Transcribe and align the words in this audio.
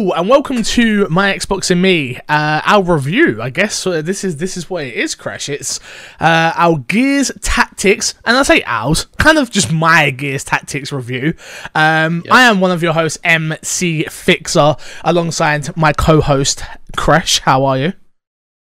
Hello 0.00 0.12
and 0.12 0.30
welcome 0.30 0.62
to 0.62 1.06
my 1.10 1.34
Xbox 1.34 1.70
and 1.70 1.82
me, 1.82 2.16
uh, 2.26 2.62
our 2.64 2.94
review. 2.94 3.42
I 3.42 3.50
guess 3.50 3.86
uh, 3.86 4.00
this 4.00 4.24
is 4.24 4.38
this 4.38 4.56
is 4.56 4.70
what 4.70 4.84
it 4.84 4.94
is, 4.94 5.14
Crash. 5.14 5.50
It's 5.50 5.78
uh, 6.18 6.54
our 6.56 6.78
Gears 6.78 7.30
Tactics, 7.42 8.14
and 8.24 8.34
I 8.34 8.42
say 8.42 8.62
ours, 8.64 9.08
kind 9.18 9.36
of 9.36 9.50
just 9.50 9.70
my 9.70 10.08
Gears 10.08 10.42
Tactics 10.42 10.90
review. 10.90 11.34
Um, 11.74 12.24
I 12.30 12.44
am 12.44 12.60
one 12.60 12.70
of 12.70 12.82
your 12.82 12.94
hosts, 12.94 13.18
MC 13.24 14.04
Fixer, 14.04 14.76
alongside 15.04 15.76
my 15.76 15.92
co-host 15.92 16.64
Crash. 16.96 17.40
How 17.40 17.66
are 17.66 17.76
you? 17.76 17.92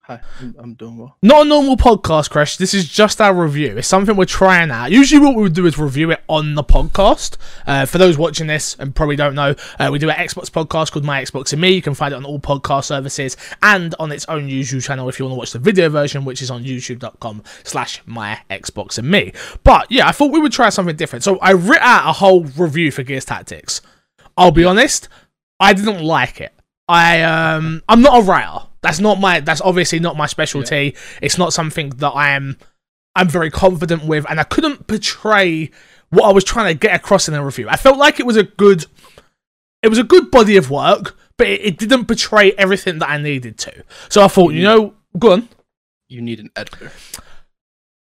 Hi, 0.06 0.20
I'm, 0.60 0.74
doing 0.74 0.98
well. 0.98 1.16
Not 1.20 1.46
a 1.46 1.48
normal 1.48 1.76
podcast, 1.76 2.30
Crash. 2.30 2.58
This 2.58 2.74
is 2.74 2.88
just 2.88 3.20
our 3.20 3.34
review. 3.34 3.76
It's 3.76 3.88
something 3.88 4.14
we're 4.14 4.24
trying 4.24 4.70
out. 4.70 4.92
Usually, 4.92 5.20
what 5.20 5.34
we 5.34 5.42
would 5.42 5.52
do 5.52 5.66
is 5.66 5.80
review 5.80 6.12
it 6.12 6.22
on 6.28 6.54
the 6.54 6.62
podcast. 6.62 7.38
Uh, 7.66 7.86
for 7.86 7.98
those 7.98 8.16
watching 8.16 8.46
this 8.46 8.76
and 8.78 8.94
probably 8.94 9.16
don't 9.16 9.34
know, 9.34 9.56
uh, 9.80 9.88
we 9.90 9.98
do 9.98 10.08
an 10.08 10.14
Xbox 10.14 10.48
podcast 10.48 10.92
called 10.92 11.04
My 11.04 11.20
Xbox 11.20 11.52
and 11.52 11.60
Me. 11.60 11.70
You 11.70 11.82
can 11.82 11.94
find 11.94 12.14
it 12.14 12.18
on 12.18 12.24
all 12.24 12.38
podcast 12.38 12.84
services 12.84 13.36
and 13.64 13.96
on 13.98 14.12
its 14.12 14.24
own 14.26 14.46
YouTube 14.46 14.84
channel 14.84 15.08
if 15.08 15.18
you 15.18 15.24
want 15.24 15.34
to 15.34 15.38
watch 15.38 15.50
the 15.50 15.58
video 15.58 15.88
version, 15.88 16.24
which 16.24 16.40
is 16.40 16.52
on 16.52 16.62
youtube.com 16.62 17.42
slash 17.64 18.00
My 18.06 18.40
Xbox 18.48 18.98
and 18.98 19.10
Me. 19.10 19.32
But 19.64 19.90
yeah, 19.90 20.06
I 20.06 20.12
thought 20.12 20.30
we 20.30 20.38
would 20.38 20.52
try 20.52 20.68
something 20.68 20.94
different. 20.94 21.24
So 21.24 21.40
I 21.40 21.50
writ 21.50 21.82
out 21.82 22.08
a 22.08 22.12
whole 22.12 22.44
review 22.44 22.92
for 22.92 23.02
Gears 23.02 23.24
Tactics. 23.24 23.80
I'll 24.36 24.52
be 24.52 24.62
honest, 24.62 25.08
I 25.58 25.72
didn't 25.72 26.04
like 26.04 26.40
it. 26.40 26.52
I 26.86 27.22
um 27.22 27.82
I'm 27.88 28.02
not 28.02 28.20
a 28.20 28.22
writer. 28.22 28.68
That's 28.86 29.00
not 29.00 29.18
my 29.18 29.40
that's 29.40 29.60
obviously 29.62 29.98
not 29.98 30.16
my 30.16 30.26
specialty. 30.26 30.94
It's 31.20 31.36
not 31.36 31.52
something 31.52 31.90
that 31.96 32.10
I 32.10 32.30
am 32.30 32.56
I'm 33.16 33.28
very 33.28 33.50
confident 33.50 34.04
with 34.04 34.24
and 34.30 34.38
I 34.38 34.44
couldn't 34.44 34.86
portray 34.86 35.72
what 36.10 36.24
I 36.24 36.30
was 36.30 36.44
trying 36.44 36.72
to 36.72 36.78
get 36.78 36.94
across 36.94 37.26
in 37.26 37.34
the 37.34 37.42
review. 37.42 37.68
I 37.68 37.74
felt 37.74 37.98
like 37.98 38.20
it 38.20 38.26
was 38.26 38.36
a 38.36 38.44
good 38.44 38.86
it 39.82 39.88
was 39.88 39.98
a 39.98 40.04
good 40.04 40.30
body 40.30 40.56
of 40.56 40.70
work, 40.70 41.16
but 41.36 41.48
it, 41.48 41.62
it 41.62 41.78
didn't 41.78 42.04
portray 42.04 42.52
everything 42.52 43.00
that 43.00 43.10
I 43.10 43.18
needed 43.18 43.58
to. 43.58 43.82
So 44.08 44.22
I 44.22 44.28
thought, 44.28 44.52
you 44.52 44.62
know, 44.62 44.94
go 45.18 45.32
on. 45.32 45.48
You 46.08 46.22
need 46.22 46.38
an 46.38 46.50
editor. 46.54 46.92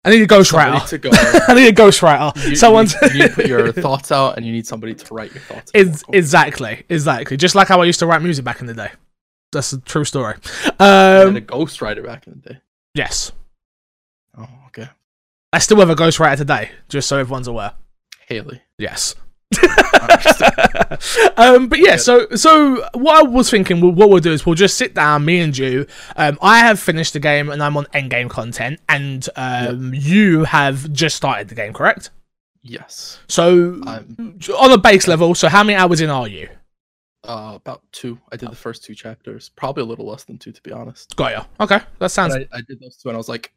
I 0.05 0.11
need 0.11 0.21
a 0.21 0.27
ghostwriter. 0.27 0.87
to 0.87 0.99
go. 0.99 1.09
I 1.49 1.55
need 1.55 1.69
a 1.69 1.73
ghostwriter. 1.73 2.47
You, 2.47 2.57
Someone 2.57 2.89
you, 2.89 3.09
need, 3.09 3.15
you 3.15 3.23
need 3.23 3.29
to 3.29 3.35
put 3.35 3.47
your 3.47 3.73
thoughts 3.85 4.13
out, 4.13 4.37
and 4.37 4.45
you 4.45 4.53
need 4.53 4.67
somebody 4.67 4.95
to 4.95 5.15
write 5.15 5.33
your 5.33 5.41
thoughts. 5.45 5.73
Exactly, 6.13 6.85
exactly. 6.91 7.39
Just 7.39 7.55
like 7.55 7.69
how 7.69 7.81
I 7.81 7.87
used 7.87 8.01
to 8.01 8.07
write 8.07 8.21
music 8.21 8.45
back 8.45 8.61
in 8.61 8.67
the 8.67 8.75
day. 8.75 8.91
That's 9.55 9.73
a 9.73 9.81
true 9.81 10.05
story. 10.05 10.35
I 10.79 10.85
had 10.85 11.27
Um, 11.29 11.37
a 11.37 11.41
ghostwriter 11.41 12.05
back 12.05 12.27
in 12.27 12.41
the 12.45 12.51
day. 12.55 12.59
yes. 12.95 13.33
Oh, 14.37 14.49
okay. 14.67 14.89
I 15.53 15.59
still 15.61 15.79
have 15.79 15.91
a 15.91 15.95
ghostwriter 15.97 16.37
today, 16.37 16.71
just 16.89 17.09
so 17.09 17.17
everyone's 17.19 17.49
aware. 17.49 17.73
Haley. 18.29 18.61
Yes. 18.79 19.15
um, 21.37 21.69
but 21.69 21.79
yeah, 21.79 21.97
so 21.97 22.27
so 22.35 22.87
what 22.95 23.17
I 23.17 23.23
was 23.29 23.51
thinking, 23.51 23.81
what 23.81 24.09
we'll 24.11 24.19
do 24.21 24.33
is 24.33 24.45
we'll 24.45 24.55
just 24.55 24.77
sit 24.77 24.95
down, 24.95 25.25
me 25.25 25.41
and 25.41 25.57
you. 25.57 25.87
Um, 26.17 26.39
I 26.43 26.59
have 26.59 26.81
finished 26.81 27.13
the 27.13 27.21
game 27.21 27.51
and 27.51 27.63
I'm 27.63 27.77
on 27.77 27.87
end 27.93 28.11
game 28.11 28.29
content, 28.29 28.81
and 28.89 29.29
um, 29.37 29.93
you 29.95 30.45
have 30.45 30.93
just 30.93 31.17
started 31.17 31.49
the 31.49 31.55
game, 31.55 31.73
correct? 31.73 32.11
Yes. 32.63 33.21
So 33.29 33.81
I'm 33.87 34.39
on 34.59 34.73
a 34.73 34.79
base 34.79 35.07
level, 35.07 35.35
so 35.35 35.49
how 35.49 35.63
many 35.63 35.77
hours 35.77 36.01
in 36.01 36.11
are 36.11 36.27
you? 36.29 36.49
Uh, 37.25 37.53
about 37.57 37.83
two. 37.93 38.19
I 38.33 38.37
did 38.37 38.51
the 38.51 38.57
first 38.57 38.85
two 38.85 38.95
chapters. 38.95 39.49
Probably 39.57 39.83
a 39.83 39.87
little 39.87 40.07
less 40.07 40.25
than 40.25 40.39
two, 40.39 40.53
to 40.53 40.63
be 40.63 40.73
honest. 40.73 41.17
Got 41.17 41.33
ya. 41.33 41.45
Okay, 41.61 41.81
that 41.99 42.11
sounds 42.11 42.35
I, 42.35 42.47
I 42.53 42.61
did 42.69 42.81
those 42.81 42.97
two, 42.97 43.09
and 43.09 43.17
I 43.17 43.19
was 43.19 43.29
like, 43.29 43.53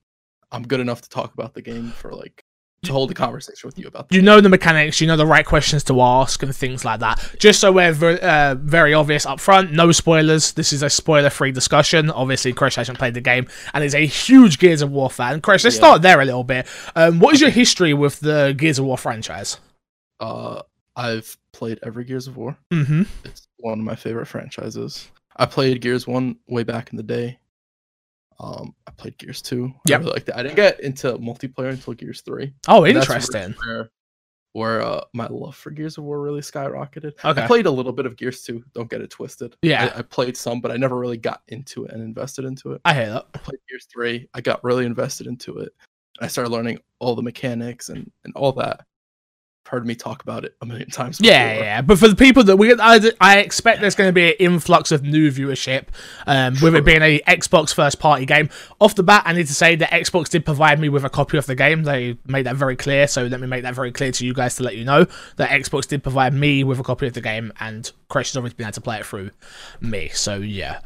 I'm 0.52 0.64
good 0.66 0.80
enough 0.80 1.02
to 1.02 1.10
talk 1.10 1.34
about 1.34 1.54
the 1.54 1.62
game 1.62 1.92
for 1.92 2.14
like 2.14 2.44
to 2.84 2.92
hold 2.92 3.10
a 3.10 3.14
conversation 3.16 3.68
with 3.68 3.78
you 3.80 3.88
about. 3.88 4.08
The 4.08 4.16
you 4.16 4.22
know 4.22 4.40
the 4.40 4.50
mechanics, 4.50 5.02
you 5.02 5.08
know 5.08 5.18
the 5.18 5.26
right 5.26 5.46
questions 5.46 5.84
to 5.86 6.00
ask, 6.00 6.42
and 6.44 6.56
things 6.56 6.86
like 6.86 7.00
that. 7.02 7.36
Just 7.40 7.60
so 7.60 7.72
we're 7.72 7.92
ver- 7.92 8.18
uh, 8.18 8.56
very 8.56 8.94
obvious 8.94 9.26
up 9.26 9.40
front, 9.40 9.74
no 9.74 9.92
spoilers. 9.92 10.54
This 10.54 10.72
is 10.72 10.84
a 10.84 10.90
spoiler-free 10.90 11.52
discussion. 11.52 12.12
Obviously, 12.12 12.54
Chris 12.54 12.76
hasn't 12.76 12.98
played 13.00 13.16
the 13.16 13.22
game 13.22 13.48
and 13.74 13.84
is 13.84 13.96
a 13.96 14.06
huge 14.06 14.60
Gears 14.60 14.82
of 14.84 14.92
War 14.92 15.10
fan. 15.10 15.42
Chris, 15.42 15.64
let's 15.64 15.76
Yeah. 15.76 15.80
start 15.82 16.02
there 16.04 16.22
a 16.22 16.26
little 16.26 16.44
bit. 16.44 16.68
Um, 16.96 17.20
what 17.20 17.34
is 17.34 17.42
your 17.42 17.50
history 17.50 17.94
with 17.94 18.20
the 18.20 18.54
Gears 18.58 18.78
of 18.80 18.86
War 18.86 18.98
franchise? 18.98 19.58
Uh, 20.20 20.62
I've 20.96 21.38
played 21.52 21.80
every 21.84 22.06
Gears 22.06 22.28
of 22.28 22.38
War. 22.38 22.58
Mm-hmm. 22.72 23.04
It's 23.24 23.47
one 23.58 23.80
of 23.80 23.86
my 23.86 23.96
favorite 23.96 24.28
franchises. 24.28 25.10
I 25.36 25.46
played 25.46 25.82
Gears 25.82 26.08
One 26.08 26.38
way 26.48 26.64
back 26.64 26.92
in 26.92 26.98
the 26.98 27.04
day. 27.04 27.40
Um, 28.40 28.76
I 28.86 28.92
played 28.92 29.18
Gears 29.18 29.42
Two. 29.42 29.74
Yeah, 29.88 29.98
I 29.98 30.00
really 30.00 30.12
liked 30.12 30.30
it. 30.30 30.36
I 30.36 30.44
didn't 30.44 30.56
get 30.56 30.80
into 30.80 31.18
multiplayer 31.18 31.70
until 31.70 31.94
Gears 31.94 32.22
Three. 32.22 32.54
Oh, 32.68 32.86
interesting. 32.86 33.56
Where, 33.66 33.90
where 34.54 34.82
uh, 34.82 35.02
my 35.14 35.28
love 35.28 35.56
for 35.56 35.72
Gears 35.72 35.98
of 35.98 36.04
War 36.04 36.22
really 36.22 36.42
skyrocketed. 36.42 37.14
Okay. 37.24 37.42
I 37.44 37.48
played 37.48 37.66
a 37.66 37.72
little 37.72 37.92
bit 37.92 38.06
of 38.06 38.16
Gears 38.16 38.44
Two. 38.44 38.64
Don't 38.74 38.90
get 38.90 39.02
it 39.02 39.10
twisted. 39.10 39.56
Yeah. 39.62 39.92
I, 39.96 40.00
I 40.00 40.02
played 40.02 40.38
some, 40.38 40.62
but 40.62 40.72
I 40.72 40.78
never 40.78 40.98
really 40.98 41.18
got 41.18 41.42
into 41.48 41.86
it 41.86 41.92
and 41.92 42.02
invested 42.02 42.46
into 42.46 42.74
it. 42.74 42.82
I 42.86 42.94
hear 42.94 43.10
that. 43.10 43.26
I 43.34 43.38
played 43.40 43.60
Gears 43.70 43.88
Three. 43.92 44.30
I 44.34 44.42
got 44.42 44.64
really 44.64 44.86
invested 44.86 45.28
into 45.28 45.58
it. 45.60 45.74
I 46.20 46.28
started 46.28 46.50
learning 46.50 46.80
all 47.00 47.16
the 47.16 47.22
mechanics 47.22 47.90
and 47.90 48.12
and 48.24 48.34
all 48.36 48.52
that. 48.54 48.86
Heard 49.68 49.86
me 49.86 49.96
talk 49.96 50.24
about 50.24 50.46
it 50.46 50.56
a 50.62 50.66
million 50.66 50.90
times. 50.90 51.20
Yeah, 51.20 51.50
before. 51.50 51.64
yeah, 51.66 51.82
but 51.82 52.00
for 52.00 52.08
the 52.08 52.16
people 52.16 52.44
that 52.46 52.56
we, 52.56 52.74
I, 52.74 53.12
I 53.20 53.40
expect 53.40 53.82
there's 53.82 53.96
going 53.96 54.08
to 54.08 54.14
be 54.14 54.30
an 54.30 54.36
influx 54.40 54.94
of 54.94 55.04
new 55.04 55.30
viewership, 55.30 55.88
um, 56.26 56.56
with 56.62 56.74
it 56.74 56.86
being 56.86 57.02
a 57.02 57.20
Xbox 57.28 57.74
first 57.74 58.00
party 58.00 58.26
game. 58.26 58.50
Off 58.80 58.96
the 58.96 59.04
bat, 59.04 59.24
I 59.26 59.34
need 59.34 59.48
to 59.48 59.54
say 59.54 59.76
that 59.76 59.92
Xbox 59.92 60.30
did 60.30 60.46
provide 60.46 60.80
me 60.80 60.88
with 60.88 61.04
a 61.04 61.10
copy 61.10 61.38
of 61.38 61.46
the 61.48 61.56
game. 61.56 61.84
They 61.84 62.18
made 62.26 62.46
that 62.46 62.56
very 62.56 62.78
clear, 62.78 63.08
so 63.08 63.26
let 63.26 63.42
me 63.42 63.48
make 63.48 63.64
that 63.64 63.76
very 63.76 63.92
clear 63.92 64.12
to 64.14 64.26
you 64.26 64.34
guys 64.34 64.56
to 64.56 64.64
let 64.64 64.78
you 64.78 64.86
know 64.86 65.06
that 65.36 65.50
Xbox 65.50 65.86
did 65.86 66.02
provide 66.02 66.34
me 66.34 66.64
with 66.64 66.80
a 66.80 66.84
copy 66.84 67.08
of 67.08 67.14
the 67.14 67.22
game, 67.22 67.52
and 67.60 67.92
Crash 68.08 68.30
has 68.30 68.38
always 68.38 68.54
been 68.54 68.68
able 68.68 68.74
to 68.74 68.82
play 68.82 69.00
it 69.00 69.06
through 69.06 69.32
me. 69.82 70.10
So 70.10 70.38
yeah, 70.38 70.80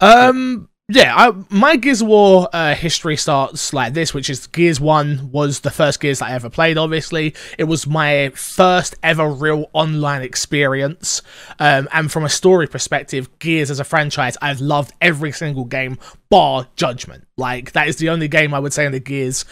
um. 0.00 0.68
Yeah, 0.88 1.14
I, 1.16 1.32
my 1.50 1.74
Gears 1.74 2.00
of 2.00 2.06
War 2.06 2.48
uh, 2.52 2.72
history 2.76 3.16
starts 3.16 3.72
like 3.72 3.92
this, 3.92 4.14
which 4.14 4.30
is 4.30 4.46
Gears 4.46 4.80
1 4.80 5.32
was 5.32 5.60
the 5.60 5.70
first 5.72 5.98
Gears 5.98 6.20
that 6.20 6.30
I 6.30 6.34
ever 6.34 6.48
played, 6.48 6.78
obviously. 6.78 7.34
It 7.58 7.64
was 7.64 7.88
my 7.88 8.30
first 8.36 8.94
ever 9.02 9.28
real 9.28 9.68
online 9.72 10.22
experience. 10.22 11.22
Um, 11.58 11.88
and 11.92 12.12
from 12.12 12.24
a 12.24 12.28
story 12.28 12.68
perspective, 12.68 13.36
Gears 13.40 13.68
as 13.68 13.80
a 13.80 13.84
franchise, 13.84 14.36
I've 14.40 14.60
loved 14.60 14.92
every 15.00 15.32
single 15.32 15.64
game 15.64 15.98
bar 16.30 16.68
Judgment. 16.76 17.26
Like, 17.36 17.72
that 17.72 17.88
is 17.88 17.96
the 17.96 18.10
only 18.10 18.28
game 18.28 18.54
I 18.54 18.60
would 18.60 18.72
say 18.72 18.86
in 18.86 18.92
the 18.92 19.00
Gears 19.00 19.44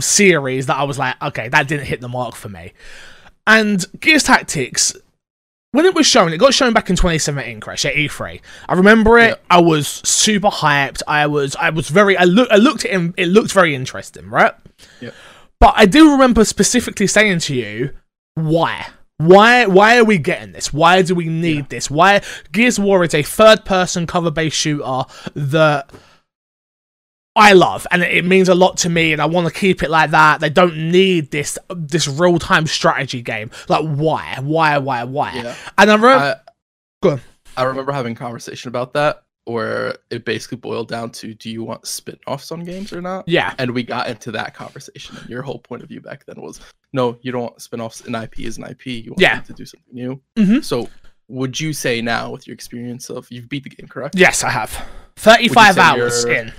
series 0.00 0.66
that 0.66 0.76
I 0.76 0.82
was 0.82 0.98
like, 0.98 1.22
okay, 1.22 1.48
that 1.50 1.68
didn't 1.68 1.86
hit 1.86 2.00
the 2.00 2.08
mark 2.08 2.34
for 2.34 2.48
me. 2.48 2.72
And 3.46 3.86
Gears 4.00 4.24
Tactics, 4.24 4.96
when 5.72 5.84
it 5.84 5.94
was 5.94 6.06
shown, 6.06 6.32
it 6.32 6.38
got 6.38 6.54
shown 6.54 6.72
back 6.72 6.88
in 6.88 6.96
2017, 6.96 7.60
Crash 7.60 7.84
at 7.84 7.94
E3. 7.94 8.40
I 8.68 8.74
remember 8.74 9.18
it. 9.18 9.30
Yeah. 9.30 9.36
I 9.50 9.60
was 9.60 9.86
super 9.86 10.48
hyped. 10.48 11.02
I 11.06 11.26
was, 11.26 11.56
I 11.56 11.70
was 11.70 11.88
very, 11.88 12.16
I 12.16 12.24
look, 12.24 12.50
I 12.50 12.56
looked 12.56 12.84
at 12.84 12.90
him. 12.90 13.14
It 13.16 13.26
looked 13.26 13.52
very 13.52 13.74
interesting, 13.74 14.28
right? 14.30 14.54
Yeah. 15.00 15.10
But 15.60 15.74
I 15.76 15.86
do 15.86 16.12
remember 16.12 16.44
specifically 16.44 17.06
saying 17.06 17.40
to 17.40 17.54
you, 17.54 17.90
why? 18.34 18.86
Why 19.18 19.66
why 19.66 19.98
are 19.98 20.04
we 20.04 20.16
getting 20.18 20.52
this? 20.52 20.72
Why 20.72 21.02
do 21.02 21.16
we 21.16 21.28
need 21.28 21.70
this? 21.70 21.90
Why 21.90 22.22
Gears 22.52 22.78
of 22.78 22.84
War 22.84 23.02
is 23.02 23.14
a 23.14 23.24
third 23.24 23.64
person 23.64 24.06
cover 24.06 24.30
based 24.30 24.56
shooter 24.56 25.02
that 25.34 25.90
I 27.36 27.52
love 27.52 27.86
and 27.92 28.02
it 28.02 28.24
means 28.24 28.48
a 28.48 28.54
lot 28.54 28.78
to 28.78 28.88
me 28.88 29.12
and 29.12 29.22
I 29.22 29.26
want 29.26 29.46
to 29.46 29.52
keep 29.52 29.82
it 29.84 29.90
like 29.90 30.10
that. 30.10 30.40
They 30.40 30.50
don't 30.50 30.76
need 30.90 31.30
this 31.30 31.56
this 31.74 32.08
real 32.08 32.38
time 32.40 32.66
strategy 32.66 33.22
game. 33.22 33.50
Like 33.68 33.84
why? 33.84 34.38
Why 34.40 34.78
why 34.78 35.04
why? 35.04 35.32
Yeah. 35.34 35.54
And 35.76 35.90
I 35.90 35.94
remember 35.94 36.40
I. 37.04 37.18
I 37.56 37.62
remember 37.64 37.92
having 37.92 38.12
a 38.12 38.16
conversation 38.16 38.68
about 38.68 38.92
that 38.94 39.22
where 39.44 39.96
it 40.10 40.24
basically 40.24 40.58
boiled 40.58 40.88
down 40.88 41.10
to 41.10 41.32
do 41.34 41.48
you 41.50 41.64
want 41.64 41.86
spin-offs 41.86 42.52
on 42.52 42.60
games 42.64 42.92
or 42.92 43.00
not? 43.00 43.26
yeah. 43.26 43.54
And 43.58 43.70
we 43.70 43.82
got 43.82 44.08
into 44.08 44.30
that 44.32 44.54
conversation. 44.54 45.16
And 45.16 45.28
your 45.30 45.42
whole 45.42 45.58
point 45.58 45.82
of 45.82 45.88
view 45.88 46.00
back 46.00 46.24
then 46.26 46.40
was 46.42 46.60
no, 46.92 47.18
you 47.22 47.32
don't 47.32 47.42
want 47.42 47.62
spin-offs. 47.62 48.02
An 48.02 48.14
IP 48.14 48.40
is 48.40 48.58
an 48.58 48.64
IP. 48.64 48.86
You 48.86 49.12
want 49.12 49.20
Yeah. 49.20 49.40
to 49.40 49.52
do 49.52 49.64
something 49.64 49.94
new. 49.94 50.20
Mhm. 50.36 50.62
So 50.64 50.88
would 51.28 51.58
you 51.60 51.72
say 51.72 52.00
now 52.02 52.30
with 52.30 52.46
your 52.46 52.54
experience 52.54 53.10
of 53.10 53.26
you've 53.30 53.48
beat 53.48 53.62
the 53.64 53.70
game, 53.70 53.88
correct? 53.88 54.16
Yes, 54.18 54.42
I 54.44 54.50
have. 54.50 54.86
35 55.16 55.78
hours 55.78 56.24
in. 56.24 56.52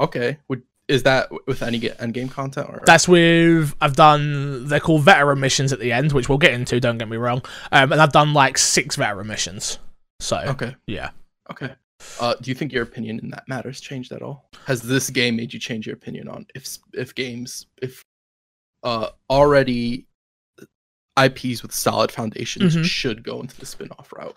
Okay. 0.00 0.38
Would 0.48 0.62
is 0.88 1.04
that 1.04 1.28
with 1.46 1.62
any 1.62 1.88
end 2.00 2.14
game 2.14 2.28
content 2.28 2.68
or 2.68 2.82
That's 2.84 3.06
with 3.06 3.76
I've 3.80 3.94
done 3.94 4.66
they're 4.66 4.80
called 4.80 5.02
veteran 5.02 5.38
missions 5.38 5.72
at 5.72 5.78
the 5.78 5.92
end, 5.92 6.12
which 6.12 6.28
we'll 6.28 6.38
get 6.38 6.52
into, 6.52 6.80
don't 6.80 6.98
get 6.98 7.08
me 7.08 7.16
wrong. 7.16 7.42
Um, 7.70 7.92
and 7.92 8.00
I've 8.02 8.12
done 8.12 8.32
like 8.34 8.58
six 8.58 8.96
veteran 8.96 9.28
missions. 9.28 9.78
So 10.18 10.38
okay? 10.38 10.74
yeah. 10.88 11.10
Okay. 11.50 11.74
Uh, 12.18 12.34
do 12.40 12.50
you 12.50 12.54
think 12.54 12.72
your 12.72 12.82
opinion 12.82 13.20
in 13.20 13.30
that 13.30 13.44
matters 13.46 13.80
changed 13.80 14.10
at 14.10 14.22
all? 14.22 14.48
Has 14.66 14.82
this 14.82 15.10
game 15.10 15.36
made 15.36 15.52
you 15.52 15.60
change 15.60 15.86
your 15.86 15.94
opinion 15.94 16.28
on 16.28 16.46
if 16.54 16.78
if 16.94 17.14
games 17.14 17.66
if 17.80 18.04
uh 18.82 19.10
already 19.28 20.06
IPs 21.18 21.62
with 21.62 21.72
solid 21.72 22.10
foundations 22.10 22.76
Mhm. 22.76 22.84
should 22.84 23.22
go 23.22 23.40
into 23.40 23.58
the 23.60 23.66
spin-off 23.66 24.12
route? 24.12 24.36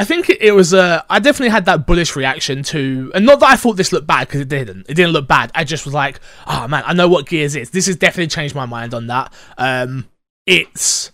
I 0.00 0.04
think 0.04 0.30
it, 0.30 0.52
was 0.52 0.72
uh, 0.72 1.02
I 1.10 1.18
definitely 1.18 1.50
had 1.50 1.64
that 1.64 1.86
bullish 1.86 2.14
reaction 2.14 2.62
to, 2.64 3.10
and 3.14 3.26
not 3.26 3.40
that 3.40 3.50
I 3.50 3.56
thought 3.56 3.76
this 3.76 3.92
looked 3.92 4.06
bad 4.06 4.28
because 4.28 4.40
it 4.40 4.48
didn't. 4.48 4.86
It 4.88 4.94
didn't 4.94 5.12
look 5.12 5.26
bad. 5.26 5.50
I 5.54 5.64
just 5.64 5.84
was 5.84 5.92
like, 5.92 6.20
oh 6.46 6.68
man, 6.68 6.84
I 6.86 6.92
know 6.92 7.08
what 7.08 7.26
Gears 7.26 7.56
is. 7.56 7.70
This 7.70 7.86
has 7.86 7.96
definitely 7.96 8.28
changed 8.28 8.54
my 8.54 8.64
mind 8.64 8.94
on 8.94 9.08
that. 9.08 9.32
Um, 9.58 10.08
it's 10.46 11.10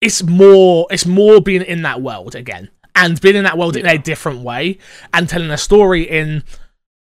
it's 0.00 0.22
more 0.22 0.86
it's 0.90 1.06
more 1.06 1.40
being 1.40 1.62
in 1.62 1.82
that 1.82 2.02
world 2.02 2.34
again. 2.34 2.70
and 2.94 3.20
being 3.20 3.36
in 3.36 3.44
that 3.44 3.58
world 3.58 3.76
in 3.76 3.86
a 3.86 3.98
different 3.98 4.40
way 4.40 4.78
and 5.12 5.28
telling 5.28 5.50
a 5.50 5.58
story 5.58 6.02
in 6.02 6.44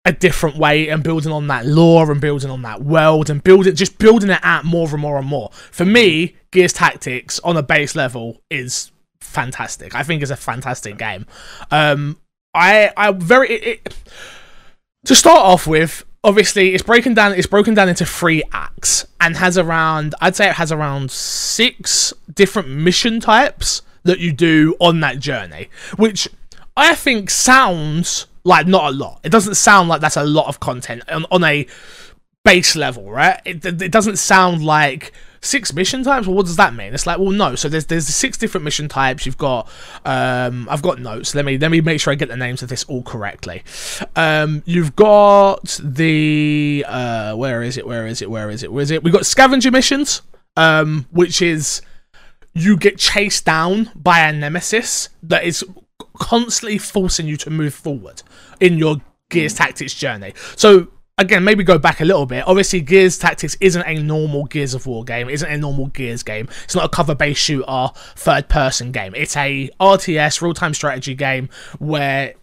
a 0.05 0.11
different 0.11 0.57
way 0.57 0.89
and 0.89 1.03
building 1.03 1.31
on 1.31 1.47
that 1.47 1.65
lore 1.65 2.11
and 2.11 2.19
building 2.19 2.49
on 2.49 2.61
that 2.61 2.81
world 2.83 3.29
and 3.29 3.43
building 3.43 3.75
just 3.75 3.97
building 3.97 4.29
it 4.29 4.39
out 4.43 4.65
more 4.65 4.87
and 4.89 4.99
more 4.99 5.17
and 5.17 5.27
more. 5.27 5.49
For 5.71 5.85
me, 5.85 6.35
Gears 6.51 6.73
Tactics 6.73 7.39
on 7.39 7.57
a 7.57 7.63
base 7.63 7.95
level 7.95 8.41
is 8.49 8.91
fantastic. 9.23 9.95
I 9.95 10.03
think 10.03 10.21
it's 10.21 10.31
a 10.31 10.35
fantastic 10.35 10.97
game. 10.97 11.25
Um, 11.71 12.17
I 12.53 12.91
I 12.95 13.11
very 13.11 13.49
it, 13.49 13.63
it, 13.85 13.95
to 15.05 15.15
start 15.15 15.39
off 15.39 15.67
with. 15.67 16.05
Obviously, 16.25 16.73
it's 16.73 16.83
broken 16.83 17.13
down. 17.13 17.33
It's 17.33 17.47
broken 17.47 17.73
down 17.73 17.89
into 17.89 18.05
three 18.05 18.43
acts 18.53 19.05
and 19.19 19.35
has 19.35 19.57
around. 19.57 20.15
I'd 20.21 20.35
say 20.35 20.49
it 20.49 20.55
has 20.55 20.71
around 20.71 21.11
six 21.11 22.13
different 22.33 22.69
mission 22.69 23.19
types 23.19 23.81
that 24.03 24.19
you 24.19 24.31
do 24.31 24.75
on 24.79 25.01
that 25.01 25.19
journey, 25.19 25.69
which 25.97 26.29
I 26.77 26.95
think 26.95 27.29
sounds 27.29 28.27
like 28.43 28.67
not 28.67 28.93
a 28.93 28.95
lot. 28.95 29.19
It 29.23 29.29
doesn't 29.29 29.55
sound 29.55 29.89
like 29.89 30.01
that's 30.01 30.17
a 30.17 30.23
lot 30.23 30.47
of 30.47 30.59
content 30.59 31.03
on, 31.09 31.25
on 31.31 31.43
a 31.43 31.67
base 32.43 32.75
level, 32.75 33.09
right? 33.09 33.41
It, 33.45 33.65
it 33.65 33.91
doesn't 33.91 34.17
sound 34.17 34.63
like 34.63 35.11
six 35.43 35.73
mission 35.73 36.03
types. 36.03 36.25
Well, 36.25 36.35
what 36.35 36.45
does 36.45 36.55
that 36.55 36.73
mean? 36.73 36.93
It's 36.93 37.05
like, 37.05 37.19
well, 37.19 37.31
no. 37.31 37.55
So 37.55 37.69
there's 37.69 37.85
there's 37.85 38.07
six 38.07 38.37
different 38.37 38.63
mission 38.63 38.87
types. 38.87 39.25
You've 39.25 39.37
got, 39.37 39.69
um, 40.05 40.67
I've 40.69 40.81
got 40.81 40.99
notes. 40.99 41.35
Let 41.35 41.45
me 41.45 41.57
let 41.57 41.69
me 41.69 41.81
make 41.81 41.99
sure 41.99 42.11
I 42.11 42.15
get 42.15 42.29
the 42.29 42.37
names 42.37 42.63
of 42.63 42.69
this 42.69 42.83
all 42.85 43.03
correctly. 43.03 43.63
Um, 44.15 44.63
you've 44.65 44.95
got 44.95 45.79
the 45.83 46.85
uh, 46.87 47.35
where 47.35 47.61
is 47.61 47.77
it? 47.77 47.85
Where 47.85 48.07
is 48.07 48.21
it? 48.21 48.31
Where 48.31 48.49
is 48.49 48.63
it? 48.63 48.71
Where 48.71 48.81
is 48.81 48.91
it? 48.91 49.03
We've 49.03 49.13
got 49.13 49.25
scavenger 49.25 49.71
missions, 49.71 50.21
um, 50.57 51.05
which 51.11 51.41
is 51.41 51.81
you 52.53 52.77
get 52.77 52.97
chased 52.97 53.45
down 53.45 53.91
by 53.95 54.19
a 54.19 54.31
nemesis 54.31 55.09
that 55.23 55.43
is 55.43 55.63
constantly 56.17 56.77
forcing 56.77 57.27
you 57.27 57.37
to 57.37 57.49
move 57.49 57.73
forward 57.73 58.21
in 58.59 58.77
your 58.77 58.97
Gears 59.29 59.55
Tactics 59.55 59.93
journey. 59.93 60.33
So 60.55 60.87
again, 61.17 61.43
maybe 61.43 61.63
go 61.63 61.77
back 61.77 62.01
a 62.01 62.05
little 62.05 62.25
bit. 62.25 62.47
Obviously, 62.47 62.81
Gears 62.81 63.17
Tactics 63.17 63.55
isn't 63.59 63.83
a 63.85 64.01
normal 64.01 64.45
Gears 64.45 64.73
of 64.73 64.85
War 64.87 65.03
game. 65.03 65.29
It 65.29 65.33
isn't 65.33 65.51
a 65.51 65.57
normal 65.57 65.87
Gears 65.87 66.23
game. 66.23 66.47
It's 66.63 66.75
not 66.75 66.85
a 66.85 66.89
cover-based 66.89 67.41
shooter, 67.41 67.89
third-person 68.15 68.91
game. 68.91 69.13
It's 69.15 69.35
a 69.37 69.69
RTS 69.79 70.41
real-time 70.41 70.73
strategy 70.73 71.13
game 71.13 71.49
where, 71.79 72.33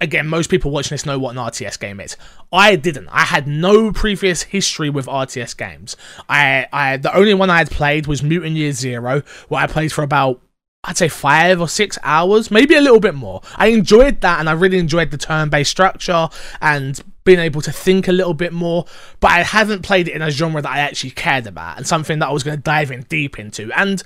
again, 0.00 0.28
most 0.28 0.48
people 0.50 0.70
watching 0.70 0.94
this 0.94 1.06
know 1.06 1.18
what 1.18 1.36
an 1.36 1.42
RTS 1.42 1.78
game 1.78 2.00
is. 2.00 2.16
I 2.52 2.76
didn't. 2.76 3.08
I 3.08 3.22
had 3.22 3.48
no 3.48 3.92
previous 3.92 4.42
history 4.42 4.90
with 4.90 5.06
RTS 5.06 5.56
games. 5.56 5.96
I, 6.28 6.66
I, 6.72 6.96
the 6.98 7.14
only 7.14 7.34
one 7.34 7.50
I 7.50 7.58
had 7.58 7.70
played 7.70 8.06
was 8.06 8.22
Mutant 8.22 8.56
Year 8.56 8.72
Zero, 8.72 9.22
where 9.48 9.62
I 9.62 9.66
played 9.66 9.92
for 9.92 10.02
about 10.02 10.40
I'd 10.82 10.96
say 10.96 11.08
five 11.08 11.60
or 11.60 11.68
six 11.68 11.98
hours, 12.02 12.50
maybe 12.50 12.74
a 12.74 12.80
little 12.80 13.00
bit 13.00 13.14
more. 13.14 13.42
I 13.56 13.66
enjoyed 13.66 14.22
that 14.22 14.40
and 14.40 14.48
I 14.48 14.52
really 14.52 14.78
enjoyed 14.78 15.10
the 15.10 15.18
turn 15.18 15.50
based 15.50 15.70
structure 15.70 16.30
and 16.62 16.98
being 17.24 17.38
able 17.38 17.60
to 17.62 17.72
think 17.72 18.08
a 18.08 18.12
little 18.12 18.34
bit 18.34 18.52
more, 18.52 18.86
but 19.20 19.30
I 19.30 19.42
haven't 19.42 19.82
played 19.82 20.08
it 20.08 20.14
in 20.14 20.22
a 20.22 20.30
genre 20.30 20.62
that 20.62 20.70
I 20.70 20.78
actually 20.78 21.10
cared 21.10 21.46
about 21.46 21.76
and 21.76 21.86
something 21.86 22.18
that 22.20 22.28
I 22.28 22.32
was 22.32 22.42
going 22.42 22.56
to 22.56 22.62
dive 22.62 22.90
in 22.90 23.02
deep 23.02 23.38
into. 23.38 23.70
And 23.76 24.02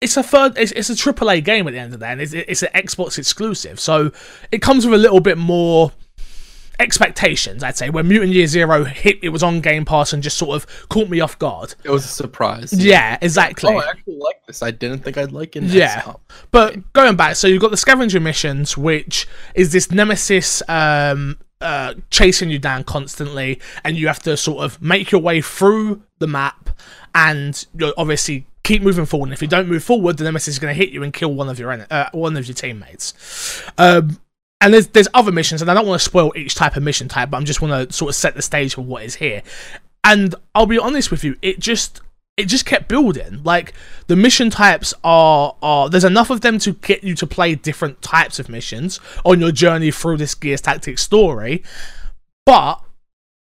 it's 0.00 0.16
a 0.16 0.22
third, 0.22 0.56
it's, 0.56 0.72
it's 0.72 0.90
a 0.90 0.94
AAA 0.94 1.44
game 1.44 1.66
at 1.66 1.72
the 1.72 1.78
end 1.78 1.92
of 1.92 1.98
the 1.98 2.06
day, 2.06 2.12
and 2.12 2.20
it's, 2.20 2.32
it's 2.32 2.62
an 2.62 2.70
Xbox 2.74 3.18
exclusive, 3.18 3.80
so 3.80 4.12
it 4.52 4.62
comes 4.62 4.86
with 4.86 4.94
a 4.94 5.02
little 5.02 5.20
bit 5.20 5.38
more 5.38 5.92
expectations, 6.78 7.62
I'd 7.62 7.76
say. 7.76 7.90
When 7.90 8.08
Mutant 8.08 8.32
Year 8.32 8.46
Zero 8.46 8.84
hit, 8.84 9.18
it 9.22 9.30
was 9.30 9.42
on 9.42 9.60
Game 9.60 9.84
Pass 9.84 10.12
and 10.12 10.22
just 10.22 10.36
sort 10.36 10.56
of 10.56 10.88
caught 10.88 11.08
me 11.08 11.20
off 11.20 11.38
guard. 11.38 11.74
It 11.84 11.90
was 11.90 12.04
a 12.04 12.08
surprise. 12.08 12.72
Yeah, 12.72 13.18
exactly. 13.20 13.74
Oh, 13.74 13.78
I 13.78 13.88
actually 13.88 14.16
like 14.16 14.44
this. 14.46 14.62
I 14.62 14.70
didn't 14.70 15.00
think 15.00 15.16
I'd 15.16 15.32
like 15.32 15.56
it. 15.56 15.64
Yeah, 15.64 16.12
but 16.50 16.92
going 16.92 17.16
back, 17.16 17.36
so 17.36 17.46
you've 17.46 17.62
got 17.62 17.70
the 17.70 17.76
scavenger 17.76 18.20
missions, 18.20 18.76
which 18.76 19.26
is 19.54 19.72
this 19.72 19.90
nemesis 19.90 20.62
um, 20.68 21.38
uh, 21.60 21.94
chasing 22.10 22.50
you 22.50 22.58
down 22.58 22.84
constantly, 22.84 23.60
and 23.84 23.96
you 23.96 24.06
have 24.06 24.20
to 24.20 24.36
sort 24.36 24.64
of 24.64 24.80
make 24.80 25.10
your 25.10 25.20
way 25.20 25.40
through 25.40 26.02
the 26.18 26.26
map, 26.26 26.70
and 27.14 27.66
you 27.78 27.92
obviously 27.96 28.46
keep 28.62 28.82
moving 28.82 29.06
forward. 29.06 29.26
And 29.26 29.32
if 29.32 29.42
you 29.42 29.48
don't 29.48 29.68
move 29.68 29.84
forward, 29.84 30.18
the 30.18 30.24
nemesis 30.24 30.54
is 30.54 30.58
going 30.58 30.74
to 30.74 30.78
hit 30.78 30.92
you 30.92 31.02
and 31.02 31.12
kill 31.12 31.32
one 31.32 31.48
of 31.48 31.58
your 31.58 31.72
uh, 31.72 32.10
one 32.12 32.36
of 32.36 32.46
your 32.46 32.54
teammates. 32.54 33.62
Um, 33.78 34.20
and 34.60 34.74
there's 34.74 34.88
there's 34.88 35.08
other 35.14 35.32
missions, 35.32 35.62
and 35.62 35.70
I 35.70 35.74
don't 35.74 35.86
want 35.86 36.00
to 36.00 36.04
spoil 36.04 36.32
each 36.36 36.54
type 36.54 36.76
of 36.76 36.82
mission 36.82 37.08
type, 37.08 37.30
but 37.30 37.36
I'm 37.36 37.44
just 37.44 37.62
want 37.62 37.88
to 37.88 37.94
sort 37.94 38.10
of 38.10 38.14
set 38.14 38.34
the 38.34 38.42
stage 38.42 38.74
for 38.74 38.82
what 38.82 39.02
is 39.02 39.14
here. 39.14 39.42
And 40.04 40.34
I'll 40.54 40.66
be 40.66 40.78
honest 40.78 41.10
with 41.10 41.24
you, 41.24 41.36
it 41.42 41.58
just 41.58 42.00
it 42.36 42.44
just 42.44 42.66
kept 42.66 42.88
building. 42.88 43.42
Like 43.42 43.72
the 44.06 44.16
mission 44.16 44.50
types 44.50 44.92
are 45.02 45.56
are 45.62 45.88
there's 45.88 46.04
enough 46.04 46.30
of 46.30 46.40
them 46.40 46.58
to 46.60 46.72
get 46.72 47.02
you 47.02 47.14
to 47.16 47.26
play 47.26 47.54
different 47.54 48.02
types 48.02 48.38
of 48.38 48.48
missions 48.48 49.00
on 49.24 49.40
your 49.40 49.52
journey 49.52 49.90
through 49.90 50.18
this 50.18 50.34
Gears 50.34 50.60
Tactics 50.60 51.02
story, 51.02 51.62
but 52.44 52.82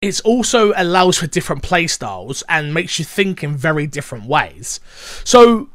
it 0.01 0.19
also 0.25 0.73
allows 0.75 1.17
for 1.17 1.27
different 1.27 1.63
playstyles 1.63 2.43
and 2.49 2.73
makes 2.73 2.99
you 2.99 3.05
think 3.05 3.43
in 3.43 3.55
very 3.55 3.87
different 3.87 4.25
ways. 4.25 4.79
So 5.23 5.69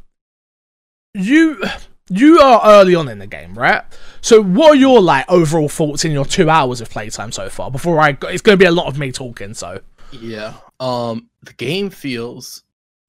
you 1.13 1.61
you 2.09 2.39
are 2.39 2.61
early 2.63 2.95
on 2.95 3.07
in 3.07 3.19
the 3.19 3.27
game, 3.27 3.57
right? 3.57 3.83
So, 4.21 4.41
what 4.41 4.71
are 4.71 4.75
your 4.75 5.01
like 5.01 5.29
overall 5.29 5.69
thoughts 5.69 6.05
in 6.05 6.11
your 6.11 6.25
two 6.25 6.49
hours 6.49 6.81
of 6.81 6.89
playtime 6.89 7.31
so 7.31 7.49
far? 7.49 7.71
Before 7.71 7.99
I, 7.99 8.13
go, 8.13 8.27
it's 8.27 8.41
going 8.41 8.57
to 8.57 8.61
be 8.61 8.67
a 8.67 8.71
lot 8.71 8.87
of 8.87 8.97
me 8.97 9.11
talking. 9.11 9.53
So, 9.53 9.81
yeah, 10.11 10.55
um, 10.79 11.29
the 11.43 11.53
game 11.53 11.89
feels. 11.89 12.63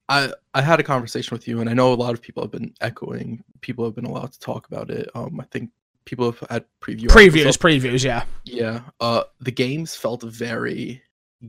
I 0.09 0.31
I 0.53 0.61
had 0.61 0.79
a 0.79 0.83
conversation 0.83 1.35
with 1.35 1.47
you, 1.47 1.61
and 1.61 1.69
I 1.69 1.73
know 1.73 1.93
a 1.93 1.95
lot 1.95 2.13
of 2.13 2.21
people 2.21 2.43
have 2.43 2.51
been 2.51 2.73
echoing. 2.81 3.43
People 3.61 3.85
have 3.85 3.95
been 3.95 4.05
allowed 4.05 4.31
to 4.33 4.39
talk 4.39 4.67
about 4.67 4.89
it. 4.89 5.09
Um, 5.15 5.39
I 5.39 5.45
think 5.45 5.71
people 6.05 6.25
have 6.25 6.39
had 6.49 6.65
preview 6.81 7.07
previews, 7.07 7.45
episodes. 7.45 7.57
previews, 7.57 8.03
yeah, 8.03 8.23
yeah. 8.43 8.81
Uh, 8.99 9.23
the 9.39 9.51
games 9.51 9.95
felt 9.95 10.23
very 10.23 11.01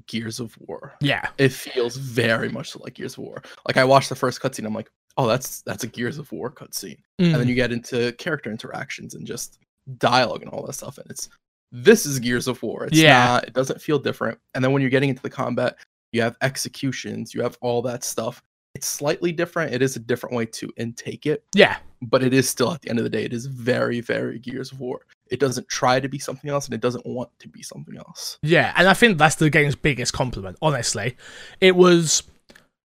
Gears 0.06 0.40
of 0.40 0.56
War. 0.60 0.94
Yeah, 1.00 1.28
it 1.38 1.50
feels 1.50 1.96
very 1.96 2.48
much 2.48 2.76
like 2.76 2.94
Gears 2.94 3.14
of 3.14 3.18
War. 3.18 3.42
Like 3.66 3.76
I 3.76 3.84
watched 3.84 4.08
the 4.08 4.14
first 4.14 4.40
cutscene, 4.40 4.66
I'm 4.66 4.74
like, 4.74 4.90
oh, 5.16 5.26
that's 5.26 5.62
that's 5.62 5.84
a 5.84 5.88
Gears 5.88 6.18
of 6.18 6.30
War 6.32 6.50
cutscene, 6.50 6.98
mm. 7.20 7.26
and 7.26 7.34
then 7.34 7.44
mm. 7.44 7.48
you 7.48 7.54
get 7.54 7.72
into 7.72 8.12
character 8.12 8.50
interactions 8.50 9.14
and 9.14 9.26
just 9.26 9.58
dialogue 9.98 10.42
and 10.42 10.50
all 10.50 10.64
that 10.66 10.74
stuff, 10.74 10.98
and 10.98 11.10
it's 11.10 11.28
this 11.72 12.04
is 12.04 12.18
Gears 12.18 12.48
of 12.48 12.62
War. 12.62 12.84
It's 12.84 12.98
yeah. 12.98 13.24
not. 13.24 13.44
It 13.44 13.54
doesn't 13.54 13.80
feel 13.80 13.98
different. 13.98 14.38
And 14.54 14.62
then 14.62 14.72
when 14.72 14.82
you're 14.82 14.90
getting 14.90 15.08
into 15.08 15.22
the 15.22 15.30
combat, 15.30 15.76
you 16.12 16.22
have 16.22 16.36
executions, 16.42 17.34
you 17.34 17.42
have 17.42 17.58
all 17.60 17.82
that 17.82 18.04
stuff. 18.04 18.42
It's 18.74 18.86
slightly 18.86 19.32
different. 19.32 19.74
It 19.74 19.82
is 19.82 19.96
a 19.96 20.00
different 20.00 20.34
way 20.34 20.46
to 20.46 20.72
intake 20.76 21.26
it. 21.26 21.44
Yeah. 21.54 21.76
But 22.00 22.22
it 22.22 22.32
is 22.32 22.48
still 22.48 22.72
at 22.72 22.80
the 22.80 22.90
end 22.90 22.98
of 22.98 23.04
the 23.04 23.10
day, 23.10 23.24
it 23.24 23.32
is 23.32 23.46
very, 23.46 24.00
very 24.00 24.38
Gears 24.38 24.72
of 24.72 24.80
War. 24.80 25.00
It 25.30 25.40
doesn't 25.40 25.68
try 25.68 26.00
to 26.00 26.08
be 26.08 26.18
something 26.18 26.50
else 26.50 26.66
and 26.66 26.74
it 26.74 26.80
doesn't 26.80 27.06
want 27.06 27.30
to 27.40 27.48
be 27.48 27.62
something 27.62 27.96
else. 27.96 28.38
Yeah, 28.42 28.72
and 28.76 28.88
I 28.88 28.94
think 28.94 29.18
that's 29.18 29.36
the 29.36 29.50
game's 29.50 29.76
biggest 29.76 30.12
compliment, 30.12 30.56
honestly. 30.62 31.16
It 31.60 31.76
was 31.76 32.22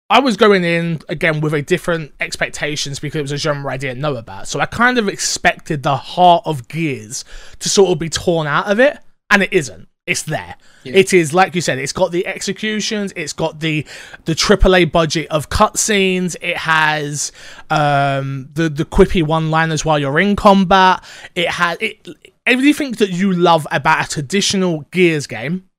I 0.09 0.19
was 0.19 0.37
going 0.37 0.63
in 0.63 1.01
again 1.09 1.41
with 1.41 1.53
a 1.53 1.63
different 1.63 2.13
expectations 2.19 2.99
because 2.99 3.19
it 3.19 3.23
was 3.23 3.31
a 3.31 3.37
genre 3.37 3.71
I 3.71 3.77
didn't 3.77 4.01
know 4.01 4.15
about. 4.15 4.47
So 4.47 4.59
I 4.59 4.67
kind 4.67 4.99
of 4.99 5.07
expected 5.07 5.81
the 5.81 5.97
heart 5.97 6.43
of 6.45 6.67
Gears 6.67 7.25
to 7.59 7.69
sort 7.69 7.91
of 7.91 7.99
be 7.99 8.09
torn 8.09 8.45
out 8.45 8.71
of 8.71 8.79
it, 8.79 8.99
and 9.31 9.41
it 9.41 9.51
isn't. 9.51 9.87
It's 10.07 10.21
there. 10.21 10.55
Yeah. 10.83 10.97
It 10.97 11.13
is 11.13 11.33
like 11.33 11.55
you 11.55 11.61
said. 11.61 11.79
It's 11.79 11.91
got 11.91 12.11
the 12.11 12.27
executions. 12.27 13.11
It's 13.15 13.33
got 13.33 13.59
the 13.59 13.85
the 14.25 14.33
AAA 14.33 14.91
budget 14.91 15.27
of 15.29 15.49
cutscenes. 15.49 16.35
It 16.41 16.57
has 16.57 17.31
um, 17.71 18.49
the 18.53 18.69
the 18.69 18.85
quippy 18.85 19.23
one 19.23 19.49
liners 19.49 19.83
while 19.83 19.97
you're 19.97 20.19
in 20.19 20.35
combat. 20.35 21.03
It 21.33 21.49
has 21.49 21.79
it 21.81 22.07
everything 22.45 22.91
that 22.93 23.09
you 23.09 23.33
love 23.33 23.65
about 23.71 24.05
a 24.05 24.09
traditional 24.09 24.81
Gears 24.91 25.25
game. 25.25 25.69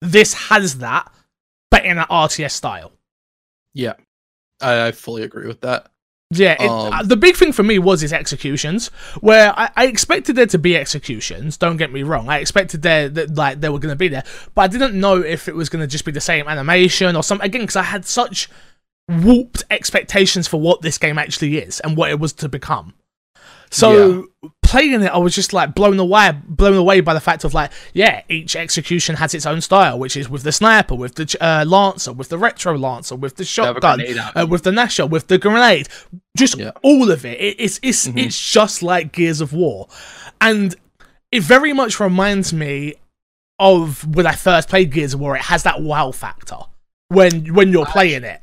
This 0.00 0.34
has 0.34 0.78
that, 0.78 1.12
but 1.68 1.84
in 1.84 1.98
an 1.98 2.06
RTS 2.08 2.52
style. 2.52 2.92
Yeah, 3.74 3.94
I, 4.60 4.88
I 4.88 4.92
fully 4.92 5.22
agree 5.22 5.48
with 5.48 5.60
that. 5.62 5.91
Yeah, 6.34 6.56
it, 6.58 6.68
um, 6.68 6.92
uh, 6.92 7.02
the 7.02 7.16
big 7.16 7.36
thing 7.36 7.52
for 7.52 7.62
me 7.62 7.78
was 7.78 8.00
his 8.00 8.12
executions, 8.12 8.88
where 9.20 9.52
I, 9.58 9.70
I, 9.76 9.86
expected 9.86 10.36
there 10.36 10.46
to 10.46 10.58
be 10.58 10.76
executions. 10.76 11.58
Don't 11.58 11.76
get 11.76 11.92
me 11.92 12.02
wrong, 12.02 12.28
I 12.28 12.38
expected 12.38 12.82
there 12.82 13.08
that 13.10 13.34
like 13.34 13.60
they 13.60 13.68
were 13.68 13.78
going 13.78 13.92
to 13.92 13.96
be 13.96 14.08
there, 14.08 14.24
but 14.54 14.62
I 14.62 14.66
didn't 14.68 14.98
know 14.98 15.16
if 15.20 15.46
it 15.46 15.54
was 15.54 15.68
going 15.68 15.80
to 15.80 15.86
just 15.86 16.04
be 16.04 16.12
the 16.12 16.20
same 16.20 16.48
animation 16.48 17.16
or 17.16 17.22
something. 17.22 17.44
Again, 17.44 17.62
because 17.62 17.76
I 17.76 17.82
had 17.82 18.06
such 18.06 18.48
warped 19.08 19.64
expectations 19.70 20.48
for 20.48 20.60
what 20.60 20.80
this 20.80 20.96
game 20.96 21.18
actually 21.18 21.58
is 21.58 21.80
and 21.80 21.96
what 21.96 22.10
it 22.10 22.18
was 22.18 22.32
to 22.34 22.48
become. 22.48 22.94
So 23.70 24.28
yeah. 24.42 24.48
Playing 24.72 25.02
it, 25.02 25.12
I 25.12 25.18
was 25.18 25.34
just 25.34 25.52
like 25.52 25.74
blown 25.74 26.00
away, 26.00 26.32
blown 26.46 26.74
away 26.74 27.02
by 27.02 27.12
the 27.12 27.20
fact 27.20 27.44
of 27.44 27.52
like, 27.52 27.70
yeah, 27.92 28.22
each 28.30 28.56
execution 28.56 29.16
has 29.16 29.34
its 29.34 29.44
own 29.44 29.60
style, 29.60 29.98
which 29.98 30.16
is 30.16 30.30
with 30.30 30.44
the 30.44 30.50
sniper, 30.50 30.94
with 30.94 31.14
the 31.14 31.36
uh, 31.40 31.64
lancer, 31.66 32.10
with 32.10 32.30
the 32.30 32.38
retro 32.38 32.76
lancer, 32.76 33.14
with 33.14 33.36
the 33.36 33.44
shotgun, 33.44 34.00
uh, 34.34 34.46
with 34.48 34.62
the 34.62 34.70
Gnasher, 34.70 35.08
with 35.08 35.28
the 35.28 35.36
grenade, 35.36 35.88
just 36.38 36.58
yeah. 36.58 36.70
all 36.82 37.10
of 37.10 37.26
it. 37.26 37.38
it 37.38 37.56
it's 37.60 37.78
it's 37.82 38.08
mm-hmm. 38.08 38.16
it's 38.18 38.52
just 38.52 38.82
like 38.82 39.12
Gears 39.12 39.42
of 39.42 39.52
War, 39.52 39.88
and 40.40 40.74
it 41.30 41.42
very 41.42 41.74
much 41.74 42.00
reminds 42.00 42.54
me 42.54 42.94
of 43.58 44.16
when 44.16 44.26
I 44.26 44.32
first 44.32 44.70
played 44.70 44.90
Gears 44.90 45.12
of 45.12 45.20
War. 45.20 45.36
It 45.36 45.42
has 45.42 45.64
that 45.64 45.82
wow 45.82 46.12
factor 46.12 46.56
when 47.08 47.52
when 47.54 47.72
you're 47.72 47.86
playing 47.86 48.24
it. 48.24 48.40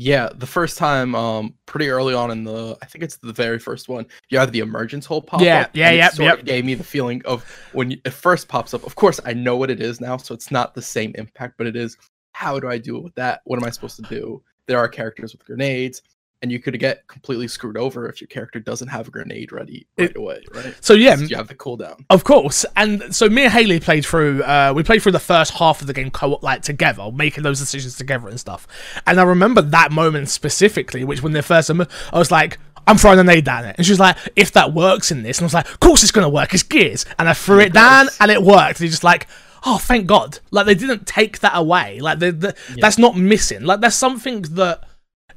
Yeah, 0.00 0.28
the 0.32 0.46
first 0.46 0.78
time, 0.78 1.16
um, 1.16 1.54
pretty 1.66 1.88
early 1.88 2.14
on 2.14 2.30
in 2.30 2.44
the, 2.44 2.78
I 2.80 2.86
think 2.86 3.02
it's 3.02 3.16
the 3.16 3.32
very 3.32 3.58
first 3.58 3.88
one, 3.88 4.06
you 4.28 4.38
have 4.38 4.52
the 4.52 4.60
emergence 4.60 5.04
hole 5.04 5.20
pop 5.20 5.40
Yeah, 5.40 5.62
up. 5.62 5.70
yeah, 5.74 5.86
and 5.88 5.96
it 5.96 5.98
yep, 5.98 6.12
sort 6.12 6.26
yep. 6.26 6.38
of 6.38 6.44
gave 6.44 6.64
me 6.64 6.74
the 6.76 6.84
feeling 6.84 7.20
of 7.24 7.42
when 7.72 7.90
you, 7.90 8.00
it 8.04 8.10
first 8.10 8.46
pops 8.46 8.72
up. 8.74 8.86
Of 8.86 8.94
course, 8.94 9.18
I 9.24 9.32
know 9.32 9.56
what 9.56 9.72
it 9.72 9.82
is 9.82 10.00
now, 10.00 10.16
so 10.16 10.36
it's 10.36 10.52
not 10.52 10.72
the 10.72 10.82
same 10.82 11.10
impact, 11.16 11.54
but 11.58 11.66
it 11.66 11.74
is. 11.74 11.96
How 12.30 12.60
do 12.60 12.68
I 12.68 12.78
deal 12.78 13.02
with 13.02 13.16
that? 13.16 13.40
What 13.42 13.58
am 13.58 13.64
I 13.64 13.70
supposed 13.70 13.96
to 13.96 14.02
do? 14.02 14.40
There 14.66 14.78
are 14.78 14.86
characters 14.86 15.32
with 15.32 15.44
grenades, 15.44 16.02
and 16.40 16.52
you 16.52 16.60
could 16.60 16.78
get 16.78 17.06
completely 17.08 17.48
screwed 17.48 17.76
over 17.76 18.08
if 18.08 18.20
your 18.20 18.28
character 18.28 18.60
doesn't 18.60 18.88
have 18.88 19.08
a 19.08 19.10
grenade 19.10 19.50
ready 19.50 19.86
right 19.98 20.10
It- 20.10 20.16
away, 20.16 20.44
right? 20.54 20.74
So 20.80 20.94
yeah, 20.94 21.16
you 21.16 21.36
have 21.36 21.48
the 21.48 21.54
cooldown. 21.54 22.04
Of 22.10 22.24
course, 22.24 22.64
and 22.76 23.14
so 23.14 23.28
me 23.28 23.44
and 23.44 23.52
Haley 23.52 23.80
played 23.80 24.04
through. 24.06 24.42
Uh, 24.42 24.72
we 24.74 24.82
played 24.82 25.02
through 25.02 25.12
the 25.12 25.18
first 25.18 25.54
half 25.54 25.80
of 25.80 25.86
the 25.86 25.92
game 25.92 26.10
co-op, 26.10 26.42
like 26.42 26.62
together, 26.62 27.10
making 27.12 27.42
those 27.42 27.58
decisions 27.58 27.96
together 27.96 28.28
and 28.28 28.38
stuff. 28.38 28.66
And 29.06 29.18
I 29.18 29.24
remember 29.24 29.62
that 29.62 29.90
moment 29.92 30.28
specifically, 30.28 31.04
which 31.04 31.22
when 31.22 31.32
they 31.32 31.42
first, 31.42 31.70
I 31.70 31.86
was 32.12 32.30
like, 32.30 32.58
"I'm 32.86 32.96
throwing 32.96 33.18
a 33.18 33.24
nade 33.24 33.44
down 33.44 33.64
it," 33.64 33.74
and 33.76 33.84
she 33.84 33.92
was 33.92 34.00
like, 34.00 34.16
"If 34.36 34.52
that 34.52 34.72
works 34.72 35.10
in 35.10 35.22
this," 35.24 35.38
and 35.38 35.44
I 35.44 35.46
was 35.46 35.54
like, 35.54 35.68
"Of 35.68 35.80
course 35.80 36.02
it's 36.02 36.12
gonna 36.12 36.28
work. 36.28 36.54
It's 36.54 36.62
gears." 36.62 37.04
And 37.18 37.28
I 37.28 37.32
threw 37.34 37.58
it 37.60 37.72
down, 37.72 38.06
course. 38.06 38.16
and 38.20 38.30
it 38.30 38.42
worked. 38.42 38.78
And 38.78 38.80
you're 38.82 38.90
just 38.90 39.04
like. 39.04 39.26
Oh, 39.66 39.76
thank 39.76 40.06
God! 40.06 40.38
Like 40.52 40.66
they 40.66 40.76
didn't 40.76 41.04
take 41.04 41.40
that 41.40 41.50
away. 41.56 41.98
Like 41.98 42.20
they, 42.20 42.30
the, 42.30 42.54
that's 42.80 42.96
not 42.96 43.16
missing. 43.16 43.64
Like 43.64 43.80
there's 43.80 43.96
something 43.96 44.42
that 44.42 44.84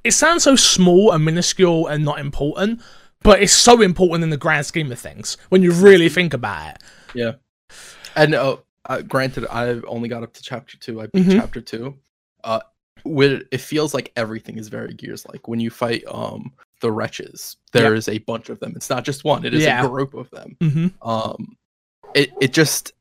it 0.03 0.11
sounds 0.11 0.43
so 0.43 0.55
small 0.55 1.11
and 1.11 1.23
minuscule 1.25 1.87
and 1.87 2.03
not 2.05 2.19
important, 2.19 2.81
but 3.23 3.41
it's 3.41 3.53
so 3.53 3.81
important 3.81 4.23
in 4.23 4.29
the 4.29 4.37
grand 4.37 4.65
scheme 4.65 4.91
of 4.91 4.99
things 4.99 5.37
when 5.49 5.61
you 5.61 5.71
really 5.71 6.09
think 6.09 6.33
about 6.33 6.75
it. 6.75 6.81
Yeah. 7.13 7.33
And 8.15 8.33
uh, 8.35 8.57
uh, 8.89 9.01
granted, 9.01 9.45
I've 9.47 9.85
only 9.87 10.09
got 10.09 10.23
up 10.23 10.33
to 10.33 10.41
chapter 10.43 10.77
two. 10.77 11.01
I 11.01 11.07
beat 11.07 11.25
Mhm. 11.25 11.39
chapter 11.39 11.61
two. 11.61 11.97
Uh, 12.43 12.59
with 13.03 13.43
it 13.51 13.59
feels 13.61 13.93
like 13.95 14.11
everything 14.15 14.57
is 14.57 14.67
very 14.67 14.93
gears 14.93 15.25
like 15.27 15.47
when 15.47 15.59
you 15.59 15.69
fight 15.71 16.03
um 16.07 16.51
the 16.81 16.91
wretches. 16.91 17.57
There 17.73 17.95
is 17.95 18.07
a 18.07 18.17
bunch 18.19 18.49
of 18.49 18.59
them. 18.59 18.73
It's 18.75 18.89
not 18.89 19.03
just 19.03 19.23
one. 19.23 19.43
It 19.45 19.53
is 19.53 19.63
Yeah. 19.63 19.85
a 19.85 19.89
group 19.89 20.13
of 20.13 20.29
them. 20.31 20.55
Mm-hmm. 20.59 21.07
Um, 21.07 21.55
it 22.15 22.31
it 22.41 22.53
just. 22.53 22.93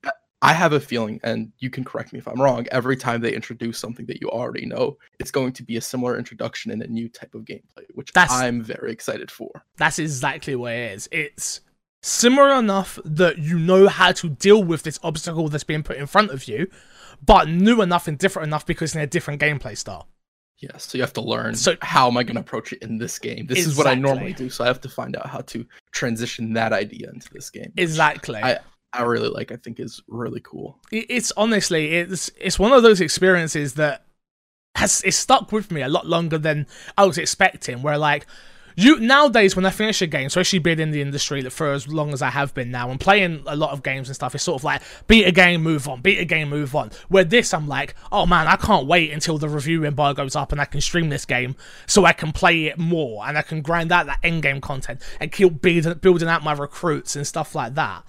I 0.42 0.54
have 0.54 0.73
a 0.73 0.80
feeling, 0.80 1.20
and 1.23 1.52
you 1.59 1.68
can 1.68 1.85
correct 1.85 2.12
me 2.12 2.18
if 2.18 2.26
I'm 2.26 2.40
wrong. 2.40 2.66
Every 2.73 2.97
time 2.97 3.20
they 3.20 3.35
introduce 3.35 3.78
something 3.78 4.06
that 4.06 4.20
you 4.23 4.30
already 4.30 4.64
know, 4.64 4.97
it's 5.18 5.30
going 5.30 5.52
to 5.52 5.62
be 5.62 5.76
a 5.76 5.80
similar 5.82 6.16
introduction 6.18 6.70
in 6.70 6.80
a 6.80 6.87
new 6.87 7.09
type 7.11 7.35
of 7.35 7.42
gameplay, 7.42 7.85
which 7.94 8.12
That's- 8.12 8.32
I'm 8.32 8.62
very 8.62 8.90
excited 8.90 9.30
for. 9.30 9.50
That's 9.76 9.99
exactly 9.99 10.56
what 10.56 10.73
it 10.73 10.92
is. 10.92 11.09
It's 11.12 11.61
similar 12.02 12.54
enough 12.59 12.99
that 13.04 13.37
you 13.37 13.59
know 13.59 13.88
how 13.88 14.12
to 14.12 14.30
deal 14.30 14.64
with 14.64 14.82
this 14.82 14.99
obstacle 15.02 15.49
that's 15.49 15.64
being 15.64 15.82
put 15.82 15.99
in 15.99 16.06
front 16.06 16.30
of 16.30 16.49
you, 16.49 16.70
but 17.25 17.49
new 17.49 17.82
enough 17.82 18.09
and 18.09 18.16
different 18.16 18.47
enough 18.47 18.64
because 18.64 18.94
in 18.94 19.02
a 19.02 19.06
different 19.06 19.42
gameplay 19.42 19.76
style. 19.76 20.09
Yes, 20.61 20.87
so 20.87 20.99
you 20.99 21.02
have 21.02 21.12
to 21.14 21.23
learn 21.23 21.54
So- 21.54 21.76
how 21.82 22.06
am 22.09 22.16
I 22.16 22.23
going 22.23 22.35
to 22.35 22.40
approach 22.40 22.73
it 22.73 22.82
in 22.82 22.99
this 22.99 23.18
game. 23.18 23.47
This 23.47 23.66
is 23.66 23.76
what 23.76 23.87
I 23.87 23.94
normally 23.94 24.32
do, 24.32 24.49
so 24.49 24.64
I 24.64 24.66
have 24.66 24.80
to 24.82 24.88
find 24.88 25.16
out 25.16 25.26
how 25.26 25.40
to 25.40 25.66
transition 25.92 26.52
that 26.54 26.73
idea 26.73 27.11
into 27.11 27.28
this 27.32 27.50
game. 27.50 27.73
Exactly. 27.76 28.40
I 28.42 28.59
I 28.92 29.02
really 29.02 29.28
like. 29.28 29.52
I 29.52 29.56
think 29.56 29.78
is 29.78 30.02
really 30.09 30.40
cool. 30.40 30.78
it's 30.90 31.32
honestly 31.37 31.94
it's 31.94 32.30
it's 32.38 32.59
one 32.59 32.73
of 32.73 32.82
those 32.82 33.00
experiences 33.00 33.75
that 33.75 34.04
has 34.75 35.02
it's 35.04 35.16
stuck 35.16 35.52
with 35.52 35.70
me 35.70 35.82
a 35.82 35.88
lot 35.88 36.06
longer 36.06 36.38
than 36.38 36.66
I 36.97 37.04
was 37.04 37.18
expecting. 37.18 37.82
Where 37.82 37.99
like 37.99 38.26
you 38.82 38.99
nowadays 39.00 39.56
when 39.56 39.66
I 39.66 39.70
finish 39.70 40.00
a 40.02 40.06
game, 40.06 40.26
especially 40.26 40.58
being 40.58 40.78
in 40.78 40.90
the 40.90 41.02
industry 41.02 41.42
for 41.50 41.72
as 41.72 41.88
long 41.88 42.12
as 42.12 42.22
I 42.22 42.30
have 42.30 42.54
been 42.54 42.70
now 42.70 42.90
and 42.90 42.99
playing 42.99 43.42
a 43.46 43.56
lot 43.56 43.70
of 43.70 43.82
games 43.82 44.08
and 44.08 44.14
stuff, 44.14 44.34
it's 44.34 44.44
sort 44.44 44.60
of 44.60 44.64
like 44.64 44.82
beat 45.06 45.26
a 45.26 45.32
game, 45.32 45.62
move 45.62 45.88
on, 45.88 46.00
beat 46.00 46.18
a 46.18 46.25
game, 46.25 46.49
move 46.49 46.75
on. 46.75 46.90
Where 47.08 47.25
this 47.25 47.52
I'm 47.52 47.68
like, 47.68 47.94
oh 48.10 48.26
man, 48.26 48.46
I 48.46 48.56
can't 48.56 48.87
wait 48.87 49.12
until 49.12 49.38
the 49.38 49.49
review 49.49 49.84
embargo's 49.84 50.37
up 50.37 50.52
and 50.52 50.60
I 50.60 50.64
can 50.64 50.80
stream 50.80 51.08
this 51.08 51.25
game 51.25 51.56
so 51.87 52.04
I 52.04 52.12
can 52.12 52.32
play 52.32 52.66
it 52.66 52.78
more 52.78 53.26
and 53.26 53.37
I 53.37 53.42
can 53.42 53.62
grind 53.62 53.92
out 53.92 54.06
that 54.06 54.20
end 54.22 54.42
game 54.42 54.60
content 54.60 55.02
and 55.20 55.30
keep 55.30 55.60
building 55.60 55.94
building 55.94 56.28
out 56.28 56.42
my 56.42 56.52
recruits 56.52 57.16
and 57.16 57.26
stuff 57.26 57.54
like 57.54 57.75
that. 57.75 58.04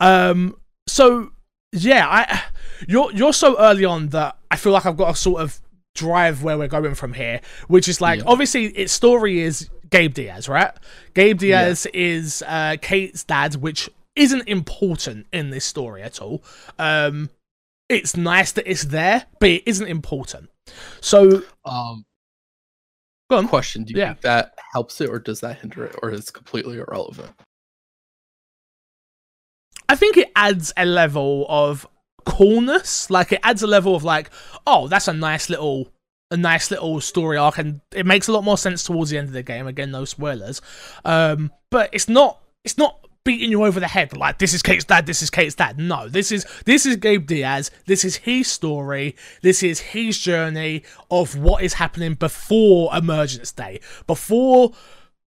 Um 0.00 0.56
so 0.86 1.30
yeah, 1.72 2.06
I 2.08 2.42
you're 2.86 3.10
you're 3.12 3.32
so 3.32 3.58
early 3.58 3.84
on 3.84 4.08
that 4.08 4.36
I 4.50 4.56
feel 4.56 4.72
like 4.72 4.86
I've 4.86 4.96
got 4.96 5.14
to 5.14 5.20
sort 5.20 5.40
of 5.40 5.60
drive 6.06 6.42
where 6.42 6.58
we're 6.58 6.68
going 6.68 6.94
from 6.94 7.12
here, 7.12 7.40
which 7.68 7.88
is 7.88 8.00
like 8.00 8.18
Yeah. 8.20 8.24
obviously 8.26 8.66
its 8.66 8.92
story 8.92 9.40
is 9.40 9.68
Gabe 9.90 10.14
Diaz, 10.14 10.48
right? 10.48 10.72
Gabe 11.14 11.38
Diaz 11.38 11.86
is 11.94 12.42
uh, 12.46 12.76
Kait's 12.80 13.24
dad, 13.24 13.56
which 13.56 13.88
isn't 14.16 14.46
important 14.48 15.26
in 15.32 15.50
this 15.50 15.64
story 15.64 16.02
at 16.02 16.20
all. 16.20 16.42
Um, 16.78 17.30
it's 17.88 18.16
nice 18.16 18.52
that 18.52 18.68
it's 18.70 18.84
there, 18.84 19.26
but 19.38 19.48
it 19.50 19.62
isn't 19.66 19.86
important. 19.86 20.50
So 21.00 21.42
Um, 21.64 22.04
go 23.30 23.36
on. 23.38 23.48
question: 23.48 23.84
Do 23.84 23.92
you 23.94 24.00
Yeah. 24.00 24.08
think 24.14 24.22
that 24.22 24.54
helps 24.72 25.00
it, 25.00 25.08
or 25.10 25.18
does 25.18 25.40
that 25.40 25.60
hinder 25.60 25.84
it, 25.84 25.96
or 26.02 26.10
is 26.10 26.28
it 26.28 26.32
completely 26.32 26.78
irrelevant? 26.78 27.30
I 29.88 29.96
think 29.96 30.16
it 30.16 30.30
adds 30.34 30.72
a 30.76 30.86
level 30.86 31.44
of 31.48 31.86
coolness. 32.24 33.10
Like 33.10 33.32
it 33.32 33.40
adds 33.42 33.62
a 33.62 33.66
level 33.66 33.94
of 33.94 34.04
like, 34.04 34.30
oh, 34.66 34.88
that's 34.88 35.08
a 35.08 35.12
nice 35.12 35.48
little 35.50 35.92
a 36.30 36.36
nice 36.36 36.70
little 36.70 36.98
story 37.00 37.36
arc 37.36 37.58
and 37.58 37.82
it 37.94 38.06
makes 38.06 38.26
a 38.26 38.32
lot 38.32 38.42
more 38.42 38.56
sense 38.56 38.82
towards 38.82 39.10
the 39.10 39.18
end 39.18 39.28
of 39.28 39.34
the 39.34 39.42
game. 39.42 39.66
Again, 39.66 39.90
no 39.90 40.06
spoilers. 40.06 40.62
Um, 41.04 41.52
but 41.70 41.90
it's 41.92 42.08
not 42.08 42.40
it's 42.64 42.78
not 42.78 42.98
beating 43.24 43.50
you 43.50 43.64
over 43.64 43.78
the 43.78 43.86
head 43.86 44.16
like 44.16 44.38
this 44.38 44.52
is 44.52 44.62
Kait's 44.62 44.84
dad, 44.84 45.06
this 45.06 45.22
is 45.22 45.30
Kait's 45.30 45.54
dad. 45.54 45.78
No, 45.78 46.08
this 46.08 46.32
is 46.32 46.46
this 46.64 46.86
is 46.86 46.96
Gabe 46.96 47.26
Diaz. 47.26 47.70
This 47.86 48.04
is 48.04 48.16
his 48.16 48.48
story. 48.48 49.14
This 49.42 49.62
is 49.62 49.80
his 49.80 50.18
journey 50.18 50.84
of 51.10 51.36
what 51.36 51.62
is 51.62 51.74
happening 51.74 52.14
before 52.14 52.94
Emergence 52.96 53.52
Day. 53.52 53.80
Before 54.06 54.72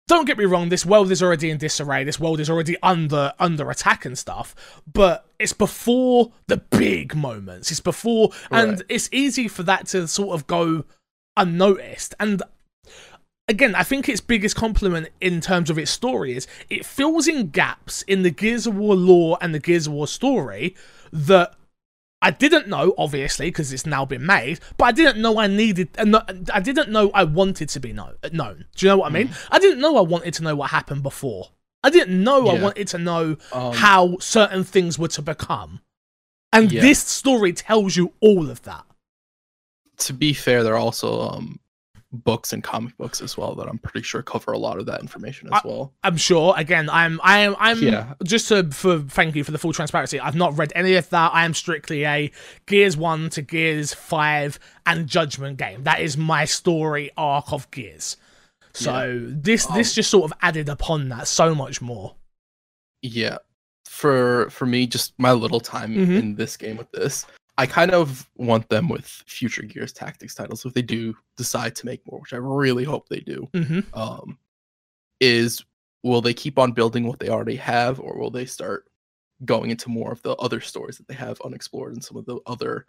don't 0.06 0.26
get 0.26 0.36
me 0.36 0.44
wrong, 0.44 0.68
this 0.68 0.84
world 0.84 1.10
is 1.10 1.22
already 1.22 1.50
in 1.50 1.58
disarray. 1.58 2.04
This 2.04 2.20
world 2.20 2.38
is 2.40 2.50
already 2.50 2.76
under 2.82 3.32
under 3.38 3.70
attack 3.70 4.04
and 4.04 4.18
stuff. 4.18 4.54
But 4.92 5.26
it's 5.38 5.52
before 5.54 6.32
the 6.46 6.58
big 6.58 7.14
moments. 7.14 7.70
It's 7.70 7.80
before, 7.80 8.30
and 8.50 8.72
Right. 8.72 8.82
it's 8.88 9.08
easy 9.12 9.48
for 9.48 9.62
that 9.62 9.86
to 9.88 10.06
sort 10.06 10.34
of 10.34 10.46
go 10.46 10.84
unnoticed. 11.36 12.14
And 12.20 12.42
again, 13.48 13.74
I 13.74 13.82
think 13.82 14.08
its 14.08 14.20
biggest 14.20 14.56
compliment 14.56 15.08
in 15.20 15.40
terms 15.40 15.70
of 15.70 15.78
its 15.78 15.90
story 15.90 16.36
is 16.36 16.46
it 16.68 16.84
fills 16.84 17.26
in 17.26 17.48
gaps 17.50 18.02
in 18.02 18.22
the 18.22 18.30
Gears 18.30 18.66
of 18.66 18.76
War 18.76 18.94
lore 18.94 19.38
and 19.40 19.54
the 19.54 19.58
Gears 19.58 19.86
of 19.86 19.94
War 19.94 20.06
story 20.06 20.76
that 21.12 21.54
I 22.24 22.30
didn't 22.30 22.68
know, 22.68 22.94
obviously, 22.96 23.46
because 23.48 23.70
it's 23.72 23.84
now 23.84 24.04
been 24.06 24.24
made, 24.24 24.58
but 24.78 24.86
I 24.86 24.92
didn't 24.92 25.20
know 25.20 25.38
I 25.38 25.46
needed, 25.46 25.88
uh, 25.98 26.22
I 26.52 26.60
didn't 26.60 26.90
know 26.90 27.10
I 27.12 27.24
wanted 27.24 27.68
to 27.68 27.80
be 27.80 27.92
know, 27.92 28.14
known. 28.32 28.64
Do 28.74 28.86
you 28.86 28.90
know 28.90 28.96
what 28.98 29.10
I 29.10 29.14
mean? 29.18 29.30
I 29.50 29.58
didn't 29.58 29.80
know 29.80 29.96
I 29.98 30.00
wanted 30.00 30.32
to 30.34 30.42
know 30.42 30.56
what 30.56 30.70
happened 30.70 31.02
before. 31.02 31.50
I 31.82 31.90
didn't 31.90 32.22
know 32.24 32.48
I 32.48 32.54
wanted 32.62 32.88
to 32.88 32.98
know 32.98 33.36
Um, 33.52 33.74
how 33.74 34.16
certain 34.18 34.64
things 34.64 34.98
were 34.98 35.08
to 35.08 35.22
become. 35.22 35.80
And 36.50 36.72
Yeah. 36.72 36.80
this 36.80 37.00
story 37.00 37.52
tells 37.52 37.94
you 37.96 38.14
all 38.20 38.48
of 38.50 38.62
that. 38.62 38.84
to 39.98 40.12
be 40.12 40.32
fair, 40.32 40.62
they're 40.64 40.76
also 40.76 41.20
um 41.20 41.60
books 42.14 42.52
and 42.52 42.62
comic 42.62 42.96
books 42.96 43.20
as 43.20 43.36
well 43.36 43.54
that 43.56 43.68
I'm 43.68 43.78
pretty 43.78 44.02
sure 44.04 44.22
cover 44.22 44.52
a 44.52 44.58
lot 44.58 44.78
of 44.78 44.86
that 44.86 45.00
information 45.00 45.48
as 45.52 45.60
I- 45.64 45.68
well. 45.68 45.92
I'm 46.04 46.16
sure. 46.16 46.54
Again, 46.56 46.88
I'm, 46.88 47.20
I 47.22 47.40
am, 47.40 47.56
I'm. 47.58 47.78
Yeah. 47.82 48.14
Just 48.22 48.48
to 48.48 48.70
for 48.70 49.00
thank 49.00 49.34
you 49.34 49.44
for 49.44 49.50
the 49.50 49.58
full 49.58 49.72
transparency. 49.72 50.20
I've 50.20 50.34
not 50.36 50.56
read 50.56 50.72
any 50.74 50.94
of 50.94 51.10
that. 51.10 51.32
I 51.34 51.44
am 51.44 51.54
strictly 51.54 52.04
a 52.04 52.30
Gears 52.66 52.96
One 52.96 53.28
to 53.30 53.42
Gears 53.42 53.92
Five 53.92 54.58
and 54.86 55.06
Judgment 55.06 55.58
game. 55.58 55.82
That 55.84 56.00
is 56.00 56.16
my 56.16 56.44
story 56.44 57.10
arc 57.16 57.52
of 57.52 57.70
Gears. 57.70 58.16
So 58.72 59.20
this 59.28 59.66
this 59.66 59.90
Um, 59.90 59.94
just 59.94 60.10
sort 60.10 60.30
of 60.30 60.36
added 60.42 60.68
upon 60.68 61.08
that 61.10 61.28
so 61.28 61.54
much 61.54 61.80
more. 61.82 62.16
Yeah. 63.02 63.38
For 63.86 64.48
for 64.50 64.66
me, 64.66 64.86
just 64.86 65.12
my 65.18 65.32
little 65.32 65.60
time 65.60 65.94
Mhm. 65.94 66.18
in 66.18 66.34
this 66.36 66.56
game 66.56 66.76
with 66.76 66.90
this, 66.90 67.26
I 67.56 67.66
kind 67.66 67.92
of 67.92 68.28
want 68.36 68.68
them 68.68 68.88
with 68.88 69.06
future 69.06 69.62
Gears 69.62 69.92
Tactics 69.92 70.34
titles 70.34 70.64
if 70.64 70.74
they 70.74 70.82
do 70.82 71.14
decide 71.36 71.76
to 71.76 71.86
make 71.86 72.04
more, 72.10 72.20
which 72.20 72.32
I 72.32 72.38
really 72.38 72.84
hope 72.84 73.08
they 73.08 73.20
do. 73.20 73.48
hmm 73.54 73.80
Um, 73.92 74.38
is 75.20 75.64
will 76.02 76.20
they 76.20 76.34
keep 76.34 76.58
on 76.58 76.72
building 76.72 77.06
what 77.06 77.18
they 77.18 77.28
already 77.28 77.56
have, 77.56 78.00
or 78.00 78.18
will 78.18 78.30
they 78.30 78.44
start 78.44 78.86
going 79.44 79.70
into 79.70 79.88
more 79.88 80.12
of 80.12 80.22
the 80.22 80.34
other 80.36 80.60
stories 80.60 80.98
that 80.98 81.08
they 81.08 81.14
have 81.14 81.40
unexplored 81.44 81.92
and 81.92 82.04
some 82.04 82.16
of 82.16 82.26
the 82.26 82.38
other 82.46 82.86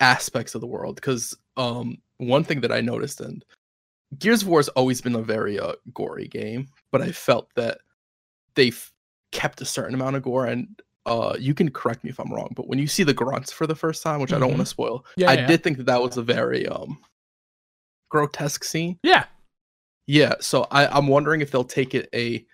aspects 0.00 0.54
of 0.54 0.60
the 0.60 0.66
world? 0.66 0.96
Because 0.96 1.36
um, 1.56 1.98
one 2.18 2.44
thing 2.44 2.60
that 2.60 2.72
I 2.72 2.80
noticed 2.80 3.20
and 3.20 3.44
Gears 4.18 4.42
of 4.42 4.48
War 4.48 4.58
has 4.58 4.68
always 4.70 5.00
been 5.00 5.14
a 5.14 5.22
very 5.22 5.58
uh, 5.58 5.74
gory 5.94 6.28
game, 6.28 6.68
but 6.90 7.00
I 7.00 7.10
felt 7.10 7.48
that 7.54 7.78
they've 8.54 8.92
kept 9.32 9.62
a 9.62 9.64
certain 9.64 9.94
amount 9.94 10.16
of 10.16 10.22
gore 10.22 10.46
and 10.46 10.81
uh, 11.06 11.36
you 11.38 11.54
can 11.54 11.70
correct 11.70 12.04
me 12.04 12.10
if 12.10 12.18
I'm 12.20 12.32
wrong, 12.32 12.52
but 12.54 12.68
when 12.68 12.78
you 12.78 12.86
see 12.86 13.02
the 13.02 13.14
grunts 13.14 13.50
for 13.52 13.66
the 13.66 13.74
first 13.74 14.02
time, 14.02 14.20
which 14.20 14.32
I 14.32 14.38
don't 14.38 14.50
want 14.50 14.60
to 14.60 14.66
spoil, 14.66 15.00
Mm-hmm. 15.00 15.20
Yeah, 15.20 15.30
I 15.30 15.34
yeah. 15.34 15.46
did 15.46 15.64
think 15.64 15.76
that 15.78 15.86
that 15.86 16.02
was 16.02 16.16
a 16.16 16.22
very 16.22 16.66
um 16.68 16.98
grotesque 18.10 18.64
scene. 18.64 18.98
Yeah. 19.02 19.24
Yeah, 20.06 20.34
so 20.40 20.66
I, 20.70 20.86
I'm 20.86 21.06
wondering 21.06 21.40
if 21.40 21.50
they'll 21.50 21.64
take 21.64 21.94
it 21.94 22.08
a 22.14 22.44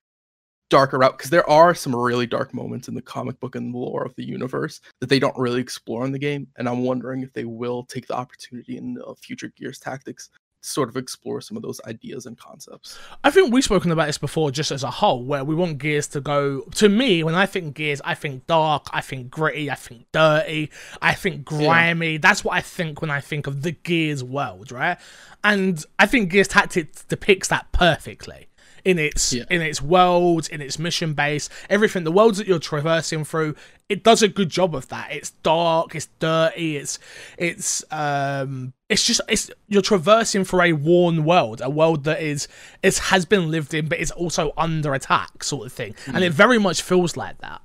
darker 0.70 0.98
route 0.98 1.16
because 1.16 1.30
there 1.30 1.48
are 1.48 1.74
some 1.74 1.96
really 1.96 2.26
dark 2.26 2.52
moments 2.52 2.88
in 2.88 2.94
the 2.94 3.02
comic 3.02 3.40
book 3.40 3.54
and 3.54 3.72
the 3.72 3.78
lore 3.78 4.04
of 4.04 4.14
the 4.16 4.24
universe 4.24 4.80
that 5.00 5.08
they 5.08 5.18
don't 5.18 5.36
really 5.36 5.60
explore 5.60 6.04
in 6.04 6.12
the 6.12 6.18
game, 6.18 6.46
and 6.56 6.68
I'm 6.68 6.82
wondering 6.82 7.22
if 7.22 7.32
they 7.32 7.44
will 7.44 7.84
take 7.84 8.06
the 8.06 8.14
opportunity 8.14 8.76
in 8.76 8.98
uh, 9.06 9.14
future 9.14 9.50
Gears 9.56 9.78
Tactics 9.78 10.30
sort 10.68 10.88
of 10.88 10.96
explore 10.96 11.40
some 11.40 11.56
of 11.56 11.62
those 11.62 11.80
ideas 11.86 12.26
and 12.26 12.38
concepts. 12.38 12.98
I 13.24 13.30
think 13.30 13.52
we've 13.52 13.64
spoken 13.64 13.90
about 13.90 14.06
this 14.06 14.18
before, 14.18 14.50
just 14.50 14.70
as 14.70 14.82
a 14.82 14.90
whole, 14.90 15.24
where 15.24 15.44
we 15.44 15.54
want 15.54 15.78
Gears 15.78 16.06
to 16.08 16.20
go. 16.20 16.60
To 16.76 16.88
me, 16.88 17.22
when 17.24 17.34
I 17.34 17.46
think 17.46 17.74
Gears, 17.74 18.00
I 18.04 18.14
think 18.14 18.46
dark, 18.46 18.86
I 18.92 19.00
think 19.00 19.30
gritty, 19.30 19.70
I 19.70 19.74
think 19.74 20.06
dirty, 20.12 20.70
I 21.02 21.14
think 21.14 21.44
grimy. 21.44 22.12
Yeah. 22.12 22.18
That's 22.20 22.44
what 22.44 22.54
I 22.54 22.60
think 22.60 23.00
when 23.00 23.10
I 23.10 23.20
think 23.20 23.46
of 23.46 23.62
the 23.62 23.72
Gears 23.72 24.22
world, 24.22 24.70
right? 24.70 24.98
And 25.44 25.84
I 25.98 26.06
think 26.06 26.30
Gears 26.30 26.48
Tactics 26.48 27.04
depicts 27.04 27.48
that 27.48 27.70
perfectly 27.72 28.48
in 28.88 28.98
its 28.98 29.34
yeah. 29.34 29.44
in 29.50 29.60
its 29.60 29.82
world, 29.82 30.48
in 30.48 30.62
its 30.62 30.78
mission 30.78 31.12
base, 31.12 31.50
everything. 31.68 32.04
The 32.04 32.10
worlds 32.10 32.38
that 32.38 32.46
you're 32.46 32.58
traversing 32.58 33.22
through, 33.22 33.54
it 33.90 34.02
does 34.02 34.22
a 34.22 34.28
good 34.28 34.48
job 34.48 34.74
of 34.74 34.88
that. 34.88 35.12
It's 35.12 35.28
dark, 35.42 35.94
it's 35.94 36.08
dirty, 36.18 36.78
it's 36.78 36.98
it's 37.36 37.84
um 37.92 38.72
it's 38.88 39.04
just 39.04 39.20
it's 39.28 39.50
you're 39.66 39.82
traversing 39.82 40.44
for 40.44 40.62
a 40.62 40.72
worn 40.72 41.26
world, 41.26 41.60
a 41.62 41.68
world 41.68 42.04
that 42.04 42.22
is 42.22 42.48
it 42.82 42.96
has 42.96 43.26
been 43.26 43.50
lived 43.50 43.74
in, 43.74 43.88
but 43.88 44.00
it's 44.00 44.10
also 44.12 44.54
under 44.56 44.94
attack, 44.94 45.44
sort 45.44 45.66
of 45.66 45.72
thing. 45.74 45.92
Mm. 46.06 46.14
And 46.14 46.24
it 46.24 46.32
mm. 46.32 46.36
very 46.36 46.58
much 46.58 46.80
feels 46.80 47.14
like 47.14 47.36
that. 47.42 47.60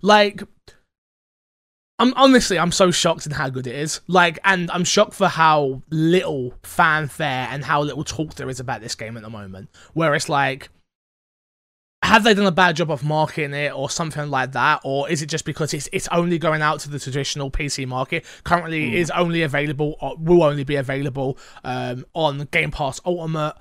Like 0.00 0.44
I'm 2.00 2.14
honestly, 2.14 2.58
I'm 2.58 2.70
so 2.70 2.92
shocked 2.92 3.26
in 3.26 3.32
how 3.32 3.48
good 3.48 3.66
it 3.66 3.74
is. 3.74 4.00
Like, 4.06 4.38
and 4.44 4.70
I'm 4.70 4.84
shocked 4.84 5.14
for 5.14 5.26
how 5.26 5.82
little 5.90 6.54
fanfare 6.62 7.48
and 7.50 7.64
how 7.64 7.82
little 7.82 8.04
talk 8.04 8.34
there 8.34 8.48
is 8.48 8.60
about 8.60 8.80
this 8.80 8.94
game 8.94 9.16
at 9.16 9.24
the 9.24 9.30
moment. 9.30 9.68
Where 9.94 10.14
it's 10.14 10.28
like, 10.28 10.68
have 12.04 12.22
they 12.22 12.34
done 12.34 12.46
a 12.46 12.52
bad 12.52 12.76
job 12.76 12.92
of 12.92 13.02
marketing 13.02 13.52
it 13.52 13.72
or 13.74 13.90
something 13.90 14.30
like 14.30 14.52
that, 14.52 14.80
or 14.84 15.10
is 15.10 15.22
it 15.22 15.26
just 15.26 15.44
because 15.44 15.74
it's 15.74 15.88
it's 15.92 16.06
only 16.08 16.38
going 16.38 16.62
out 16.62 16.78
to 16.80 16.88
the 16.88 17.00
traditional 17.00 17.50
PC 17.50 17.88
market? 17.88 18.24
Currently, 18.44 18.92
mm. 18.92 18.94
is 18.94 19.10
only 19.10 19.42
available, 19.42 19.96
or 20.00 20.16
will 20.18 20.44
only 20.44 20.62
be 20.62 20.76
available 20.76 21.36
um, 21.64 22.04
on 22.14 22.46
Game 22.52 22.70
Pass 22.70 23.00
Ultimate. 23.04 23.54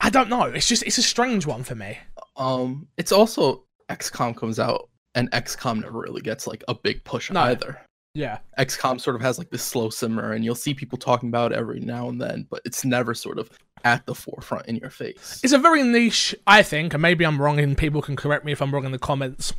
I 0.00 0.10
don't 0.10 0.28
know. 0.28 0.42
It's 0.42 0.68
just 0.68 0.82
it's 0.82 0.98
a 0.98 1.02
strange 1.02 1.46
one 1.46 1.64
for 1.64 1.74
me. 1.74 1.96
Um, 2.36 2.88
it's 2.98 3.12
also 3.12 3.64
XCOM 3.88 4.36
comes 4.36 4.58
out 4.58 4.90
and 5.14 5.30
XCOM 5.30 5.82
never 5.82 5.98
really 5.98 6.20
gets 6.20 6.46
like 6.46 6.64
a 6.68 6.74
big 6.74 7.02
push 7.04 7.30
no. 7.30 7.40
either. 7.40 7.80
Yeah. 8.14 8.38
XCOM 8.58 9.00
sort 9.00 9.16
of 9.16 9.22
has 9.22 9.38
like 9.38 9.50
this 9.50 9.62
slow 9.62 9.90
simmer 9.90 10.32
and 10.32 10.44
you'll 10.44 10.54
see 10.54 10.72
people 10.72 10.98
talking 10.98 11.28
about 11.28 11.52
it 11.52 11.58
every 11.58 11.80
now 11.80 12.08
and 12.08 12.20
then, 12.20 12.46
but 12.48 12.60
it's 12.64 12.84
never 12.84 13.12
sort 13.12 13.38
of 13.38 13.50
at 13.84 14.06
the 14.06 14.14
forefront 14.14 14.66
in 14.66 14.76
your 14.76 14.90
face. 14.90 15.40
It's 15.42 15.52
a 15.52 15.58
very 15.58 15.82
niche, 15.82 16.34
I 16.46 16.62
think, 16.62 16.94
and 16.94 17.02
maybe 17.02 17.26
I'm 17.26 17.40
wrong 17.40 17.58
and 17.58 17.76
people 17.76 18.02
can 18.02 18.16
correct 18.16 18.44
me 18.44 18.52
if 18.52 18.62
I'm 18.62 18.72
wrong 18.72 18.84
in 18.84 18.92
the 18.92 18.98
comments 18.98 19.52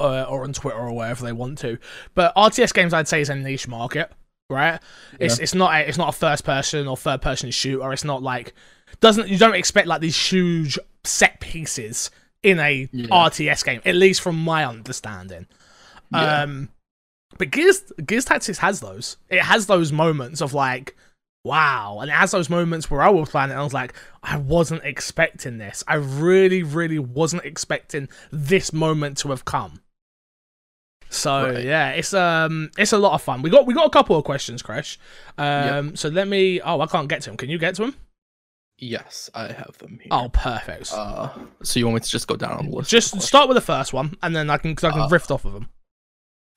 uh, 0.00 0.24
or 0.24 0.44
on 0.44 0.52
Twitter 0.52 0.78
or 0.78 0.92
wherever 0.92 1.24
they 1.24 1.32
want 1.32 1.58
to. 1.58 1.78
But 2.14 2.34
RTS 2.34 2.72
games 2.72 2.94
I'd 2.94 3.08
say 3.08 3.20
is 3.20 3.28
a 3.28 3.34
niche 3.34 3.68
market, 3.68 4.10
right? 4.48 4.80
Yeah. 5.12 5.26
It's 5.26 5.38
it's 5.38 5.54
not 5.54 5.74
a, 5.74 5.88
it's 5.88 5.98
not 5.98 6.08
a 6.08 6.16
first 6.16 6.44
person 6.44 6.88
or 6.88 6.96
third 6.96 7.22
person 7.22 7.50
shooter. 7.50 7.82
Or 7.82 7.92
it's 7.92 8.04
not 8.04 8.22
like 8.22 8.54
doesn't 9.00 9.28
you 9.28 9.38
don't 9.38 9.54
expect 9.54 9.86
like 9.86 10.00
these 10.00 10.16
huge 10.16 10.78
set 11.04 11.40
pieces 11.40 12.10
in 12.46 12.60
a 12.60 12.88
yeah. 12.92 13.08
RTS 13.08 13.64
game, 13.64 13.80
at 13.84 13.96
least 13.96 14.20
from 14.20 14.36
my 14.36 14.64
understanding. 14.64 15.46
Yeah. 16.12 16.42
Um, 16.42 16.68
but 17.38 17.50
Gears 17.50 17.82
Gears 18.06 18.24
Tactics 18.24 18.58
has 18.58 18.78
those. 18.78 19.16
It 19.28 19.42
has 19.42 19.66
those 19.66 19.90
moments 19.90 20.40
of 20.40 20.54
like, 20.54 20.96
wow, 21.44 21.98
and 22.00 22.08
it 22.08 22.14
has 22.14 22.30
those 22.30 22.48
moments 22.48 22.88
where 22.88 23.02
I 23.02 23.08
was 23.10 23.28
playing 23.30 23.50
it 23.50 23.54
and 23.54 23.60
I 23.60 23.64
was 23.64 23.74
like, 23.74 23.94
I 24.22 24.38
wasn't 24.38 24.84
expecting 24.84 25.58
this. 25.58 25.82
I 25.88 25.96
really, 25.96 26.62
really 26.62 27.00
wasn't 27.00 27.44
expecting 27.44 28.08
this 28.30 28.72
moment 28.72 29.18
to 29.18 29.30
have 29.30 29.44
come. 29.44 29.80
So 31.08 31.50
right. 31.50 31.64
yeah, 31.64 31.90
it's 31.90 32.14
um 32.14 32.70
it's 32.78 32.92
a 32.92 32.98
lot 32.98 33.14
of 33.14 33.22
fun. 33.22 33.42
We 33.42 33.50
got 33.50 33.66
we 33.66 33.74
got 33.74 33.86
a 33.86 33.90
couple 33.90 34.16
of 34.16 34.22
questions, 34.22 34.62
Crash. 34.62 35.00
Um, 35.36 35.88
yep. 35.88 35.98
so 35.98 36.08
let 36.10 36.28
me. 36.28 36.60
Oh, 36.60 36.80
I 36.80 36.86
can't 36.86 37.08
get 37.08 37.22
to 37.22 37.30
him. 37.30 37.36
Can 37.36 37.50
you 37.50 37.58
get 37.58 37.74
to 37.74 37.86
them? 37.86 37.96
Yes, 38.78 39.30
I 39.34 39.52
have 39.52 39.76
them 39.78 39.98
here. 40.02 40.08
Oh, 40.10 40.28
perfect. 40.28 40.92
Uh, 40.92 41.30
so 41.62 41.78
you 41.78 41.86
want 41.86 41.94
me 41.94 42.00
to 42.00 42.08
just 42.08 42.26
go 42.26 42.36
down 42.36 42.52
on 42.52 42.70
the 42.70 42.76
list? 42.76 42.90
Just 42.90 43.20
start 43.22 43.48
with 43.48 43.56
the 43.56 43.62
first 43.62 43.92
one, 43.92 44.16
and 44.22 44.36
then 44.36 44.50
I 44.50 44.58
can 44.58 44.72
I 44.72 44.90
can 44.90 45.00
uh, 45.00 45.08
riff 45.08 45.30
off 45.30 45.44
of 45.46 45.54
them. 45.54 45.70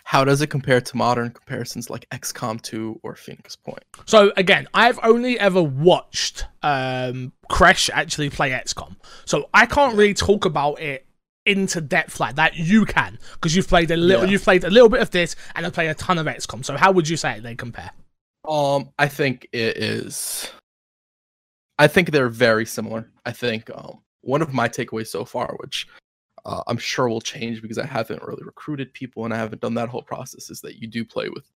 How 0.03 0.25
does 0.25 0.41
it 0.41 0.47
compare 0.47 0.81
to 0.81 0.97
modern 0.97 1.29
comparisons 1.31 1.89
like 1.89 2.09
XCOM 2.09 2.61
2 2.61 3.01
or 3.03 3.15
Phoenix 3.15 3.55
Point? 3.55 3.83
So 4.05 4.33
again, 4.35 4.67
I've 4.73 4.99
only 5.03 5.39
ever 5.39 5.61
watched 5.61 6.45
um 6.61 7.31
Crash 7.47 7.89
actually 7.93 8.29
play 8.29 8.51
XCOM, 8.51 8.97
so 9.25 9.49
I 9.53 9.65
can't 9.65 9.95
really 9.95 10.13
talk 10.13 10.43
about 10.43 10.81
it 10.81 11.05
into 11.45 11.79
depth 11.79 12.19
like 12.19 12.35
that. 12.35 12.57
You 12.57 12.85
can 12.85 13.17
because 13.35 13.55
you've 13.55 13.69
played 13.69 13.91
a 13.91 13.97
little, 13.97 14.25
yeah. 14.25 14.31
you've 14.31 14.43
played 14.43 14.65
a 14.65 14.69
little 14.69 14.89
bit 14.89 15.01
of 15.01 15.11
this, 15.11 15.37
and 15.55 15.65
I've 15.65 15.73
played 15.73 15.89
a 15.89 15.95
ton 15.95 16.17
of 16.17 16.25
XCOM. 16.25 16.65
So 16.65 16.75
how 16.75 16.91
would 16.91 17.07
you 17.07 17.15
say 17.15 17.39
they 17.39 17.55
compare? 17.55 17.91
Um, 18.47 18.89
I 18.97 19.07
think 19.07 19.47
it 19.53 19.77
is 19.77 20.51
I 21.79 21.87
think 21.87 22.11
they're 22.11 22.29
very 22.29 22.65
similar. 22.65 23.09
I 23.25 23.31
think 23.31 23.71
um, 23.73 23.99
one 24.21 24.41
of 24.41 24.53
my 24.53 24.67
takeaways 24.67 25.07
so 25.07 25.23
far, 25.23 25.55
which 25.61 25.87
uh, 26.45 26.61
I'm 26.67 26.77
sure 26.77 27.07
will 27.07 27.21
change 27.21 27.61
because 27.61 27.77
I 27.77 27.85
haven't 27.85 28.21
really 28.21 28.43
recruited 28.43 28.93
people 28.93 29.23
and 29.23 29.33
I 29.33 29.37
haven't 29.37 29.61
done 29.61 29.73
that 29.75 29.87
whole 29.87 30.03
process, 30.03 30.49
is 30.49 30.59
that 30.61 30.75
you 30.75 30.87
do 30.87 31.05
play 31.05 31.29
with 31.29 31.49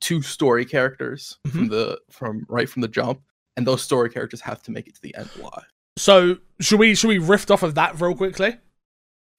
two 0.00 0.20
story 0.20 0.64
characters 0.64 1.38
mm-hmm. 1.46 1.56
from 1.56 1.68
the 1.68 1.98
from 2.10 2.44
right 2.48 2.68
from 2.68 2.82
the 2.82 2.88
jump, 2.88 3.22
and 3.56 3.66
those 3.66 3.80
story 3.80 4.10
characters 4.10 4.40
have 4.40 4.60
to 4.64 4.72
make 4.72 4.88
it 4.88 4.96
to 4.96 5.02
the 5.02 5.14
end 5.14 5.30
alive. 5.40 5.66
So 5.96 6.38
should 6.60 6.80
we 6.80 6.96
should 6.96 7.08
we 7.08 7.18
riff 7.18 7.48
off 7.48 7.62
of 7.62 7.76
that 7.76 8.00
real 8.00 8.16
quickly? 8.16 8.56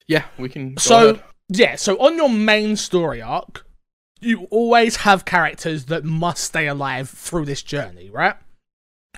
Yeah, 0.06 0.24
we 0.38 0.48
can. 0.48 0.76
so 0.78 1.10
ahead. 1.10 1.22
yeah, 1.48 1.76
so 1.76 1.96
on 1.98 2.16
your 2.16 2.30
main 2.30 2.76
story 2.76 3.20
arc, 3.20 3.66
you 4.20 4.46
always 4.50 4.96
have 4.96 5.26
characters 5.26 5.84
that 5.86 6.04
must 6.04 6.44
stay 6.44 6.66
alive 6.66 7.10
through 7.10 7.44
this 7.44 7.62
journey, 7.62 8.10
right? 8.10 8.36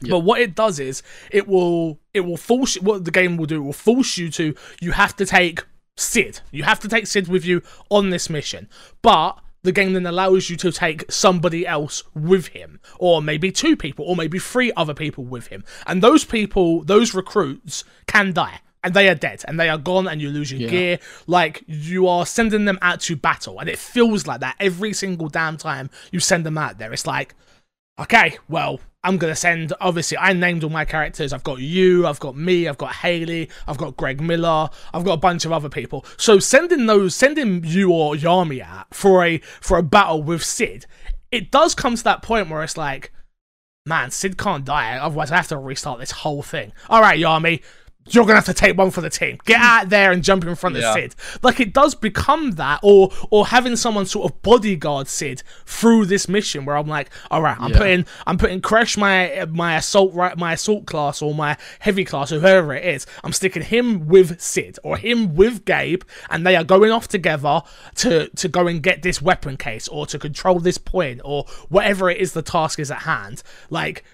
But 0.08 0.20
what 0.20 0.40
it 0.40 0.54
does 0.54 0.80
is 0.80 1.02
it 1.30 1.46
will 1.46 2.00
it 2.12 2.20
will 2.20 2.36
force 2.36 2.74
what 2.80 3.04
the 3.04 3.10
game 3.10 3.36
will 3.36 3.46
do 3.46 3.56
it 3.62 3.64
will 3.64 3.72
force 3.72 4.18
you 4.18 4.30
to 4.30 4.54
you 4.80 4.92
have 4.92 5.14
to 5.16 5.26
take 5.26 5.62
Sid. 5.96 6.40
You 6.50 6.64
have 6.64 6.80
to 6.80 6.88
take 6.88 7.06
Sid 7.06 7.28
with 7.28 7.44
you 7.44 7.62
on 7.90 8.10
this 8.10 8.30
mission. 8.30 8.68
But 9.02 9.38
the 9.62 9.72
game 9.72 9.92
then 9.92 10.06
allows 10.06 10.50
you 10.50 10.56
to 10.56 10.72
take 10.72 11.10
somebody 11.10 11.66
else 11.66 12.02
with 12.14 12.48
him, 12.48 12.80
or 12.98 13.22
maybe 13.22 13.52
two 13.52 13.76
people, 13.76 14.04
or 14.04 14.16
maybe 14.16 14.38
three 14.38 14.72
other 14.76 14.94
people 14.94 15.24
with 15.24 15.48
him. 15.48 15.64
And 15.86 16.02
those 16.02 16.24
people, 16.24 16.82
those 16.82 17.14
recruits, 17.14 17.84
can 18.06 18.32
die. 18.32 18.60
And 18.84 18.94
they 18.94 19.08
are 19.08 19.14
dead, 19.14 19.44
and 19.46 19.60
they 19.60 19.68
are 19.68 19.78
gone, 19.78 20.08
and 20.08 20.20
you 20.20 20.30
lose 20.30 20.50
your 20.50 20.62
yeah. 20.62 20.68
gear. 20.68 20.98
Like, 21.28 21.62
you 21.68 22.08
are 22.08 22.26
sending 22.26 22.64
them 22.64 22.80
out 22.82 23.00
to 23.02 23.14
battle, 23.14 23.60
and 23.60 23.68
it 23.68 23.78
feels 23.78 24.26
like 24.26 24.40
that 24.40 24.56
every 24.58 24.92
single 24.92 25.28
damn 25.28 25.56
time 25.56 25.88
you 26.10 26.18
send 26.18 26.44
them 26.44 26.58
out 26.58 26.78
there. 26.78 26.92
It's 26.92 27.06
like, 27.06 27.36
okay, 28.00 28.38
well, 28.48 28.80
I'm 29.04 29.16
gonna 29.18 29.34
send. 29.34 29.72
Obviously, 29.80 30.16
I 30.16 30.32
named 30.32 30.62
all 30.62 30.70
my 30.70 30.84
characters. 30.84 31.32
I've 31.32 31.42
got 31.42 31.58
you. 31.58 32.06
I've 32.06 32.20
got 32.20 32.36
me. 32.36 32.68
I've 32.68 32.78
got 32.78 32.94
Haley. 32.94 33.50
I've 33.66 33.78
got 33.78 33.96
Greg 33.96 34.20
Miller. 34.20 34.68
I've 34.94 35.04
got 35.04 35.14
a 35.14 35.18
bunch 35.18 35.44
of 35.44 35.52
other 35.52 35.68
people. 35.68 36.04
So 36.16 36.38
sending 36.38 36.86
those, 36.86 37.14
sending 37.14 37.64
you 37.64 37.92
or 37.92 38.14
Yami 38.14 38.60
out 38.60 38.94
for 38.94 39.24
a 39.24 39.38
for 39.60 39.76
a 39.76 39.82
battle 39.82 40.22
with 40.22 40.44
Sid, 40.44 40.86
it 41.32 41.50
does 41.50 41.74
come 41.74 41.96
to 41.96 42.04
that 42.04 42.22
point 42.22 42.48
where 42.48 42.62
it's 42.62 42.76
like, 42.76 43.12
man, 43.84 44.12
Sid 44.12 44.38
can't 44.38 44.64
die. 44.64 44.96
Otherwise, 44.96 45.32
I 45.32 45.36
have 45.36 45.48
to 45.48 45.58
restart 45.58 45.98
this 45.98 46.12
whole 46.12 46.42
thing. 46.42 46.72
All 46.88 47.00
right, 47.00 47.18
Yami, 47.18 47.60
you're 48.10 48.24
gonna 48.24 48.36
have 48.36 48.46
to 48.46 48.54
take 48.54 48.76
one 48.76 48.90
for 48.90 49.00
the 49.00 49.10
team. 49.10 49.38
Get 49.44 49.60
mm. 49.60 49.64
out 49.64 49.88
there 49.88 50.10
and 50.10 50.24
jump 50.24 50.44
in 50.44 50.54
front 50.54 50.76
yeah. 50.76 50.90
of 50.90 50.94
Sid. 50.94 51.14
Like 51.42 51.60
it 51.60 51.72
does 51.72 51.94
become 51.94 52.52
that, 52.52 52.80
or 52.82 53.10
or 53.30 53.46
having 53.46 53.76
someone 53.76 54.06
sort 54.06 54.30
of 54.30 54.42
bodyguard 54.42 55.08
Sid 55.08 55.42
through 55.66 56.06
this 56.06 56.28
mission 56.28 56.64
where 56.64 56.76
I'm 56.76 56.88
like, 56.88 57.10
all 57.30 57.42
right, 57.42 57.56
I'm 57.58 57.70
yeah. 57.70 57.78
putting 57.78 58.06
I'm 58.26 58.38
putting 58.38 58.60
Crash 58.60 58.96
my 58.96 59.46
my 59.50 59.76
assault 59.76 60.12
right 60.14 60.36
my 60.36 60.54
assault 60.54 60.86
class 60.86 61.22
or 61.22 61.34
my 61.34 61.56
heavy 61.78 62.04
class 62.04 62.32
or 62.32 62.40
whoever 62.40 62.74
it 62.74 62.84
is. 62.84 63.06
I'm 63.22 63.32
sticking 63.32 63.62
him 63.62 64.08
with 64.08 64.40
Sid 64.40 64.78
or 64.82 64.96
him 64.96 65.34
with 65.36 65.64
Gabe, 65.64 66.02
and 66.28 66.46
they 66.46 66.56
are 66.56 66.64
going 66.64 66.90
off 66.90 67.08
together 67.08 67.62
to 67.96 68.28
to 68.28 68.48
go 68.48 68.66
and 68.66 68.82
get 68.82 69.02
this 69.02 69.22
weapon 69.22 69.56
case 69.56 69.86
or 69.88 70.06
to 70.06 70.18
control 70.18 70.58
this 70.58 70.78
point 70.78 71.20
or 71.24 71.44
whatever 71.68 72.10
it 72.10 72.18
is 72.18 72.32
the 72.32 72.42
task 72.42 72.78
is 72.78 72.90
at 72.90 73.02
hand. 73.02 73.42
Like 73.70 74.04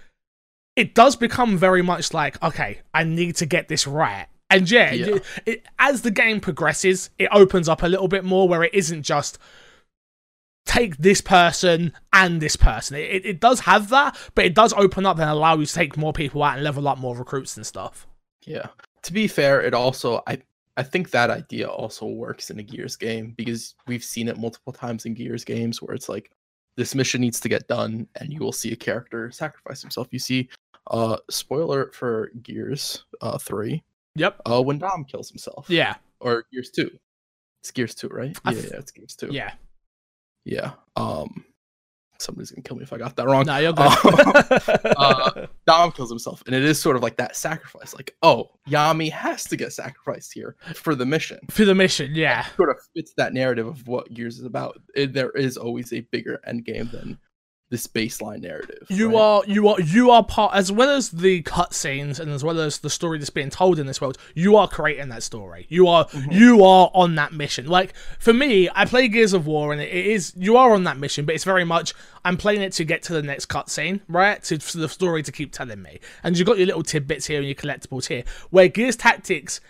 it 0.78 0.94
does 0.94 1.16
become 1.16 1.58
very 1.58 1.82
much 1.82 2.14
like, 2.14 2.40
okay, 2.40 2.78
I 2.94 3.02
need 3.02 3.34
to 3.36 3.46
get 3.46 3.66
this 3.66 3.84
right. 3.84 4.28
And 4.48 4.70
yeah, 4.70 4.92
yeah. 4.92 5.06
It, 5.06 5.24
it, 5.44 5.66
as 5.80 6.02
the 6.02 6.12
game 6.12 6.40
progresses, 6.40 7.10
it 7.18 7.28
opens 7.32 7.68
up 7.68 7.82
a 7.82 7.88
little 7.88 8.06
bit 8.06 8.24
more 8.24 8.48
where 8.48 8.62
it 8.62 8.72
isn't 8.72 9.02
just 9.02 9.38
take 10.66 10.96
this 10.98 11.20
person 11.20 11.92
and 12.12 12.40
this 12.40 12.54
person. 12.54 12.96
It, 12.96 13.26
it 13.26 13.40
does 13.40 13.58
have 13.60 13.88
that, 13.88 14.16
but 14.36 14.44
it 14.44 14.54
does 14.54 14.72
open 14.74 15.04
up 15.04 15.18
and 15.18 15.28
allow 15.28 15.56
you 15.58 15.66
to 15.66 15.74
take 15.74 15.96
more 15.96 16.12
people 16.12 16.44
out 16.44 16.54
and 16.54 16.62
level 16.62 16.86
up 16.86 16.98
more 16.98 17.16
recruits 17.16 17.56
and 17.56 17.66
stuff. 17.66 18.06
Yeah. 18.46 18.68
To 19.02 19.12
be 19.12 19.26
fair, 19.26 19.60
it 19.60 19.74
also 19.74 20.22
I 20.28 20.38
I 20.76 20.84
think 20.84 21.10
that 21.10 21.28
idea 21.28 21.66
also 21.66 22.06
works 22.06 22.50
in 22.50 22.60
a 22.60 22.62
Gears 22.62 22.94
game 22.94 23.34
because 23.36 23.74
we've 23.88 24.04
seen 24.04 24.28
it 24.28 24.38
multiple 24.38 24.72
times 24.72 25.06
in 25.06 25.14
Gears 25.14 25.44
games 25.44 25.82
where 25.82 25.96
it's 25.96 26.08
like 26.08 26.30
this 26.76 26.94
mission 26.94 27.20
needs 27.20 27.40
to 27.40 27.48
get 27.48 27.66
done 27.66 28.06
and 28.14 28.32
you 28.32 28.38
will 28.38 28.52
see 28.52 28.70
a 28.70 28.76
character 28.76 29.32
sacrifice 29.32 29.82
himself. 29.82 30.06
You 30.12 30.20
see 30.20 30.48
uh, 30.88 31.18
spoiler 31.30 31.90
for 31.92 32.30
Gears 32.42 33.04
uh 33.20 33.38
three. 33.38 33.82
Yep. 34.14 34.40
Uh, 34.44 34.62
when 34.62 34.78
Dom 34.78 35.04
kills 35.04 35.28
himself. 35.28 35.66
Yeah. 35.68 35.94
Or 36.20 36.44
Gears 36.52 36.70
two. 36.70 36.90
It's 37.60 37.70
Gears 37.70 37.94
two, 37.94 38.08
right? 38.08 38.36
yeah, 38.46 38.52
yeah, 38.52 38.78
it's 38.78 38.90
Gears 38.90 39.14
two. 39.14 39.28
Yeah. 39.30 39.52
Yeah. 40.44 40.72
Um, 40.96 41.44
somebody's 42.18 42.50
gonna 42.50 42.62
kill 42.62 42.76
me 42.76 42.82
if 42.82 42.92
I 42.92 42.98
got 42.98 43.16
that 43.16 43.26
wrong. 43.26 43.46
No, 43.46 43.58
you're 43.58 43.72
good. 43.72 43.92
uh, 44.96 45.46
Dom 45.66 45.92
kills 45.92 46.10
himself, 46.10 46.42
and 46.46 46.54
it 46.54 46.64
is 46.64 46.80
sort 46.80 46.96
of 46.96 47.02
like 47.02 47.16
that 47.16 47.36
sacrifice. 47.36 47.94
Like, 47.94 48.16
oh, 48.22 48.50
Yami 48.68 49.10
has 49.10 49.44
to 49.44 49.56
get 49.56 49.72
sacrificed 49.72 50.32
here 50.32 50.56
for 50.74 50.94
the 50.94 51.06
mission. 51.06 51.38
For 51.50 51.64
the 51.64 51.74
mission, 51.74 52.12
yeah. 52.14 52.46
Sort 52.56 52.70
of 52.70 52.76
fits 52.94 53.12
that 53.16 53.32
narrative 53.32 53.66
of 53.66 53.86
what 53.86 54.12
Gears 54.12 54.38
is 54.38 54.44
about. 54.44 54.80
It, 54.94 55.12
there 55.12 55.30
is 55.30 55.56
always 55.56 55.92
a 55.92 56.00
bigger 56.00 56.40
end 56.46 56.64
game 56.64 56.88
than 56.92 57.18
this 57.70 57.86
baseline 57.86 58.40
narrative. 58.40 58.86
You 58.88 59.08
right? 59.08 59.16
are 59.20 59.42
you 59.46 59.68
are 59.68 59.80
you 59.80 60.10
are 60.10 60.24
part 60.24 60.54
as 60.54 60.72
well 60.72 60.88
as 60.88 61.10
the 61.10 61.42
cutscenes 61.42 62.18
and 62.18 62.30
as 62.32 62.42
well 62.42 62.58
as 62.60 62.78
the 62.78 62.88
story 62.88 63.18
that's 63.18 63.28
being 63.30 63.50
told 63.50 63.78
in 63.78 63.86
this 63.86 64.00
world. 64.00 64.16
You 64.34 64.56
are 64.56 64.66
creating 64.66 65.10
that 65.10 65.22
story. 65.22 65.66
You 65.68 65.86
are 65.86 66.06
Mhm. 66.06 66.32
you 66.32 66.64
are 66.64 66.90
on 66.94 67.14
that 67.16 67.32
mission. 67.34 67.66
Like 67.66 67.92
for 68.18 68.32
me, 68.32 68.70
I 68.74 68.86
play 68.86 69.06
Gears 69.08 69.34
of 69.34 69.46
War 69.46 69.72
and 69.72 69.82
it 69.82 69.90
is 69.92 70.32
you 70.36 70.56
are 70.56 70.72
on 70.72 70.84
that 70.84 70.96
mission, 70.96 71.26
but 71.26 71.34
it's 71.34 71.44
very 71.44 71.64
much 71.64 71.92
I'm 72.24 72.38
playing 72.38 72.62
it 72.62 72.72
to 72.74 72.84
get 72.84 73.02
to 73.04 73.12
the 73.12 73.22
next 73.22 73.46
cutscene, 73.46 74.00
right? 74.08 74.42
To 74.44 74.58
for 74.58 74.78
the 74.78 74.88
story 74.88 75.22
to 75.22 75.32
keep 75.32 75.52
telling 75.52 75.82
me. 75.82 76.00
And 76.24 76.38
you've 76.38 76.46
got 76.46 76.56
your 76.56 76.66
little 76.66 76.82
tidbits 76.82 77.26
here 77.26 77.38
and 77.38 77.46
your 77.46 77.54
collectibles 77.54 78.06
here. 78.08 78.24
Where 78.50 78.68
Gears 78.68 78.96
Tactics 78.96 79.60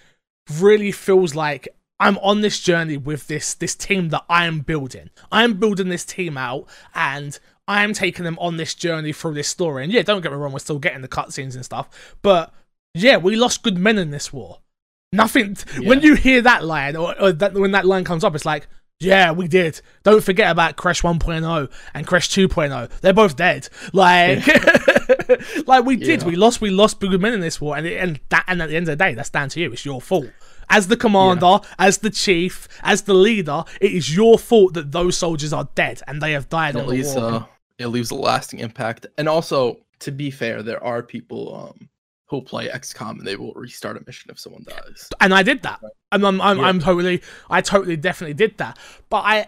really 0.61 0.93
feels 0.93 1.35
like 1.35 1.69
I'm 2.01 2.17
on 2.19 2.43
this 2.43 2.61
journey 2.61 2.97
with 2.97 3.27
this 3.27 3.55
this 3.55 3.75
team 3.75 4.11
that 4.11 4.25
I 4.31 4.47
am 4.47 4.61
building. 4.61 5.11
I'm 5.33 5.55
building 5.55 5.89
this 5.89 6.05
team 6.05 6.39
out 6.39 6.69
and 6.95 7.37
I 7.68 7.85
am 7.85 7.92
taking 7.92 8.24
them 8.24 8.37
on 8.40 8.57
this 8.57 8.74
journey 8.74 9.12
through 9.12 9.35
this 9.35 9.46
story. 9.46 9.85
And 9.85 9.92
yeah, 9.92 10.02
don't 10.02 10.22
get 10.22 10.33
me 10.33 10.38
wrong, 10.38 10.52
we're 10.52 10.59
still 10.59 10.78
getting 10.81 11.02
the 11.02 11.09
cutscenes 11.09 11.54
and 11.54 11.64
stuff. 11.64 12.16
But 12.22 12.52
yeah, 12.94 13.18
we 13.18 13.37
lost 13.37 13.62
good 13.62 13.78
men 13.78 13.98
in 13.98 14.11
this 14.11 14.33
war. 14.33 14.59
Nothing. 15.12 15.57
When 15.78 16.00
Yeah. 16.00 16.07
you 16.07 16.14
hear 16.16 16.40
that 16.42 16.64
line, 16.64 16.96
or, 16.96 17.14
or 17.20 17.31
that, 17.33 17.54
when 17.54 17.70
that 17.72 17.85
line 17.87 18.02
comes 18.04 18.24
up, 18.24 18.35
it's 18.35 18.44
like, 18.46 18.66
yeah, 19.00 19.31
we 19.31 19.46
did. 19.46 19.81
Don't 20.02 20.24
forget 20.24 20.50
about 20.50 20.74
Crash 20.76 21.02
1.0 21.02 21.70
and 21.94 22.07
Crash 22.07 22.28
2.0. 22.31 22.88
They're 23.00 23.12
both 23.12 23.37
dead. 23.37 23.68
Like, 23.92 24.44
like 25.68 25.85
we 25.85 25.94
did. 25.96 26.22
Yeah. 26.22 26.26
We 26.26 26.35
lost. 26.37 26.61
We 26.61 26.70
lost 26.70 26.98
good 26.98 27.20
men 27.20 27.33
in 27.33 27.40
this 27.40 27.61
war, 27.61 27.76
and 27.76 27.87
it, 27.87 27.96
and 27.98 28.18
that. 28.31 28.44
And 28.48 28.61
at 28.61 28.70
the 28.70 28.76
end 28.76 28.88
of 28.88 28.98
the 28.98 29.04
day, 29.04 29.14
that's 29.14 29.31
down 29.31 29.50
to 29.50 29.61
you. 29.61 29.72
It's 29.72 29.85
your 29.85 30.00
fault. 30.00 30.26
As 30.68 30.88
the 30.88 30.96
commander, 30.96 31.61
as 31.78 31.98
the 31.98 32.11
chief, 32.11 32.66
as 32.83 33.02
the 33.02 33.14
leader, 33.14 33.62
it 33.81 33.92
is 33.92 34.14
your 34.16 34.37
fault 34.38 34.74
that 34.74 34.90
those 34.92 35.16
soldiers 35.16 35.52
are 35.52 35.68
dead 35.76 36.02
and 36.09 36.20
they 36.20 36.33
have 36.33 36.48
died 36.48 36.74
on 36.74 36.81
at 36.83 36.87
the 36.88 36.92
least 36.92 37.16
war. 37.16 37.24
uh, 37.33 37.44
it 37.79 37.87
leaves 37.88 38.11
a 38.11 38.14
lasting 38.14 38.61
impact. 38.61 39.07
And 39.17 39.29
also, 39.29 39.79
to 40.01 40.11
be 40.12 40.31
fair, 40.31 40.62
there 40.62 40.83
are 40.83 41.03
people 41.03 41.55
um 41.55 41.88
who 42.27 42.43
play 42.43 42.69
XCOM 42.69 43.19
and 43.19 43.27
they 43.27 43.37
will 43.37 43.53
restart 43.55 43.97
a 43.97 44.03
mission 44.07 44.31
if 44.31 44.38
someone 44.38 44.62
dies. 44.69 45.09
and 45.21 45.33
I 45.33 45.43
did 45.43 45.62
that. 45.62 45.81
And 46.12 46.27
I'm, 46.27 46.41
I'm, 46.43 46.59
Yeah. 46.59 46.64
I'm 46.67 46.79
totally, 46.79 47.23
I 47.49 47.62
totally, 47.62 47.97
definitely 47.97 48.35
did 48.35 48.59
that. 48.59 48.79
But 49.09 49.23
I, 49.25 49.47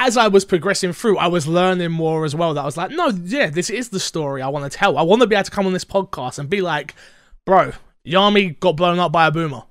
as 0.00 0.16
I 0.16 0.26
was 0.26 0.44
progressing 0.44 0.92
through, 0.94 1.18
I 1.18 1.28
was 1.28 1.46
learning 1.46 1.92
more 1.92 2.24
as 2.24 2.34
well. 2.34 2.54
That 2.54 2.62
I 2.62 2.64
was 2.64 2.76
like, 2.76 2.90
no, 2.90 3.10
yeah, 3.10 3.50
this 3.50 3.70
is 3.70 3.90
the 3.90 4.00
story 4.00 4.42
I 4.42 4.48
want 4.48 4.70
to 4.70 4.76
tell. 4.76 4.98
I 4.98 5.02
want 5.02 5.22
to 5.22 5.28
be 5.28 5.36
able 5.36 5.44
to 5.44 5.50
come 5.52 5.64
on 5.64 5.72
this 5.72 5.84
podcast 5.84 6.40
and 6.40 6.50
be 6.50 6.60
like, 6.60 6.96
bro, 7.46 7.70
Yami 8.04 8.58
got 8.58 8.74
blown 8.74 8.98
up 8.98 9.12
by 9.12 9.28
a 9.28 9.30
boomer. 9.30 9.62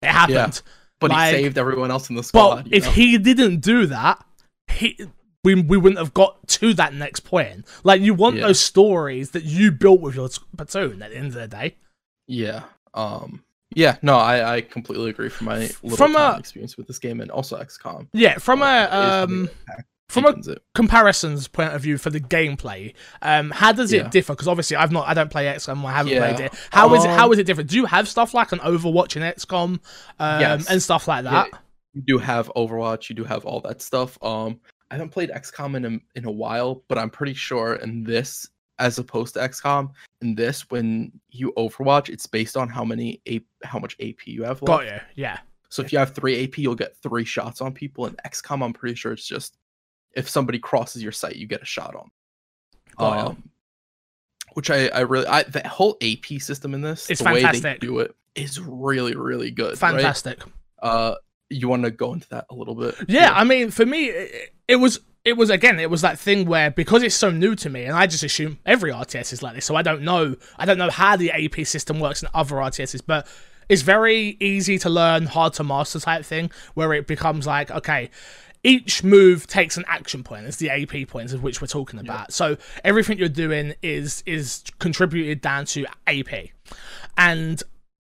It 0.00 0.08
happened. 0.08 0.62
But 1.00 1.10
Like- 1.10 1.34
he 1.34 1.42
saved 1.42 1.58
everyone 1.58 1.90
else 1.90 2.08
in 2.08 2.16
the 2.16 2.22
squad. 2.22 2.64
But 2.64 2.72
if 2.72 2.84
know? 2.84 2.90
he 2.92 3.18
didn't 3.18 3.60
do 3.60 3.84
that, 3.86 4.24
he. 4.68 4.98
We, 5.44 5.54
we 5.54 5.76
wouldn't 5.76 5.98
have 5.98 6.14
got 6.14 6.46
to 6.48 6.74
that 6.74 6.94
next 6.94 7.20
point. 7.20 7.66
Like 7.84 8.00
you 8.00 8.14
want 8.14 8.36
Yeah. 8.36 8.46
those 8.48 8.60
stories 8.60 9.30
that 9.32 9.44
you 9.44 9.70
built 9.70 10.00
with 10.00 10.14
your 10.16 10.28
platoon 10.56 11.02
at 11.02 11.10
the 11.10 11.16
end 11.16 11.28
of 11.28 11.34
the 11.34 11.46
day. 11.48 11.76
Yeah. 12.26 12.62
Um. 12.94 13.44
Yeah. 13.74 13.96
No, 14.02 14.16
I 14.16 14.54
I 14.56 14.60
completely 14.62 15.10
agree 15.10 15.28
from 15.28 15.46
my 15.46 15.58
little 15.82 15.96
From 15.96 16.16
a- 16.16 16.36
experience 16.38 16.76
with 16.76 16.86
this 16.86 16.98
game 16.98 17.20
and 17.20 17.30
also 17.30 17.58
XCOM. 17.58 18.08
Yeah, 18.12 18.38
from 18.38 18.62
uh, 18.62 18.86
a 18.90 19.22
um, 19.24 19.50
from 20.08 20.26
a 20.26 20.28
it. 20.30 20.62
comparisons 20.74 21.48
point 21.48 21.72
of 21.74 21.80
view 21.82 21.98
for 21.98 22.08
the 22.10 22.20
gameplay, 22.20 22.94
um, 23.20 23.50
how 23.50 23.72
does 23.72 23.92
it 23.92 23.96
Yeah. 24.02 24.08
differ? 24.10 24.32
Because 24.34 24.46
obviously 24.48 24.76
I've 24.76 24.92
not, 24.92 25.08
I 25.08 25.14
don't 25.14 25.30
play 25.30 25.46
XCOM, 25.46 25.84
I 25.84 25.92
haven't 25.92 26.12
Yeah. 26.12 26.32
played 26.32 26.46
it. 26.46 26.54
How 26.70 26.94
is 26.94 27.04
it? 27.04 27.10
How 27.10 27.26
Um, 27.26 27.32
is 27.32 27.38
it 27.40 27.44
different? 27.46 27.68
Do 27.70 27.76
you 27.76 27.86
have 27.86 28.06
stuff 28.08 28.32
like 28.32 28.52
an 28.52 28.60
Overwatch 28.60 29.16
and 29.16 29.24
XCOM, 29.24 29.80
um, 30.20 30.40
Yes. 30.40 30.70
and 30.70 30.80
stuff 30.82 31.08
like 31.08 31.24
that? 31.24 31.48
Yeah, 31.52 31.58
you 31.94 32.02
do 32.06 32.18
have 32.18 32.50
Overwatch, 32.54 33.08
you 33.08 33.16
do 33.16 33.24
have 33.24 33.44
all 33.44 33.60
that 33.62 33.82
stuff. 33.82 34.16
Um, 34.22 34.60
I 34.90 34.94
haven't 34.94 35.10
played 35.10 35.30
XCOM 35.30 35.76
in 35.76 35.84
a, 35.84 36.18
in 36.18 36.24
a 36.26 36.30
while, 36.30 36.84
but 36.88 36.98
I'm 36.98 37.10
pretty 37.10 37.34
sure 37.34 37.76
in 37.76 38.04
this, 38.04 38.48
as 38.78 38.98
opposed 38.98 39.34
to 39.34 39.40
XCOM, 39.40 39.90
in 40.20 40.34
this, 40.34 40.68
when 40.70 41.12
you 41.30 41.52
Overwatch, 41.56 42.08
it's 42.08 42.26
based 42.26 42.56
on 42.56 42.68
how 42.68 42.84
many 42.84 43.20
a 43.28 43.40
how 43.64 43.78
much 43.78 43.96
AP 44.00 44.26
you 44.26 44.42
have. 44.44 44.60
Got 44.60 44.84
Left. 44.84 45.04
you. 45.16 45.22
Yeah. 45.24 45.38
So 45.68 45.82
if 45.82 45.92
you 45.92 45.98
have 45.98 46.14
three 46.14 46.44
AP, 46.44 46.58
you'll 46.58 46.74
get 46.76 46.96
three 46.98 47.24
shots 47.24 47.60
on 47.60 47.72
people. 47.72 48.06
In 48.06 48.14
XCOM, 48.26 48.62
I'm 48.64 48.72
pretty 48.72 48.94
sure 48.94 49.12
it's 49.12 49.26
just 49.26 49.56
if 50.12 50.28
somebody 50.28 50.58
crosses 50.58 51.02
your 51.02 51.12
sight, 51.12 51.36
you 51.36 51.46
get 51.46 51.62
a 51.62 51.66
shot 51.66 51.96
on. 51.96 52.10
Got. 52.96 53.26
Um, 53.28 53.50
which 54.52 54.70
I 54.70 54.86
I 54.88 55.00
really 55.00 55.26
I 55.26 55.42
the 55.42 55.66
whole 55.66 55.96
AP 56.02 56.40
system 56.40 56.74
in 56.74 56.80
this, 56.80 57.10
It's 57.10 57.20
the 57.20 57.26
way 57.32 57.42
fantastic. 57.42 57.80
they 57.80 57.86
do 57.86 57.98
it 58.00 58.14
is 58.36 58.60
really 58.60 59.16
really 59.16 59.50
good. 59.50 59.70
right? 59.82 59.92
Fantastic. 59.94 60.42
Uh, 60.80 61.14
you 61.54 61.68
want 61.68 61.84
to 61.84 61.90
go 61.90 62.12
into 62.12 62.28
that 62.30 62.46
a 62.50 62.54
little 62.54 62.74
bit? 62.74 62.94
Yeah, 63.08 63.32
I 63.34 63.44
mean, 63.44 63.70
for 63.70 63.86
me, 63.86 64.06
it, 64.06 64.54
it 64.68 64.76
was 64.76 65.00
it 65.24 65.36
was 65.36 65.50
again, 65.50 65.80
it 65.80 65.90
was 65.90 66.02
that 66.02 66.18
thing 66.18 66.46
where 66.46 66.70
because 66.70 67.02
it's 67.02 67.14
so 67.14 67.30
new 67.30 67.54
to 67.56 67.70
me, 67.70 67.84
and 67.84 67.96
I 67.96 68.06
just 68.06 68.22
assume 68.22 68.58
every 68.66 68.92
RTS 68.92 69.32
is 69.32 69.42
like 69.42 69.54
this, 69.54 69.64
so 69.64 69.74
I 69.74 69.82
don't 69.82 70.02
know, 70.02 70.36
I 70.58 70.66
don't 70.66 70.78
know 70.78 70.90
how 70.90 71.16
the 71.16 71.30
AP 71.30 71.66
system 71.66 71.98
works 71.98 72.22
in 72.22 72.28
other 72.34 72.56
RTSs, 72.56 73.02
but 73.06 73.26
it's 73.68 73.82
very 73.82 74.36
easy 74.40 74.78
to 74.78 74.90
learn, 74.90 75.26
hard 75.26 75.54
to 75.54 75.64
master 75.64 75.98
type 75.98 76.24
thing, 76.24 76.50
where 76.74 76.92
it 76.92 77.06
becomes 77.06 77.46
like, 77.46 77.70
okay. 77.70 78.10
Each 78.66 79.04
move 79.04 79.46
takes 79.46 79.76
an 79.76 79.84
action 79.88 80.24
point. 80.24 80.46
It's 80.46 80.56
the 80.56 80.70
AP 80.70 81.06
points 81.08 81.34
of 81.34 81.42
which 81.42 81.60
we're 81.60 81.66
talking 81.66 82.00
about. 82.00 82.32
So 82.32 82.56
everything 82.82 83.18
you're 83.18 83.28
doing 83.28 83.74
is 83.82 84.22
is 84.24 84.64
contributed 84.78 85.42
down 85.42 85.66
to 85.66 85.84
AP. 86.06 86.48
And 87.18 87.62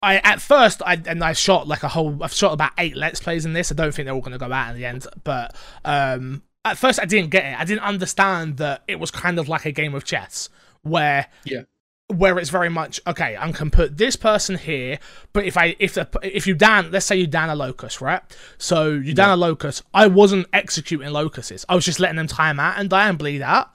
I 0.05 0.17
at 0.17 0.41
first 0.41 0.83
I 0.85 1.01
and 1.07 1.23
I 1.25 1.33
shot 1.33 1.67
like 1.67 1.83
a 1.83 1.89
whole 1.89 2.23
I've 2.23 2.33
shot 2.33 2.53
about 2.53 2.73
eight 2.79 2.97
let's 2.97 3.21
plays 3.21 3.45
in 3.47 3.53
this. 3.53 3.73
I 3.73 3.75
don't 3.75 3.93
think 3.95 4.07
they're 4.07 4.15
all 4.15 4.21
gonna 4.21 4.39
go 4.39 4.53
out 4.53 4.71
in 4.71 4.77
the 4.81 4.87
end, 4.87 5.07
but 5.25 5.57
um 5.85 6.43
at 6.65 6.79
first 6.79 7.01
I 7.01 7.05
didn't 7.05 7.31
get 7.31 7.45
it. 7.45 7.59
I 7.61 7.65
didn't 7.65 7.83
understand 7.85 8.57
that 8.59 8.83
it 8.89 8.99
was 9.01 9.11
kind 9.11 9.39
of 9.39 9.49
like 9.49 9.65
a 9.67 9.73
game 9.73 9.95
of 9.95 10.05
chess 10.05 10.49
where 10.83 11.27
Yeah. 11.45 11.63
where 12.09 12.39
it's 12.39 12.51
very 12.51 12.69
much 12.69 13.01
okay. 13.07 13.37
I 13.39 13.51
can 13.53 13.71
put 13.71 13.97
this 13.97 14.17
person 14.17 14.57
here, 14.59 14.99
but 15.33 15.45
if 15.45 15.57
I 15.57 15.77
if 15.79 15.95
the, 15.95 16.09
if 16.23 16.47
you 16.47 16.55
down 16.55 16.91
let's 16.91 17.07
say 17.07 17.17
you 17.17 17.27
down 17.27 17.49
a 17.51 17.55
locust, 17.55 18.01
right? 18.01 18.23
So 18.59 18.91
you 18.91 19.15
down 19.15 19.31
a 19.31 19.37
locust. 19.37 19.83
I 19.95 20.07
wasn't 20.07 20.47
executing 20.53 21.11
locusts. 21.11 21.65
I 21.69 21.75
was 21.75 21.85
just 21.85 22.01
letting 22.01 22.17
them 22.17 22.27
time 22.27 22.61
out 22.61 22.79
and 22.79 22.89
die 22.91 23.09
and 23.09 23.19
bleed 23.19 23.43
out, 23.43 23.71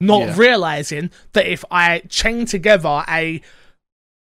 not 0.00 0.20
Yeah. 0.20 0.34
realizing 0.36 1.10
that 1.32 1.46
if 1.46 1.64
I 1.70 2.00
chain 2.08 2.46
together 2.46 3.04
a 3.08 3.40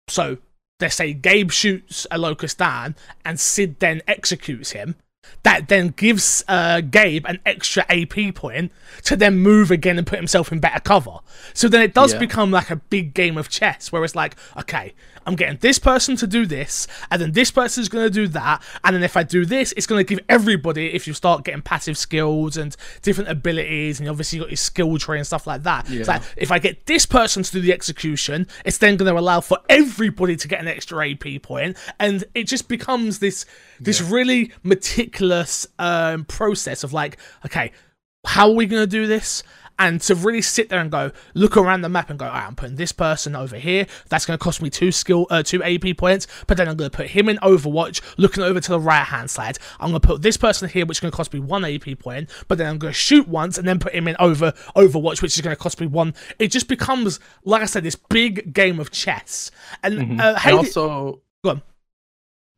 so 0.08 0.38
let's 0.80 0.94
say 0.96 1.12
Gabe 1.12 1.50
shoots 1.50 2.06
a 2.10 2.18
locust 2.18 2.58
down 2.58 2.94
and 3.24 3.38
Sid 3.38 3.80
then 3.80 4.02
executes 4.06 4.70
him. 4.70 4.96
That 5.42 5.68
then 5.68 5.88
gives 5.88 6.42
uh, 6.48 6.80
Gabe 6.80 7.26
an 7.26 7.40
extra 7.44 7.84
AP 7.90 8.34
point 8.34 8.72
to 9.04 9.14
then 9.16 9.38
move 9.38 9.70
again 9.70 9.98
and 9.98 10.06
put 10.06 10.18
himself 10.18 10.50
in 10.52 10.58
better 10.58 10.80
cover. 10.80 11.18
So 11.52 11.68
then 11.68 11.82
it 11.82 11.92
does 11.92 12.14
Yeah. 12.14 12.20
become 12.20 12.50
like 12.50 12.70
a 12.70 12.76
big 12.76 13.12
game 13.12 13.36
of 13.36 13.48
chess 13.48 13.92
where 13.92 14.02
it's 14.04 14.14
like, 14.16 14.36
okay, 14.56 14.94
I'm 15.28 15.36
getting 15.36 15.58
this 15.58 15.78
person 15.78 16.16
to 16.16 16.26
do 16.26 16.46
this, 16.46 16.86
and 17.10 17.20
then 17.20 17.32
this 17.32 17.50
person's 17.50 17.90
going 17.90 18.06
to 18.06 18.10
do 18.10 18.28
that, 18.28 18.62
and 18.82 18.96
then 18.96 19.02
if 19.02 19.14
I 19.14 19.22
do 19.22 19.44
this, 19.44 19.72
it's 19.76 19.86
going 19.86 20.04
to 20.04 20.04
give 20.04 20.24
everybody, 20.26 20.94
if 20.94 21.06
you 21.06 21.12
start 21.12 21.44
getting 21.44 21.60
passive 21.60 21.98
skills 21.98 22.56
and 22.56 22.74
different 23.02 23.28
abilities, 23.28 24.00
and 24.00 24.08
obviously 24.08 24.38
you 24.38 24.44
got 24.44 24.50
your 24.50 24.56
skill 24.56 24.96
tree 24.96 25.18
and 25.18 25.26
stuff 25.26 25.46
like 25.46 25.64
that. 25.64 25.86
It's 26.00 26.08
like, 26.08 26.22
if 26.38 26.50
I 26.50 26.58
get 26.58 26.86
this 26.86 27.04
person 27.04 27.42
to 27.42 27.52
do 27.52 27.60
the 27.60 27.74
execution, 27.74 28.46
it's 28.64 28.78
then 28.78 28.96
going 28.96 29.12
to 29.12 29.20
allow 29.20 29.40
for 29.42 29.58
everybody 29.68 30.34
to 30.36 30.48
get 30.48 30.60
an 30.60 30.68
extra 30.68 31.10
AP 31.10 31.42
point, 31.42 31.76
and 32.00 32.24
it 32.34 32.44
just 32.44 32.66
becomes 32.66 33.18
this 33.18 33.44
this 33.80 34.00
really 34.00 34.50
meticulous 34.62 35.66
um, 35.78 36.24
process 36.24 36.84
of 36.84 36.94
like, 36.94 37.18
okay, 37.44 37.70
how 38.26 38.48
are 38.48 38.54
we 38.54 38.66
going 38.66 38.82
to 38.82 38.86
do 38.86 39.06
this? 39.06 39.42
And 39.78 40.00
to 40.02 40.14
really 40.14 40.42
sit 40.42 40.68
there 40.70 40.80
and 40.80 40.90
go, 40.90 41.12
look 41.34 41.56
around 41.56 41.82
the 41.82 41.88
map 41.88 42.10
and 42.10 42.18
go, 42.18 42.26
right, 42.26 42.46
I'm 42.46 42.56
putting 42.56 42.76
this 42.76 42.90
person 42.92 43.36
over 43.36 43.56
here. 43.56 43.86
That's 44.08 44.26
going 44.26 44.36
to 44.38 44.42
cost 44.42 44.60
me 44.60 44.70
two 44.70 44.90
skill, 44.90 45.26
uh, 45.30 45.42
two 45.42 45.62
AP 45.62 45.96
points. 45.96 46.26
But 46.46 46.56
then 46.56 46.68
I'm 46.68 46.76
going 46.76 46.90
to 46.90 46.96
put 46.96 47.06
him 47.06 47.28
in 47.28 47.36
Overwatch, 47.38 48.00
looking 48.16 48.42
over 48.42 48.60
to 48.60 48.70
the 48.70 48.80
right 48.80 49.04
hand 49.04 49.30
side. 49.30 49.58
I'm 49.78 49.90
going 49.90 50.00
to 50.00 50.06
put 50.06 50.22
this 50.22 50.36
person 50.36 50.68
here, 50.68 50.84
which 50.84 50.96
is 50.98 51.00
going 51.00 51.12
to 51.12 51.16
cost 51.16 51.32
me 51.32 51.40
one 51.40 51.64
AP 51.64 51.98
point. 52.00 52.30
But 52.48 52.58
then 52.58 52.66
I'm 52.68 52.78
going 52.78 52.92
to 52.92 52.98
shoot 52.98 53.28
once 53.28 53.56
and 53.58 53.68
then 53.68 53.78
put 53.78 53.94
him 53.94 54.08
in 54.08 54.16
over 54.18 54.52
Overwatch, 54.74 55.22
which 55.22 55.36
is 55.36 55.40
going 55.42 55.54
to 55.54 55.62
cost 55.62 55.80
me 55.80 55.86
one. 55.86 56.14
It 56.38 56.48
just 56.48 56.66
becomes, 56.68 57.20
like 57.44 57.62
I 57.62 57.66
said, 57.66 57.84
this 57.84 57.96
big 57.96 58.52
game 58.52 58.80
of 58.80 58.90
chess. 58.90 59.50
And 59.82 59.98
Mhm. 59.98 60.20
uh, 60.20 60.38
and 60.44 60.56
also, 60.56 61.22
Go 61.44 61.50
on. 61.50 61.62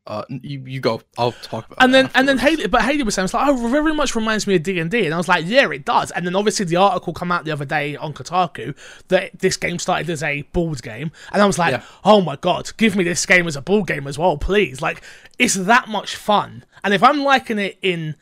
Uh, 0.07 0.23
you 0.29 0.63
you 0.65 0.79
go. 0.79 1.01
I'll 1.17 1.31
talk 1.31 1.67
about. 1.67 1.77
and 1.83 1.93
then 1.93 2.09
and 2.15 2.27
then 2.27 2.37
afterwards. 2.37 2.57
Haley, 2.61 2.67
but 2.69 2.81
Haley 2.81 3.03
was 3.03 3.15
saying 3.15 3.25
it's 3.25 3.33
like, 3.33 3.47
oh, 3.47 3.67
very 3.67 3.93
much 3.93 4.15
reminds 4.15 4.47
me 4.47 4.55
of 4.55 4.63
D 4.63 4.79
and 4.79 4.89
D, 4.89 5.05
and 5.05 5.13
I 5.13 5.17
was 5.17 5.27
like, 5.27 5.45
yeah, 5.47 5.69
it 5.69 5.85
does. 5.85 6.09
And 6.11 6.25
then 6.25 6.35
obviously 6.35 6.65
the 6.65 6.77
article 6.77 7.13
come 7.13 7.31
out 7.31 7.45
the 7.45 7.51
other 7.51 7.65
day 7.65 7.95
on 7.95 8.13
Kotaku 8.13 8.75
that 9.09 9.37
this 9.39 9.57
game 9.57 9.77
started 9.77 10.09
as 10.09 10.23
a 10.23 10.41
board 10.53 10.81
game, 10.81 11.11
and 11.31 11.41
I 11.41 11.45
was 11.45 11.59
like, 11.59 11.71
Yeah. 11.73 11.83
oh 12.03 12.21
my 12.21 12.35
god, 12.35 12.71
give 12.77 12.95
me 12.95 13.03
this 13.03 13.25
game 13.25 13.45
as 13.47 13.55
a 13.55 13.61
board 13.61 13.87
game 13.87 14.07
as 14.07 14.17
well, 14.17 14.37
please. 14.37 14.81
Like 14.81 15.01
it's 15.37 15.53
that 15.53 15.87
much 15.87 16.15
fun, 16.15 16.65
and 16.83 16.93
if 16.93 17.03
I'm 17.03 17.19
liking 17.23 17.59
it 17.59 17.77
in 17.81 18.15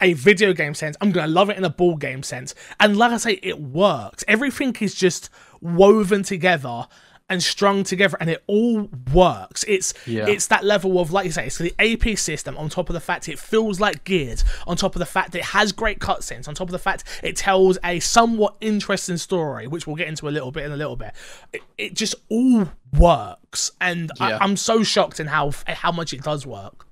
a 0.00 0.12
video 0.12 0.52
game 0.52 0.74
sense. 0.74 0.96
I'm 1.00 1.12
gonna 1.12 1.28
love 1.28 1.50
it 1.50 1.56
in 1.56 1.64
a 1.64 1.70
board 1.70 2.00
game 2.00 2.22
sense. 2.22 2.54
And 2.80 2.96
like 2.96 3.12
I 3.12 3.16
say, 3.16 3.38
it 3.42 3.60
works. 3.60 4.24
Everything 4.26 4.76
is 4.80 4.94
just 4.94 5.30
woven 5.60 6.22
together 6.24 6.86
and 7.30 7.42
strung 7.42 7.84
together 7.84 8.16
and 8.20 8.28
it 8.28 8.42
all 8.46 8.90
works. 9.14 9.64
It's 9.66 9.94
Yeah. 10.06 10.26
it's 10.28 10.48
that 10.48 10.62
level 10.62 11.00
of 11.00 11.10
like 11.10 11.24
you 11.24 11.32
say, 11.32 11.46
it's 11.46 11.56
the 11.56 11.74
AP 11.78 12.18
system 12.18 12.56
on 12.58 12.68
top 12.68 12.90
of 12.90 12.94
the 12.94 13.00
fact 13.00 13.28
it 13.30 13.38
feels 13.38 13.80
like 13.80 14.04
geared, 14.04 14.42
on 14.66 14.76
top 14.76 14.94
of 14.94 14.98
the 14.98 15.06
fact 15.06 15.34
it 15.34 15.42
has 15.44 15.72
great 15.72 16.00
cutscenes, 16.00 16.48
on 16.48 16.54
top 16.54 16.68
of 16.68 16.72
the 16.72 16.78
fact 16.78 17.04
it 17.22 17.34
tells 17.36 17.78
a 17.82 17.98
somewhat 18.00 18.56
interesting 18.60 19.16
story, 19.16 19.66
which 19.66 19.86
we'll 19.86 19.96
get 19.96 20.08
into 20.08 20.28
a 20.28 20.30
little 20.30 20.50
bit 20.52 20.66
in 20.66 20.72
a 20.72 20.76
little 20.76 20.96
bit. 20.96 21.14
It, 21.52 21.62
it 21.78 21.94
just 21.94 22.14
all 22.28 22.68
works, 22.98 23.70
and 23.80 24.10
Yeah. 24.20 24.26
I, 24.26 24.44
I'm 24.44 24.56
so 24.56 24.82
shocked 24.82 25.18
in 25.18 25.26
how 25.26 25.52
how 25.66 25.92
much 25.92 26.12
it 26.12 26.22
does 26.22 26.46
work. 26.46 26.86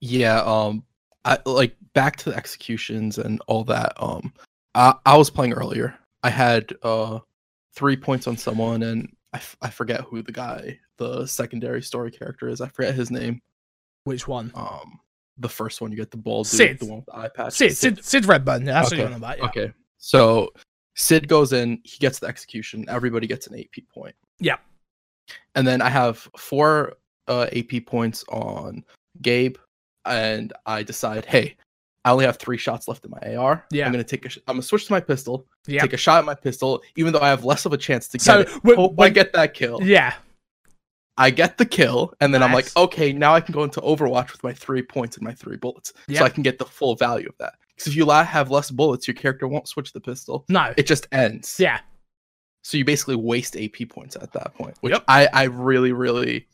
Yeah, 0.00 0.42
um 0.42 0.82
I 1.24 1.38
like 1.46 1.76
back 1.94 2.16
to 2.16 2.30
the 2.30 2.36
executions 2.36 3.16
and 3.16 3.40
all 3.46 3.62
that. 3.64 3.92
Um 3.96 4.32
I, 4.74 4.94
I 5.06 5.16
was 5.16 5.30
playing 5.30 5.52
earlier. 5.52 5.94
I 6.24 6.30
had 6.30 6.72
uh 6.82 7.20
3 7.74 7.96
points 7.96 8.26
on 8.26 8.36
someone 8.36 8.82
and 8.82 9.14
I, 9.32 9.38
f- 9.38 9.56
I 9.62 9.70
forget 9.70 10.02
who 10.02 10.22
the 10.22 10.32
guy, 10.32 10.78
the 10.98 11.26
secondary 11.26 11.82
story 11.82 12.10
character 12.10 12.48
is. 12.48 12.60
I 12.60 12.68
forget 12.68 12.94
his 12.94 13.10
name. 13.10 13.40
Which 14.04 14.26
one? 14.28 14.50
Um 14.54 14.98
the 15.38 15.48
first 15.48 15.80
one 15.80 15.90
you 15.90 15.96
get 15.96 16.10
the 16.10 16.16
bald 16.18 16.46
dude, 16.46 16.56
Sid. 16.58 16.78
the 16.78 16.86
one 16.86 16.96
with 16.98 17.06
the 17.06 17.16
eye 17.16 17.28
patch. 17.28 17.54
Sid, 17.54 17.74
Sid, 17.76 18.04
Sid 18.04 18.26
Redburn. 18.26 18.66
Yeah, 18.66 18.74
that's 18.74 18.90
what 18.90 19.00
Okay, 19.00 19.08
you're 19.08 19.16
about. 19.16 19.38
Yeah. 19.38 19.44
Okay. 19.46 19.72
So 19.98 20.52
Sid 20.94 21.26
goes 21.26 21.54
in, 21.54 21.80
he 21.84 21.96
gets 21.98 22.18
the 22.18 22.26
execution, 22.26 22.84
everybody 22.88 23.26
gets 23.26 23.46
an 23.46 23.58
AP 23.58 23.82
point. 23.92 24.14
Yeah. 24.40 24.56
And 25.54 25.66
then 25.66 25.80
I 25.80 25.88
have 25.88 26.28
four 26.36 26.94
uh, 27.28 27.46
AP 27.56 27.86
points 27.86 28.24
on 28.28 28.84
Gabe, 29.22 29.56
and 30.04 30.52
I 30.66 30.82
decide, 30.82 31.24
hey, 31.24 31.56
I 32.04 32.10
only 32.10 32.24
have 32.24 32.36
three 32.38 32.58
shots 32.58 32.88
left 32.88 33.04
in 33.04 33.10
my 33.12 33.36
AR. 33.36 33.64
Yeah. 33.70 33.86
I'm 33.86 33.92
gonna 33.92 34.02
take 34.04 34.24
a. 34.24 34.28
Sh- 34.28 34.38
I'm 34.48 34.54
gonna 34.56 34.62
switch 34.62 34.86
to 34.86 34.92
my 34.92 35.00
pistol. 35.00 35.46
Yeah. 35.66 35.82
Take 35.82 35.92
a 35.92 35.96
shot 35.96 36.18
at 36.18 36.24
my 36.24 36.34
pistol, 36.34 36.82
even 36.96 37.12
though 37.12 37.20
I 37.20 37.28
have 37.28 37.44
less 37.44 37.64
of 37.64 37.72
a 37.72 37.76
chance 37.76 38.08
to 38.08 38.18
get 38.18 38.22
So 38.24 38.40
it. 38.40 38.48
when- 38.64 38.76
Hope 38.76 39.00
I 39.00 39.08
get 39.08 39.32
that 39.34 39.54
kill. 39.54 39.80
Yeah. 39.82 40.14
I 41.18 41.30
get 41.30 41.58
the 41.58 41.66
kill, 41.66 42.14
and 42.20 42.32
then 42.32 42.42
I'm 42.42 42.52
like, 42.54 42.74
okay, 42.76 43.12
now 43.12 43.34
I 43.34 43.40
can 43.42 43.52
go 43.52 43.62
into 43.64 43.80
Overwatch 43.82 44.32
with 44.32 44.42
my 44.42 44.52
three 44.54 44.80
points 44.82 45.16
and 45.18 45.24
my 45.24 45.34
three 45.34 45.56
bullets, 45.58 45.92
Yeah. 46.08 46.20
so 46.20 46.24
I 46.24 46.30
can 46.30 46.42
get 46.42 46.58
the 46.58 46.64
full 46.64 46.96
value 46.96 47.28
of 47.28 47.34
that. 47.38 47.52
Because 47.76 47.88
if 47.92 47.96
you 47.96 48.08
have 48.08 48.50
less 48.50 48.70
bullets, 48.70 49.06
your 49.06 49.14
character 49.14 49.46
won't 49.46 49.68
switch 49.68 49.92
the 49.92 50.00
pistol. 50.00 50.46
No. 50.48 50.72
It 50.76 50.86
just 50.86 51.06
ends. 51.12 51.56
Yeah. 51.60 51.80
So 52.62 52.78
you 52.78 52.84
basically 52.86 53.16
waste 53.16 53.56
AP 53.56 53.88
points 53.90 54.16
at 54.16 54.32
that 54.32 54.54
point, 54.54 54.74
which 54.80 54.92
Yep. 54.94 55.04
I, 55.06 55.28
I 55.32 55.42
really, 55.44 55.92
really, 55.92 56.46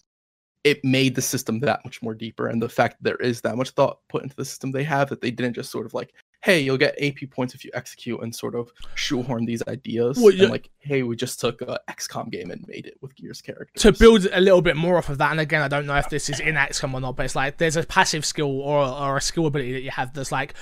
it 0.65 0.85
made 0.85 1.15
the 1.15 1.23
system 1.23 1.61
that 1.61 1.85
much 1.85 2.03
more 2.03 2.15
deeper. 2.15 2.49
And 2.49 2.61
the 2.61 2.69
fact 2.69 2.97
that 2.99 3.05
there 3.05 3.27
is 3.29 3.41
that 3.43 3.57
much 3.57 3.71
thought 3.71 4.01
put 4.09 4.23
into 4.23 4.37
the 4.37 4.45
system 4.45 4.73
they 4.73 4.85
have 4.85 5.09
that 5.09 5.21
they 5.21 5.31
didn't 5.31 5.55
just 5.55 5.71
sort 5.71 5.87
of 5.87 5.95
like, 5.95 6.13
hey, 6.41 6.61
you'll 6.61 6.79
get 6.79 7.01
AP 7.03 7.31
points 7.31 7.55
if 7.55 7.65
you 7.65 7.71
execute 7.75 8.21
and 8.23 8.35
sort 8.35 8.55
of 8.55 8.71
shoehorn 8.95 9.45
these 9.45 9.63
ideas. 9.67 10.19
Well, 10.19 10.33
and 10.33 10.51
like, 10.51 10.71
hey, 10.79 11.03
we 11.03 11.17
just 11.17 11.41
took 11.41 11.61
a 11.63 11.81
XCOM 11.89 12.31
game 12.31 12.51
and 12.51 12.65
made 12.69 12.87
it 12.87 12.97
with 13.01 13.15
Gears 13.17 13.41
characters. 13.41 13.83
to 13.83 13.93
build 13.93 14.27
a 14.33 14.41
little 14.41 14.63
bit 14.63 14.77
more 14.77 14.99
off 14.99 15.09
of 15.09 15.19
that, 15.19 15.31
and 15.31 15.41
again, 15.41 15.63
I 15.63 15.69
don't 15.69 15.87
know 15.87 15.97
if 15.97 16.09
this 16.09 16.31
is 16.31 16.41
in 16.41 16.55
XCOM 16.55 16.95
or 16.95 17.01
not, 17.01 17.17
but 17.17 17.25
it's 17.25 17.37
like 17.37 17.59
there's 17.59 17.77
a 17.77 17.85
passive 17.85 18.25
skill 18.25 18.61
or, 18.61 18.87
or 18.87 19.17
a 19.17 19.21
skill 19.21 19.47
ability 19.47 19.73
that 19.73 19.83
you 19.83 19.91
have 19.91 20.13
that's 20.13 20.31
like 20.33 20.55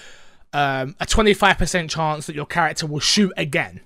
um, 0.52 0.96
a 1.00 1.06
25% 1.06 1.90
chance 1.90 2.26
that 2.26 2.34
your 2.34 2.46
character 2.46 2.86
will 2.86 3.00
shoot 3.00 3.32
again. 3.36 3.80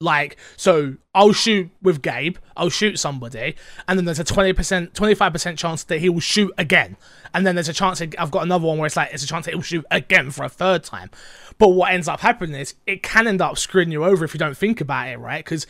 Like, 0.00 0.36
so 0.56 0.94
I'll 1.12 1.32
shoot 1.32 1.70
with 1.82 2.02
Gabe, 2.02 2.36
I'll 2.56 2.70
shoot 2.70 3.00
somebody, 3.00 3.56
and 3.88 3.98
then 3.98 4.04
there's 4.04 4.20
a 4.20 4.24
20%, 4.24 4.92
25% 4.92 5.58
chance 5.58 5.82
that 5.84 5.98
he 5.98 6.08
will 6.08 6.20
shoot 6.20 6.52
again. 6.56 6.96
And 7.34 7.44
then 7.44 7.56
there's 7.56 7.68
a 7.68 7.72
chance 7.72 7.98
that 7.98 8.14
I've 8.18 8.30
got 8.30 8.44
another 8.44 8.66
one 8.66 8.78
where 8.78 8.86
it's 8.86 8.96
like, 8.96 9.12
it's 9.12 9.24
a 9.24 9.26
chance 9.26 9.46
that 9.46 9.54
he'll 9.54 9.62
shoot 9.62 9.84
again 9.90 10.30
for 10.30 10.44
a 10.44 10.48
third 10.48 10.84
time. 10.84 11.10
But 11.58 11.70
what 11.70 11.92
ends 11.92 12.06
up 12.06 12.20
happening 12.20 12.60
is 12.60 12.76
it 12.86 13.02
can 13.02 13.26
end 13.26 13.42
up 13.42 13.58
screwing 13.58 13.90
you 13.90 14.04
over 14.04 14.24
if 14.24 14.34
you 14.34 14.38
don't 14.38 14.56
think 14.56 14.80
about 14.80 15.08
it, 15.08 15.18
right? 15.18 15.44
Because 15.44 15.66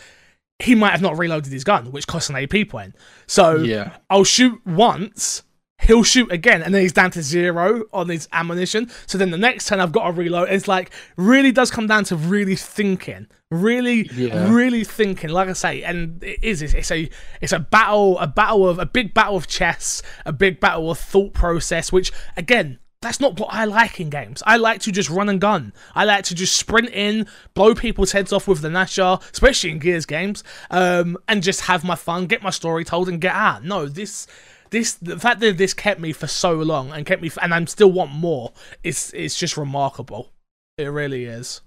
he 0.58 0.74
might 0.74 0.90
have 0.90 1.02
not 1.02 1.16
reloaded 1.16 1.52
his 1.52 1.64
gun, 1.64 1.90
which 1.90 2.06
costs 2.06 2.28
an 2.28 2.36
AP 2.36 2.68
point. 2.68 2.94
So 3.26 3.56
yeah. 3.56 3.96
I'll 4.10 4.24
shoot 4.24 4.60
once, 4.66 5.42
he'll 5.88 6.05
shoot 6.05 6.31
again, 6.31 6.62
and 6.62 6.72
then 6.72 6.83
he's 6.83 6.92
down 6.92 7.11
to 7.12 7.22
zero 7.22 7.83
on 7.92 8.09
his 8.09 8.29
ammunition. 8.33 8.88
So 9.07 9.18
then 9.18 9.33
the 9.33 9.38
next 9.38 9.66
turn 9.66 9.81
I've 9.81 9.90
got 9.90 10.05
to 10.07 10.12
reload. 10.12 10.51
It's 10.51 10.68
like 10.68 10.92
really 11.16 11.51
does 11.51 11.72
come 11.72 11.88
down 11.88 12.05
to 12.05 12.16
really 12.16 12.55
thinking, 12.55 13.27
really, 13.51 14.09
Yeah. 14.14 14.53
really 14.53 14.85
thinking. 14.85 15.31
Like 15.31 15.48
I 15.48 15.55
say, 15.55 15.83
and 15.83 16.22
it 16.22 16.38
is 16.42 16.62
it's, 16.62 16.74
it's 16.74 16.92
a 16.92 17.11
it's 17.40 17.53
a 17.53 17.59
battle, 17.59 18.16
a 18.20 18.29
battle 18.29 18.68
of 18.68 18.79
a 18.79 18.87
big 18.87 19.14
battle 19.14 19.37
of 19.37 19.48
chess, 19.48 20.03
a 20.24 20.33
big 20.33 20.61
battle 20.61 20.88
of 20.92 20.98
thought 21.01 21.35
process. 21.35 21.90
Which 21.90 22.12
again. 22.37 22.79
That's 23.01 23.20
not 23.20 23.38
what 23.38 23.51
I 23.55 23.64
like 23.64 24.01
in 24.01 24.11
games. 24.11 24.42
I 24.44 24.57
like 24.57 24.81
to 24.81 24.90
just 24.90 25.09
run 25.09 25.29
and 25.29 25.40
gun. 25.40 25.72
I 25.94 26.05
like 26.05 26.24
to 26.24 26.35
just 26.35 26.57
sprint 26.57 26.88
in, 26.90 27.29
blow 27.55 27.72
people's 27.72 28.11
heads 28.11 28.33
off 28.33 28.48
with 28.48 28.61
the 28.61 28.66
Gnasher, 28.66 29.22
especially 29.33 29.70
in 29.70 29.79
Gears 29.79 30.05
games, 30.05 30.42
um, 30.72 31.16
and 31.29 31.40
just 31.40 31.61
have 31.61 31.85
my 31.85 31.94
fun, 31.94 32.27
get 32.27 32.42
my 32.42 32.51
story 32.51 32.83
told, 32.85 33.09
and 33.09 33.20
get 33.20 33.37
out. 33.37 33.62
No, 33.62 33.87
this 33.87 34.27
this 34.70 34.94
the 34.94 35.18
fact 35.18 35.40
that 35.40 35.59
this 35.59 35.74
kept 35.74 36.00
me 36.00 36.12
for 36.12 36.26
so 36.26 36.52
long 36.54 36.92
and 36.92 37.07
kept 37.07 37.22
me 37.22 37.28
f- 37.28 37.38
and 37.42 37.54
I'm 37.54 37.66
still 37.66 37.92
want 37.92 38.12
more 38.12 38.52
is 38.83 39.12
it's 39.14 39.38
just 39.38 39.57
remarkable. 39.57 40.31
It 40.76 40.87
really 40.87 41.24
is. 41.24 41.61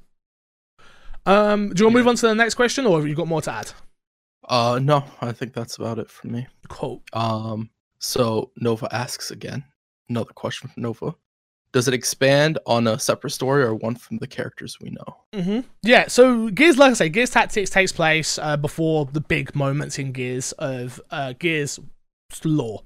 Um, 1.25 1.69
do 1.69 1.81
you 1.81 1.85
want 1.85 1.93
to 1.93 1.99
move 1.99 2.07
on 2.07 2.15
to 2.15 2.27
the 2.27 2.35
next 2.35 2.55
question, 2.55 2.85
or 2.85 2.97
have 2.97 3.07
you 3.07 3.15
got 3.15 3.27
more 3.27 3.41
to 3.43 3.51
add? 3.51 3.71
Uh, 4.47 4.79
no, 4.81 5.03
I 5.21 5.31
think 5.31 5.53
that's 5.53 5.77
about 5.77 5.99
it 5.99 6.09
for 6.09 6.27
me. 6.27 6.47
Cool. 6.67 7.03
Um, 7.13 7.69
so 7.99 8.51
Nova 8.57 8.93
asks 8.93 9.31
again, 9.31 9.63
another 10.09 10.33
question 10.33 10.69
from 10.69 10.83
Nova. 10.83 11.15
Does 11.73 11.87
it 11.87 11.93
expand 11.93 12.57
on 12.65 12.87
a 12.87 12.99
separate 12.99 13.31
story 13.31 13.63
or 13.63 13.75
one 13.75 13.95
from 13.95 14.17
the 14.17 14.27
characters 14.27 14.77
we 14.81 14.89
know? 14.89 15.17
Mm-hmm. 15.31 15.59
Yeah, 15.83 16.07
so 16.07 16.49
Gears, 16.49 16.77
like 16.77 16.91
I 16.91 16.93
say, 16.95 17.09
Gears 17.09 17.29
Tactics 17.29 17.69
takes 17.69 17.93
place 17.93 18.37
uh, 18.37 18.57
before 18.57 19.05
the 19.05 19.21
big 19.21 19.55
moments 19.55 19.97
in 19.97 20.11
Gears 20.11 20.51
of 20.53 20.99
uh, 21.11 21.33
Gears 21.39 21.79
lore, 22.43 22.83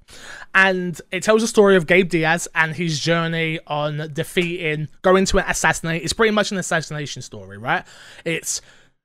and 0.53 0.99
it 1.11 1.23
tells 1.23 1.41
the 1.41 1.47
story 1.47 1.75
of 1.75 1.87
Gabe 1.87 2.09
Diaz 2.09 2.47
and 2.55 2.75
his 2.75 2.99
journey 2.99 3.59
on 3.67 4.09
defeating, 4.13 4.87
going 5.01 5.25
to 5.25 5.49
assassinate. 5.49 6.03
It's 6.03 6.13
pretty 6.13 6.31
much 6.31 6.51
an 6.51 6.57
assassination 6.57 7.21
story, 7.21 7.57
right? 7.57 7.85
It's 8.23 8.61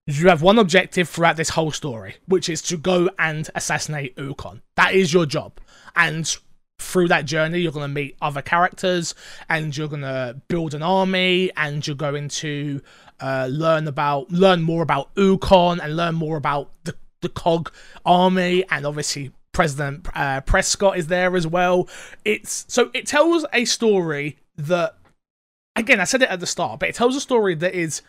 you 0.06 0.28
have 0.28 0.42
one 0.42 0.58
objective 0.58 1.08
throughout 1.08 1.36
this 1.36 1.50
whole 1.50 1.70
story, 1.70 2.16
which 2.26 2.48
is 2.48 2.62
to 2.62 2.76
go 2.76 3.10
and 3.18 3.48
assassinate 3.54 4.16
Ukkon. 4.16 4.60
That 4.76 4.94
is 4.94 5.12
your 5.12 5.26
job, 5.26 5.60
and 5.94 6.36
through 6.80 7.08
that 7.08 7.26
journey, 7.26 7.60
you're 7.60 7.72
going 7.72 7.88
to 7.88 7.94
meet 7.94 8.16
other 8.20 8.42
characters 8.42 9.14
and 9.48 9.76
you're 9.76 9.88
going 9.88 10.02
to 10.02 10.40
build 10.48 10.74
an 10.74 10.82
army 10.82 11.50
and 11.56 11.86
you're 11.86 11.96
going 11.96 12.28
to 12.28 12.80
uh, 13.20 13.46
learn 13.50 13.86
about 13.86 14.30
learn 14.30 14.62
more 14.62 14.82
about 14.82 15.14
Ukkon 15.14 15.78
and 15.82 15.96
learn 15.96 16.14
more 16.14 16.36
about 16.36 16.70
the, 16.84 16.94
the 17.20 17.28
cog 17.28 17.70
army 18.04 18.64
and 18.70 18.86
obviously 18.86 19.30
President 19.60 20.06
uh, 20.14 20.40
Prescott 20.40 20.96
is 20.96 21.08
there 21.08 21.36
as 21.36 21.46
well. 21.46 21.86
It's 22.24 22.64
so 22.66 22.90
it 22.94 23.06
tells 23.06 23.44
a 23.52 23.66
story 23.66 24.38
that 24.56 24.96
again 25.76 26.00
I 26.00 26.04
said 26.04 26.22
it 26.22 26.30
at 26.30 26.40
the 26.40 26.46
start, 26.46 26.80
but 26.80 26.88
it 26.88 26.94
tells 26.94 27.14
a 27.14 27.20
story 27.20 27.54
that 27.56 27.74
is 27.74 28.00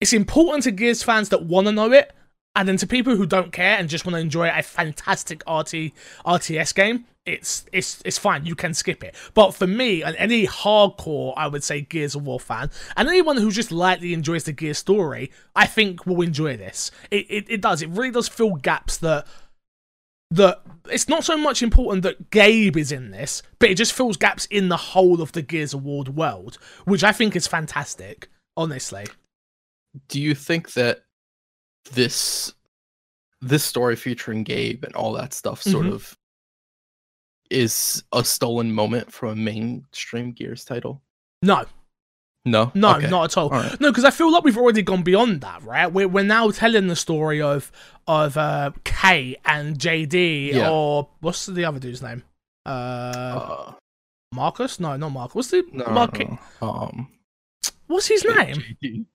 it's 0.00 0.14
important 0.14 0.64
to 0.64 0.70
Gears 0.70 1.02
fans 1.02 1.28
that 1.28 1.44
want 1.44 1.66
to 1.66 1.72
know 1.74 1.92
it, 1.92 2.10
and 2.54 2.66
then 2.66 2.78
to 2.78 2.86
people 2.86 3.16
who 3.16 3.26
don't 3.26 3.52
care 3.52 3.76
and 3.76 3.86
just 3.86 4.06
want 4.06 4.14
to 4.14 4.18
enjoy 4.18 4.48
a 4.48 4.62
fantastic 4.62 5.42
RT 5.46 5.92
RTS 6.24 6.74
game, 6.74 7.04
it's 7.26 7.66
it's 7.70 8.00
it's 8.06 8.16
fine. 8.16 8.46
You 8.46 8.54
can 8.54 8.72
skip 8.72 9.04
it. 9.04 9.14
But 9.34 9.54
for 9.54 9.66
me 9.66 10.02
and 10.02 10.16
any 10.16 10.46
hardcore, 10.46 11.34
I 11.36 11.48
would 11.48 11.64
say 11.64 11.82
Gears 11.82 12.14
of 12.14 12.26
War 12.26 12.40
fan, 12.40 12.70
and 12.96 13.10
anyone 13.10 13.36
who 13.36 13.50
just 13.50 13.70
lightly 13.70 14.14
enjoys 14.14 14.44
the 14.44 14.52
Gears 14.52 14.78
story, 14.78 15.30
I 15.54 15.66
think 15.66 16.06
will 16.06 16.22
enjoy 16.22 16.56
this. 16.56 16.90
It 17.10 17.26
it, 17.28 17.44
it 17.50 17.60
does. 17.60 17.82
It 17.82 17.90
really 17.90 18.12
does 18.12 18.26
fill 18.26 18.54
gaps 18.54 18.96
that 18.98 19.26
that 20.30 20.60
it's 20.90 21.08
not 21.08 21.24
so 21.24 21.36
much 21.36 21.62
important 21.62 22.02
that 22.02 22.30
Gabe 22.30 22.76
is 22.76 22.92
in 22.92 23.10
this, 23.10 23.42
but 23.58 23.70
it 23.70 23.76
just 23.76 23.92
fills 23.92 24.16
gaps 24.16 24.46
in 24.46 24.68
the 24.68 24.76
whole 24.76 25.20
of 25.22 25.32
the 25.32 25.42
Gears 25.42 25.74
of 25.74 25.84
War 25.84 26.04
world, 26.04 26.58
which 26.84 27.04
I 27.04 27.12
think 27.12 27.36
is 27.36 27.46
fantastic. 27.46 28.28
Honestly. 28.56 29.06
Do 30.08 30.20
you 30.20 30.34
think 30.34 30.72
that 30.74 31.04
this 31.92 32.52
this 33.42 33.62
story 33.64 33.96
featuring 33.96 34.42
Gabe 34.44 34.82
and 34.84 34.94
all 34.96 35.12
that 35.12 35.34
stuff 35.34 35.62
sort 35.62 35.86
Mhm. 35.86 35.92
of 35.92 36.16
is 37.50 38.02
a 38.12 38.24
stolen 38.24 38.72
moment 38.72 39.12
from 39.12 39.30
a 39.30 39.36
mainstream 39.36 40.32
Gears 40.32 40.64
title? 40.64 41.02
No, 41.42 41.66
No, 42.46 42.70
no, 42.74 42.96
Okay. 42.96 43.10
not 43.10 43.24
at 43.24 43.36
all. 43.36 43.48
All 43.50 43.60
right. 43.60 43.80
No, 43.80 43.90
because 43.90 44.04
I 44.04 44.10
feel 44.10 44.30
like 44.32 44.44
we've 44.44 44.56
already 44.56 44.80
gone 44.82 45.02
beyond 45.02 45.40
that, 45.42 45.62
right? 45.64 45.92
We're, 45.92 46.08
we're 46.08 46.24
now 46.24 46.50
telling 46.50 46.86
the 46.86 46.96
story 46.96 47.42
of 47.42 47.70
of 48.06 48.36
uh, 48.38 48.70
Kait 48.84 49.36
and 49.44 49.76
JD, 49.78 50.54
Yeah. 50.54 50.70
or 50.70 51.08
what's 51.20 51.44
the 51.46 51.64
other 51.64 51.80
dude's 51.80 52.00
name? 52.02 52.22
Uh, 52.64 52.68
Uh, 52.68 53.72
Marcus? 54.32 54.78
No, 54.80 54.96
not 54.96 55.10
Marcus. 55.10 55.34
What's 55.34 55.50
the 55.50 55.64
no, 55.72 55.86
Mark-. 55.86 56.18
Um, 56.62 57.08
What's 57.88 58.06
his 58.08 58.24
name? 58.24 58.56
JD. 58.82 59.06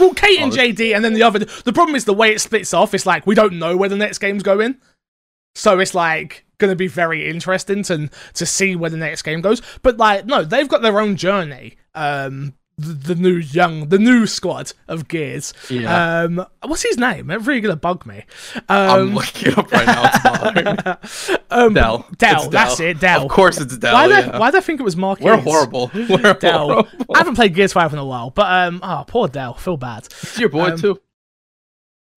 Well, 0.00 0.14
Kait 0.14 0.40
and 0.40 0.52
JD, 0.52 0.94
and 0.94 1.04
then 1.04 1.14
the 1.14 1.22
other. 1.22 1.38
The 1.40 1.72
problem 1.72 1.94
is 1.94 2.04
the 2.04 2.14
way 2.14 2.32
it 2.32 2.40
splits 2.40 2.74
off. 2.74 2.94
It's 2.94 3.06
like 3.06 3.26
we 3.26 3.34
don't 3.34 3.58
know 3.58 3.76
where 3.76 3.88
the 3.88 3.96
next 3.96 4.18
game's 4.18 4.42
going, 4.42 4.76
so 5.54 5.78
it's 5.78 5.94
like 5.94 6.44
going 6.58 6.70
to 6.70 6.76
be 6.76 6.88
very 6.88 7.28
interesting 7.28 7.82
to 7.84 8.10
to 8.34 8.46
see 8.46 8.74
where 8.76 8.90
the 8.90 8.96
next 8.96 9.22
game 9.22 9.40
goes. 9.40 9.62
But 9.82 9.96
like, 9.96 10.26
no, 10.26 10.42
they've 10.44 10.68
got 10.68 10.82
their 10.82 11.00
own 11.00 11.14
journey, 11.16 11.76
um 11.94 12.54
the, 12.76 12.92
the 12.92 13.14
new 13.14 13.36
young 13.36 13.88
the 13.88 13.98
new 13.98 14.26
squad 14.26 14.72
of 14.88 15.06
Gears. 15.06 15.54
Yeah. 15.70 16.22
Um, 16.22 16.44
what's 16.64 16.82
his 16.82 16.98
name? 16.98 17.30
It's 17.30 17.46
really 17.46 17.60
gonna 17.60 17.76
bug 17.76 18.04
me. 18.04 18.24
I'm 18.68 19.00
Um, 19.10 19.14
looking 19.14 19.52
it 19.52 19.58
up 19.58 19.70
right 19.70 19.86
now. 19.86 20.10
It's 20.12 20.18
bothering 20.24 20.76
me. 20.76 21.36
um, 21.50 21.74
Del. 21.74 22.04
Del, 22.18 22.50
that's 22.50 22.80
it, 22.80 22.98
Del. 22.98 23.22
Of 23.26 23.30
course, 23.30 23.60
it's 23.60 23.76
Del. 23.78 23.94
why 23.94 24.06
yeah. 24.08 24.38
why 24.38 24.50
did 24.50 24.58
I 24.58 24.60
think 24.60 24.80
it 24.80 24.82
was 24.82 24.96
Mark? 24.96 25.20
We're 25.20 25.36
horrible. 25.36 25.88
We're 25.94 26.34
Del. 26.34 26.66
horrible. 26.68 27.14
I 27.14 27.18
haven't 27.18 27.36
played 27.36 27.54
Gears 27.54 27.72
Five 27.72 27.92
in 27.92 28.00
a 28.00 28.04
while, 28.04 28.30
but 28.30 28.50
um, 28.52 28.80
oh 28.82 29.04
poor 29.06 29.28
Del, 29.28 29.54
feel 29.54 29.76
bad. 29.76 30.06
It's 30.06 30.38
your 30.40 30.48
boy 30.48 30.72
Um, 30.72 30.78
too. 30.78 31.00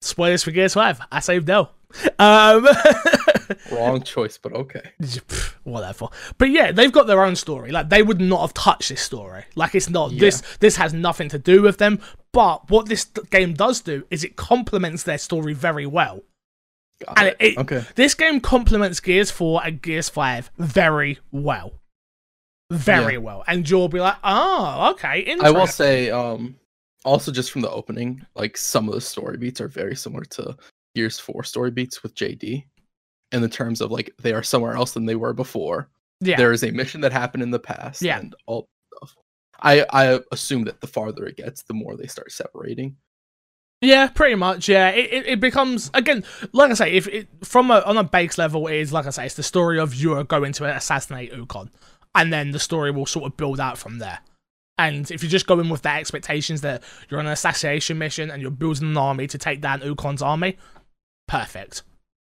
Spoilers 0.00 0.42
for 0.42 0.50
Gears 0.50 0.74
Five. 0.74 1.00
I 1.12 1.20
saved 1.20 1.46
Del. 1.46 1.70
Um, 2.18 2.66
Wrong 3.72 4.02
choice, 4.02 4.38
but 4.38 4.52
okay. 4.52 4.82
whatever. 5.64 6.08
But 6.38 6.50
yeah, 6.50 6.72
they've 6.72 6.92
got 6.92 7.06
their 7.06 7.22
own 7.22 7.36
story. 7.36 7.70
Like 7.70 7.88
they 7.88 8.02
would 8.02 8.20
not 8.20 8.40
have 8.42 8.54
touched 8.54 8.88
this 8.90 9.00
story. 9.02 9.44
Like 9.54 9.74
it's 9.74 9.88
not 9.90 10.12
Yeah. 10.12 10.20
this. 10.20 10.42
This 10.60 10.76
has 10.76 10.92
nothing 10.94 11.28
to 11.30 11.38
do 11.38 11.62
with 11.62 11.78
them. 11.78 12.00
But 12.32 12.70
what 12.70 12.86
this 12.86 13.04
game 13.30 13.54
does 13.54 13.80
do 13.80 14.04
is 14.10 14.22
it 14.24 14.36
complements 14.36 15.02
their 15.04 15.18
story 15.18 15.54
very 15.54 15.86
well. 15.86 16.22
Got 17.04 17.18
And 17.18 17.28
it. 17.28 17.36
it, 17.40 17.58
okay. 17.58 17.84
this 17.94 18.14
game 18.14 18.40
complements 18.40 19.00
Gears 19.00 19.30
4 19.30 19.62
and 19.64 19.80
Gears 19.80 20.08
5 20.08 20.50
very 20.58 21.18
well. 21.30 21.74
Very 22.70 23.16
well. 23.18 23.44
And 23.46 23.68
you'll 23.68 23.88
be 23.88 24.00
like, 24.00 24.16
oh, 24.22 24.90
okay, 24.92 25.34
I 25.40 25.50
will 25.50 25.66
say, 25.66 26.10
um, 26.10 26.56
also 27.04 27.32
just 27.32 27.50
from 27.50 27.62
the 27.62 27.70
opening, 27.70 28.26
like 28.34 28.56
some 28.58 28.88
of 28.88 28.94
the 28.94 29.00
story 29.00 29.38
beats 29.38 29.60
are 29.60 29.68
very 29.68 29.96
similar 29.96 30.24
to 30.24 30.54
Gears 30.94 31.18
4 31.18 31.44
story 31.44 31.70
beats 31.70 32.02
with 32.02 32.14
JD. 32.14 32.64
In 33.32 33.42
the 33.42 33.48
terms 33.48 33.80
of 33.80 33.90
like 33.90 34.14
they 34.22 34.32
are 34.32 34.42
somewhere 34.42 34.74
else 34.74 34.92
than 34.92 35.06
they 35.06 35.16
were 35.16 35.32
before. 35.34 35.88
yeah. 36.20 36.36
There 36.36 36.52
is 36.52 36.62
a 36.64 36.70
mission 36.70 37.00
that 37.02 37.12
happened 37.12 37.42
in 37.42 37.50
the 37.50 37.58
past 37.58 38.00
Yeah. 38.02 38.18
and 38.18 38.34
all 38.46 38.66
stuff. 38.96 39.14
I 39.60 39.84
I 39.90 40.20
assume 40.32 40.64
that 40.64 40.80
the 40.80 40.86
farther 40.86 41.26
it 41.26 41.36
gets, 41.36 41.62
the 41.64 41.74
more 41.74 41.96
they 41.96 42.06
start 42.06 42.32
separating. 42.32 42.96
Yeah, 43.80 44.08
pretty 44.08 44.34
much. 44.34 44.68
Yeah, 44.68 44.88
it, 44.90 45.12
it, 45.12 45.26
it 45.26 45.40
becomes 45.40 45.90
again, 45.94 46.24
like 46.52 46.70
I 46.70 46.74
say, 46.74 46.92
if 46.94 47.06
it 47.06 47.28
from 47.44 47.70
a 47.70 47.80
on 47.80 47.96
a 47.96 48.02
base 48.04 48.36
level, 48.38 48.66
it 48.66 48.74
is 48.76 48.92
like 48.92 49.06
I 49.06 49.10
say, 49.10 49.26
it's 49.26 49.34
the 49.36 49.42
story 49.44 49.78
of 49.78 49.94
you 49.94 50.14
are 50.14 50.24
going 50.24 50.52
to 50.54 50.64
assassinate 50.64 51.32
Ukkon, 51.32 51.68
and 52.14 52.32
then 52.32 52.50
the 52.50 52.58
story 52.58 52.90
will 52.90 53.06
sort 53.06 53.26
of 53.30 53.36
build 53.36 53.60
out 53.60 53.78
from 53.78 53.98
there. 53.98 54.18
And 54.78 55.08
if 55.10 55.22
you 55.22 55.28
just 55.28 55.46
go 55.46 55.58
in 55.60 55.68
with 55.68 55.82
the 55.82 55.90
expectations 55.90 56.60
that 56.62 56.82
you're 57.08 57.20
on 57.20 57.26
an 57.26 57.32
assassination 57.32 57.98
mission 57.98 58.30
and 58.30 58.40
you're 58.40 58.50
building 58.50 58.88
an 58.90 58.96
army 58.96 59.26
to 59.28 59.36
take 59.38 59.60
down 59.60 59.80
Ukkon's 59.80 60.22
army, 60.22 60.56
perfect. 61.26 61.82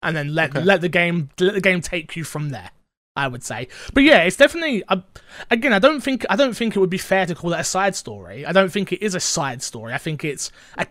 And 0.05 0.15
then 0.15 0.33
let 0.33 0.51
Okay. 0.55 0.63
let 0.63 0.79
the 0.81 0.89
game 0.89 1.29
let 1.39 1.53
the 1.55 1.61
game 1.61 1.81
take 1.81 2.15
you 2.15 2.23
from 2.23 2.49
there. 2.49 2.71
I 3.17 3.27
would 3.29 3.43
say, 3.43 3.69
but 3.93 4.03
yeah, 4.03 4.23
it's 4.23 4.35
definitely 4.35 4.83
uh, 4.89 4.97
again. 5.49 5.71
I 5.73 5.79
don't 5.79 6.01
think 6.01 6.25
I 6.29 6.35
don't 6.35 6.53
think 6.55 6.75
it 6.75 6.79
would 6.79 6.89
be 6.89 6.97
fair 6.97 7.25
to 7.25 7.33
call 7.33 7.53
it 7.53 7.59
a 7.59 7.63
side 7.63 7.95
story. 7.95 8.45
I 8.45 8.51
don't 8.51 8.69
think 8.71 8.91
it 8.91 9.01
is 9.01 9.15
a 9.15 9.19
side 9.21 9.61
story. 9.63 9.93
I 9.93 9.97
think 9.97 10.25
it's 10.25 10.51
a, 10.77 10.85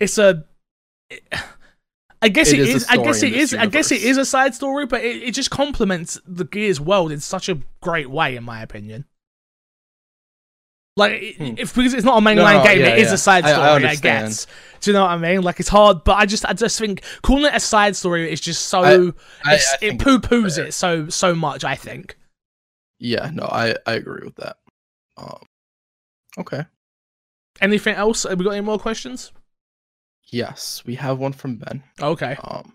it's 0.00 0.18
a. 0.18 0.44
I 2.20 2.28
guess 2.28 2.52
It 2.52 2.58
it 2.60 2.68
is 2.68 2.74
a 2.74 2.76
is. 2.76 2.86
I 2.88 2.96
guess 2.96 3.22
it 3.22 3.32
is. 3.32 3.50
this 3.50 3.60
I 3.60 3.66
guess 3.66 3.90
it 3.92 4.00
universe. 4.00 4.10
is 4.10 4.18
a 4.18 4.24
side 4.24 4.54
story, 4.54 4.86
but 4.86 5.04
it, 5.04 5.22
it 5.22 5.30
just 5.34 5.50
complements 5.50 6.20
the 6.26 6.44
Gears 6.44 6.80
world 6.80 7.10
in 7.12 7.20
such 7.20 7.48
a 7.48 7.58
great 7.80 8.10
way, 8.10 8.36
in 8.36 8.44
my 8.44 8.62
opinion. 8.62 9.04
Like, 10.96 11.36
Hmm. 11.38 11.54
if 11.56 11.74
because 11.74 11.94
it's 11.94 12.04
not 12.04 12.18
a 12.18 12.20
mainline 12.20 12.58
no, 12.58 12.64
game, 12.64 12.80
yeah, 12.80 12.88
it 12.88 12.98
is 12.98 13.08
yeah. 13.08 13.14
a 13.14 13.18
side 13.18 13.44
I- 13.44 13.48
I 13.48 13.52
story. 13.52 13.66
I, 13.68 13.74
understand. 13.76 14.28
guess. 14.28 14.46
Do 14.80 14.90
you 14.90 14.94
know 14.94 15.02
what 15.02 15.10
I 15.12 15.16
mean? 15.16 15.40
Like, 15.42 15.58
it's 15.58 15.68
hard, 15.70 16.04
but 16.04 16.18
I 16.18 16.26
just, 16.26 16.44
I 16.44 16.52
just 16.52 16.78
think 16.78 17.02
calling 17.22 17.46
it 17.46 17.54
a 17.54 17.60
side 17.60 17.96
story 17.96 18.30
is 18.30 18.40
just 18.42 18.66
so. 18.66 18.82
I- 18.82 19.50
I 19.50 19.54
it's, 19.54 19.76
it 19.80 19.98
poo 19.98 20.18
poos 20.18 20.58
it 20.58 20.74
so 20.74 21.08
so 21.08 21.34
much. 21.34 21.64
I 21.64 21.76
think. 21.76 22.18
Yeah, 22.98 23.30
no, 23.32 23.44
I 23.44 23.74
I 23.86 23.94
agree 23.94 24.24
with 24.24 24.36
that. 24.36 24.56
Um, 25.16 25.42
okay. 26.38 26.66
Anything 27.60 27.94
else? 27.94 28.24
Have 28.24 28.38
we 28.38 28.44
got 28.44 28.50
any 28.52 28.60
more 28.60 28.78
questions? 28.78 29.32
Yes, 30.30 30.82
we 30.86 30.94
have 30.96 31.18
one 31.18 31.32
from 31.32 31.56
Ben. 31.56 31.82
Okay. 32.00 32.36
Um, 32.44 32.74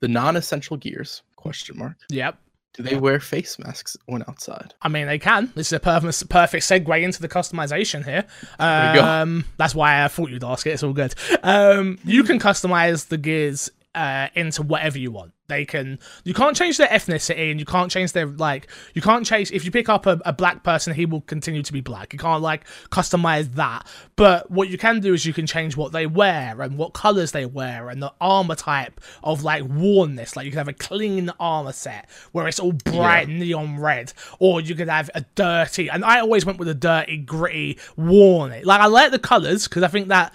the 0.00 0.08
non-essential 0.08 0.76
gears? 0.78 1.22
Question 1.36 1.78
mark. 1.78 1.96
Yep. 2.10 2.38
Do 2.74 2.82
they 2.82 2.96
wear 2.96 3.20
face 3.20 3.56
masks 3.58 3.96
when 4.06 4.24
outside? 4.26 4.74
I 4.82 4.88
mean, 4.88 5.06
they 5.06 5.18
can. 5.18 5.52
This 5.54 5.68
is 5.68 5.74
a 5.74 5.80
perfect, 5.80 6.28
perfect 6.28 6.64
segue 6.64 7.02
into 7.02 7.22
the 7.22 7.28
customization 7.28 8.04
here. 8.04 8.24
There 8.58 8.94
you 8.94 9.00
go. 9.00 9.06
Um, 9.06 9.44
that's 9.56 9.76
why 9.76 10.04
I 10.04 10.08
thought 10.08 10.30
you'd 10.30 10.42
ask 10.42 10.66
it. 10.66 10.70
It's 10.70 10.82
all 10.82 10.92
good. 10.92 11.14
Um, 11.44 11.98
you 12.04 12.24
can 12.24 12.40
customize 12.40 13.06
the 13.08 13.16
gears 13.16 13.70
uh, 13.94 14.28
into 14.34 14.62
whatever 14.62 14.98
you 14.98 15.10
want. 15.10 15.32
They 15.46 15.66
can. 15.66 15.98
You 16.24 16.32
can't 16.32 16.56
change 16.56 16.78
their 16.78 16.88
ethnicity, 16.88 17.50
and 17.50 17.60
you 17.60 17.66
can't 17.66 17.90
change 17.90 18.12
their 18.12 18.24
like. 18.26 18.68
You 18.94 19.02
can't 19.02 19.26
change 19.26 19.52
if 19.52 19.64
you 19.64 19.70
pick 19.70 19.90
up 19.90 20.06
a, 20.06 20.18
a 20.24 20.32
black 20.32 20.62
person, 20.62 20.94
he 20.94 21.04
will 21.04 21.20
continue 21.20 21.62
to 21.62 21.72
be 21.72 21.82
black. 21.82 22.14
You 22.14 22.18
can't 22.18 22.42
like 22.42 22.66
customize 22.90 23.52
that. 23.54 23.86
But 24.16 24.50
what 24.50 24.70
you 24.70 24.78
can 24.78 25.00
do 25.00 25.12
is 25.12 25.26
you 25.26 25.34
can 25.34 25.46
change 25.46 25.76
what 25.76 25.92
they 25.92 26.06
wear 26.06 26.62
and 26.62 26.78
what 26.78 26.94
colors 26.94 27.32
they 27.32 27.44
wear 27.44 27.90
and 27.90 28.02
the 28.02 28.12
armor 28.22 28.54
type 28.54 29.02
of 29.22 29.44
like 29.44 29.64
wornness. 29.64 30.34
Like 30.34 30.46
you 30.46 30.50
can 30.50 30.58
have 30.58 30.68
a 30.68 30.72
clean 30.72 31.30
armor 31.38 31.72
set 31.72 32.08
where 32.32 32.48
it's 32.48 32.58
all 32.58 32.72
bright 32.72 33.28
neon 33.28 33.78
red, 33.78 34.14
or 34.38 34.62
you 34.62 34.74
could 34.74 34.88
have 34.88 35.10
a 35.14 35.26
dirty. 35.34 35.90
And 35.90 36.06
I 36.06 36.20
always 36.20 36.46
went 36.46 36.58
with 36.58 36.68
a 36.68 36.74
dirty, 36.74 37.18
gritty, 37.18 37.78
worn. 37.98 38.52
it. 38.52 38.64
Like 38.64 38.80
I 38.80 38.86
like 38.86 39.10
the 39.10 39.18
colors 39.18 39.68
because 39.68 39.82
I 39.82 39.88
think 39.88 40.08
that 40.08 40.32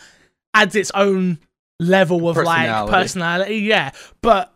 adds 0.53 0.75
its 0.75 0.91
own 0.93 1.39
level 1.79 2.27
of 2.29 2.37
like 2.37 2.67
Personality. 2.67 2.91
personality. 2.93 3.55
Yeah, 3.57 3.91
but 4.21 4.53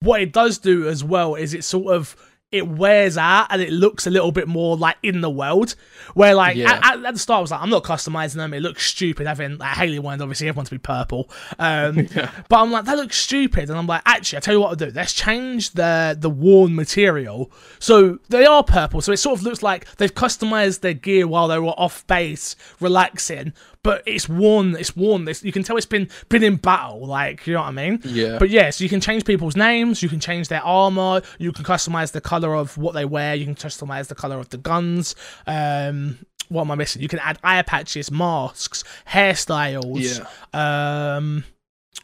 what 0.00 0.20
it 0.20 0.32
does 0.32 0.58
do 0.58 0.88
as 0.88 1.02
well 1.02 1.34
is 1.34 1.54
it 1.54 1.64
sort 1.64 1.94
of 1.94 2.16
it 2.52 2.66
wears 2.68 3.18
out 3.18 3.48
and 3.50 3.60
it 3.60 3.72
looks 3.72 4.06
a 4.06 4.10
little 4.10 4.30
bit 4.30 4.46
more 4.46 4.76
like 4.76 4.96
in 5.02 5.20
the 5.20 5.28
world. 5.28 5.74
Where 6.14 6.32
like 6.32 6.56
Yeah. 6.56 6.74
at, 6.74 6.98
at, 6.98 7.04
at 7.04 7.14
the 7.14 7.18
start 7.18 7.38
I 7.38 7.40
was 7.40 7.50
like, 7.50 7.60
I'm 7.60 7.70
not 7.70 7.82
customizing 7.82 8.36
them. 8.36 8.54
It 8.54 8.60
looks 8.62 8.86
stupid 8.86 9.26
having 9.26 9.58
like 9.58 9.76
Haley 9.76 9.98
wanted 9.98 10.22
obviously 10.22 10.48
everyone 10.48 10.64
to 10.66 10.70
be 10.70 10.78
purple. 10.78 11.28
Um, 11.58 11.98
Yeah. 12.14 12.30
but 12.48 12.58
I'm 12.62 12.70
like, 12.70 12.84
that 12.84 12.96
looks 12.96 13.16
stupid. 13.16 13.68
And 13.68 13.76
I'm 13.76 13.88
like, 13.88 14.02
actually, 14.06 14.36
I 14.36 14.40
tell 14.40 14.54
you 14.54 14.60
what 14.60 14.68
I'll 14.68 14.76
do. 14.76 14.92
Let's 14.94 15.12
change 15.12 15.72
the 15.72 16.16
the 16.18 16.30
worn 16.30 16.76
material. 16.76 17.50
So 17.80 18.20
they 18.28 18.46
are 18.46 18.62
purple. 18.62 19.00
So 19.00 19.10
it 19.10 19.16
sort 19.16 19.40
of 19.40 19.42
looks 19.44 19.64
like 19.64 19.96
they've 19.96 20.14
customized 20.14 20.80
their 20.80 20.94
gear 20.94 21.26
while 21.26 21.48
they 21.48 21.58
were 21.58 21.70
off 21.70 22.06
base, 22.06 22.54
relaxing. 22.80 23.54
But 23.86 24.02
it's 24.04 24.28
worn. 24.28 24.74
It's 24.74 24.96
worn. 24.96 25.26
This 25.26 25.44
you 25.44 25.52
can 25.52 25.62
tell 25.62 25.76
it's 25.76 25.86
been 25.86 26.08
been 26.28 26.42
in 26.42 26.56
battle. 26.56 27.06
Like 27.06 27.46
you 27.46 27.54
know 27.54 27.60
what 27.60 27.68
I 27.68 27.70
mean. 27.70 28.00
Yeah. 28.04 28.36
But 28.38 28.50
yes, 28.50 28.80
you 28.80 28.88
can 28.88 29.00
change 29.00 29.24
people's 29.24 29.54
names. 29.54 30.02
You 30.02 30.08
can 30.08 30.18
change 30.18 30.48
their 30.48 30.62
armor. 30.62 31.22
You 31.38 31.52
can 31.52 31.64
customize 31.64 32.10
the 32.10 32.20
color 32.20 32.54
of 32.56 32.76
what 32.76 32.94
they 32.94 33.04
wear. 33.04 33.36
You 33.36 33.44
can 33.44 33.54
customize 33.54 34.08
the 34.08 34.16
color 34.16 34.40
of 34.40 34.48
the 34.48 34.58
guns. 34.58 35.14
Um, 35.46 36.18
what 36.48 36.62
am 36.62 36.72
I 36.72 36.74
missing? 36.74 37.00
You 37.00 37.06
can 37.08 37.20
add 37.20 37.38
eye 37.44 37.62
patches, 37.62 38.10
masks, 38.10 38.82
hairstyles. 39.08 40.26
Um, 40.52 41.44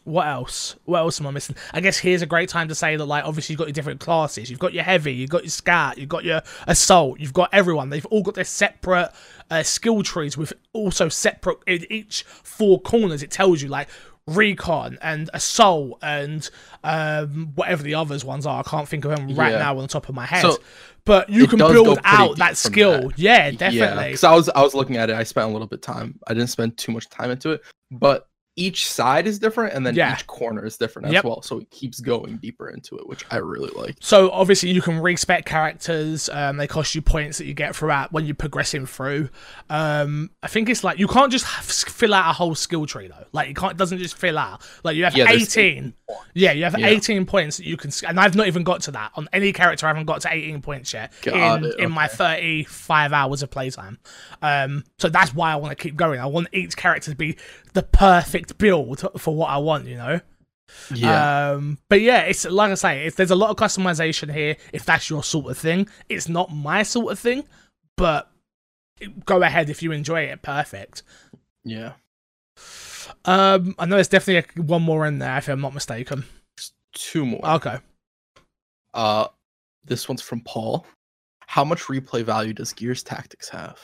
what 0.05 0.27
else? 0.27 0.75
What 0.85 0.99
else 0.99 1.19
am 1.21 1.27
I 1.27 1.31
missing? 1.31 1.55
I 1.73 1.79
guess 1.81 1.97
here's 1.97 2.21
a 2.21 2.25
great 2.25 2.49
time 2.49 2.67
to 2.67 2.75
say 2.75 2.95
that, 2.95 3.05
like, 3.05 3.23
obviously 3.25 3.53
you've 3.53 3.59
got 3.59 3.67
your 3.67 3.73
different 3.73 3.99
classes. 3.99 4.49
You've 4.49 4.59
got 4.59 4.73
your 4.73 4.83
heavy, 4.83 5.13
you've 5.13 5.29
got 5.29 5.43
your 5.43 5.49
scout, 5.51 5.97
you've 5.97 6.09
got 6.09 6.23
your 6.23 6.41
assault, 6.67 7.19
you've 7.19 7.33
got 7.33 7.49
everyone. 7.53 7.89
They've 7.89 8.05
all 8.07 8.21
got 8.23 8.35
their 8.35 8.43
separate 8.43 9.11
uh, 9.49 9.63
skill 9.63 10.03
trees 10.03 10.37
with 10.37 10.53
also 10.73 11.09
separate 11.09 11.57
in 11.67 11.85
each 11.91 12.23
four 12.23 12.81
corners. 12.81 13.23
It 13.23 13.31
tells 13.31 13.61
you 13.61 13.69
like 13.69 13.87
recon 14.25 14.97
and 15.01 15.29
assault 15.33 15.99
and 16.01 16.49
um, 16.83 17.51
whatever 17.55 17.83
the 17.83 17.95
others 17.95 18.23
ones 18.25 18.45
are. 18.45 18.59
I 18.59 18.63
can't 18.69 18.87
think 18.87 19.05
of 19.05 19.11
them 19.15 19.35
right 19.35 19.51
Yeah. 19.51 19.59
now 19.59 19.75
on 19.75 19.81
the 19.81 19.87
top 19.87 20.09
of 20.09 20.15
my 20.15 20.25
head. 20.25 20.41
So, 20.41 20.57
but 21.05 21.29
you 21.29 21.47
can 21.47 21.59
build 21.59 21.99
out 22.05 22.37
that 22.37 22.55
skill. 22.57 23.09
that. 23.09 23.19
Yeah, 23.19 23.47
Yeah, 23.47 23.51
definitely. 23.51 24.03
because 24.05 24.23
I 24.23 24.33
was 24.33 24.49
I 24.49 24.61
was 24.61 24.73
looking 24.73 24.95
at 24.97 25.09
it. 25.09 25.15
I 25.17 25.23
spent 25.23 25.49
a 25.49 25.51
little 25.51 25.67
bit 25.67 25.79
of 25.79 25.81
time. 25.81 26.19
I 26.27 26.33
didn't 26.33 26.49
spend 26.49 26.77
too 26.77 26.91
much 26.93 27.09
time 27.09 27.31
into 27.31 27.51
it, 27.51 27.61
but 27.91 28.27
each 28.55 28.87
side 28.89 29.25
is 29.25 29.39
different, 29.39 29.73
and 29.73 29.85
then 29.85 29.95
Yeah. 29.95 30.13
each 30.13 30.27
corner 30.27 30.63
is 30.65 30.77
different 30.77 31.07
as 31.07 31.13
Yep. 31.13 31.23
well. 31.23 31.41
So 31.41 31.59
it 31.59 31.71
keeps 31.71 31.99
going 31.99 32.37
deeper 32.37 32.69
into 32.69 32.95
it, 32.97 33.07
which 33.07 33.25
I 33.31 33.37
really 33.37 33.71
like. 33.75 33.95
So 33.99 34.29
obviously 34.31 34.69
you 34.71 34.81
can 34.81 34.99
respec 34.99 35.45
characters. 35.45 36.29
Um, 36.29 36.57
they 36.57 36.67
cost 36.67 36.93
you 36.93 37.01
points 37.01 37.39
that 37.39 37.45
you 37.45 37.53
get 37.55 37.75
throughout 37.75 38.11
when 38.13 38.25
you're 38.25 38.35
progressing 38.35 38.85
through. 38.85 39.29
Um, 39.69 40.29
I 40.43 40.47
think 40.47 40.69
it's 40.69 40.83
like 40.83 40.99
you 40.99 41.07
can't 41.07 41.31
just 41.31 41.45
have, 41.45 41.65
fill 41.65 42.13
out 42.13 42.29
a 42.29 42.33
whole 42.33 42.53
skill 42.55 42.85
tree 42.85 43.07
though. 43.07 43.25
Like 43.31 43.47
you 43.47 43.55
can't. 43.55 43.71
It 43.71 43.77
doesn't 43.77 43.97
just 43.97 44.15
fill 44.17 44.37
out. 44.37 44.61
Like 44.83 44.95
you 44.95 45.03
have 45.05 45.15
Yeah, 45.15 45.31
18. 45.31 45.93
Yeah, 46.35 46.51
you 46.51 46.63
have 46.65 46.77
Yeah. 46.77 46.87
18 46.87 47.25
points 47.25 47.57
that 47.57 47.65
you 47.65 47.75
can. 47.77 47.91
And 48.07 48.19
I've 48.19 48.35
not 48.35 48.47
even 48.47 48.63
got 48.63 48.81
to 48.81 48.91
that 48.91 49.11
on 49.15 49.27
any 49.33 49.51
character. 49.51 49.87
I 49.87 49.89
haven't 49.89 50.05
got 50.05 50.21
to 50.21 50.29
18 50.31 50.61
points 50.61 50.93
yet 50.93 51.11
in 51.25 51.73
in 51.79 51.91
my 51.91 52.07
35 52.07 53.13
hours 53.13 53.41
of 53.41 53.49
playtime. 53.49 53.97
Um, 54.41 54.83
so 54.99 55.09
that's 55.09 55.33
why 55.33 55.51
I 55.51 55.55
want 55.55 55.75
to 55.77 55.81
keep 55.81 55.95
going. 55.95 56.19
I 56.19 56.25
want 56.27 56.49
each 56.53 56.75
character 56.77 57.11
to 57.11 57.17
be 57.17 57.37
the 57.73 57.83
perfect 57.83 58.57
build 58.57 59.05
for 59.17 59.35
what 59.35 59.49
I 59.49 59.57
want. 59.57 59.87
You 59.87 59.97
know. 59.97 60.19
Yeah, 60.93 61.51
Um, 61.51 61.77
but 61.89 62.01
yeah, 62.01 62.21
it's 62.21 62.45
like 62.45 62.71
I 62.71 62.75
say, 62.75 63.09
there's 63.09 63.31
a 63.31 63.35
lot 63.35 63.49
of 63.51 63.57
customization 63.57 64.33
here. 64.33 64.55
If 64.71 64.85
that's 64.85 65.09
your 65.09 65.23
sort 65.23 65.51
of 65.51 65.57
thing, 65.57 65.87
it's 66.09 66.27
not 66.29 66.51
my 66.53 66.83
sort 66.83 67.11
of 67.11 67.19
thing, 67.19 67.43
but 67.97 68.31
go 69.25 69.43
ahead 69.43 69.69
if 69.69 69.83
you 69.83 69.91
enjoy 69.91 70.21
it. 70.21 70.41
Perfect. 70.41 71.03
yeah. 71.63 71.93
Um, 73.25 73.75
I 73.77 73.85
know 73.85 73.95
there's 73.95 74.07
definitely 74.07 74.61
a, 74.61 74.65
one 74.65 74.81
more 74.81 75.05
in 75.05 75.19
there 75.19 75.37
if 75.37 75.47
I'm 75.49 75.61
not 75.61 75.73
mistaken. 75.73 76.23
Two 76.93 77.25
more. 77.25 77.45
Okay. 77.45 77.77
Uh, 78.93 79.27
this 79.83 80.07
one's 80.07 80.21
from 80.21 80.41
Paul. 80.41 80.85
How 81.47 81.63
much 81.63 81.83
replay 81.83 82.23
value 82.23 82.53
does 82.53 82.73
Gears 82.73 83.03
Tactics 83.03 83.49
have? 83.49 83.79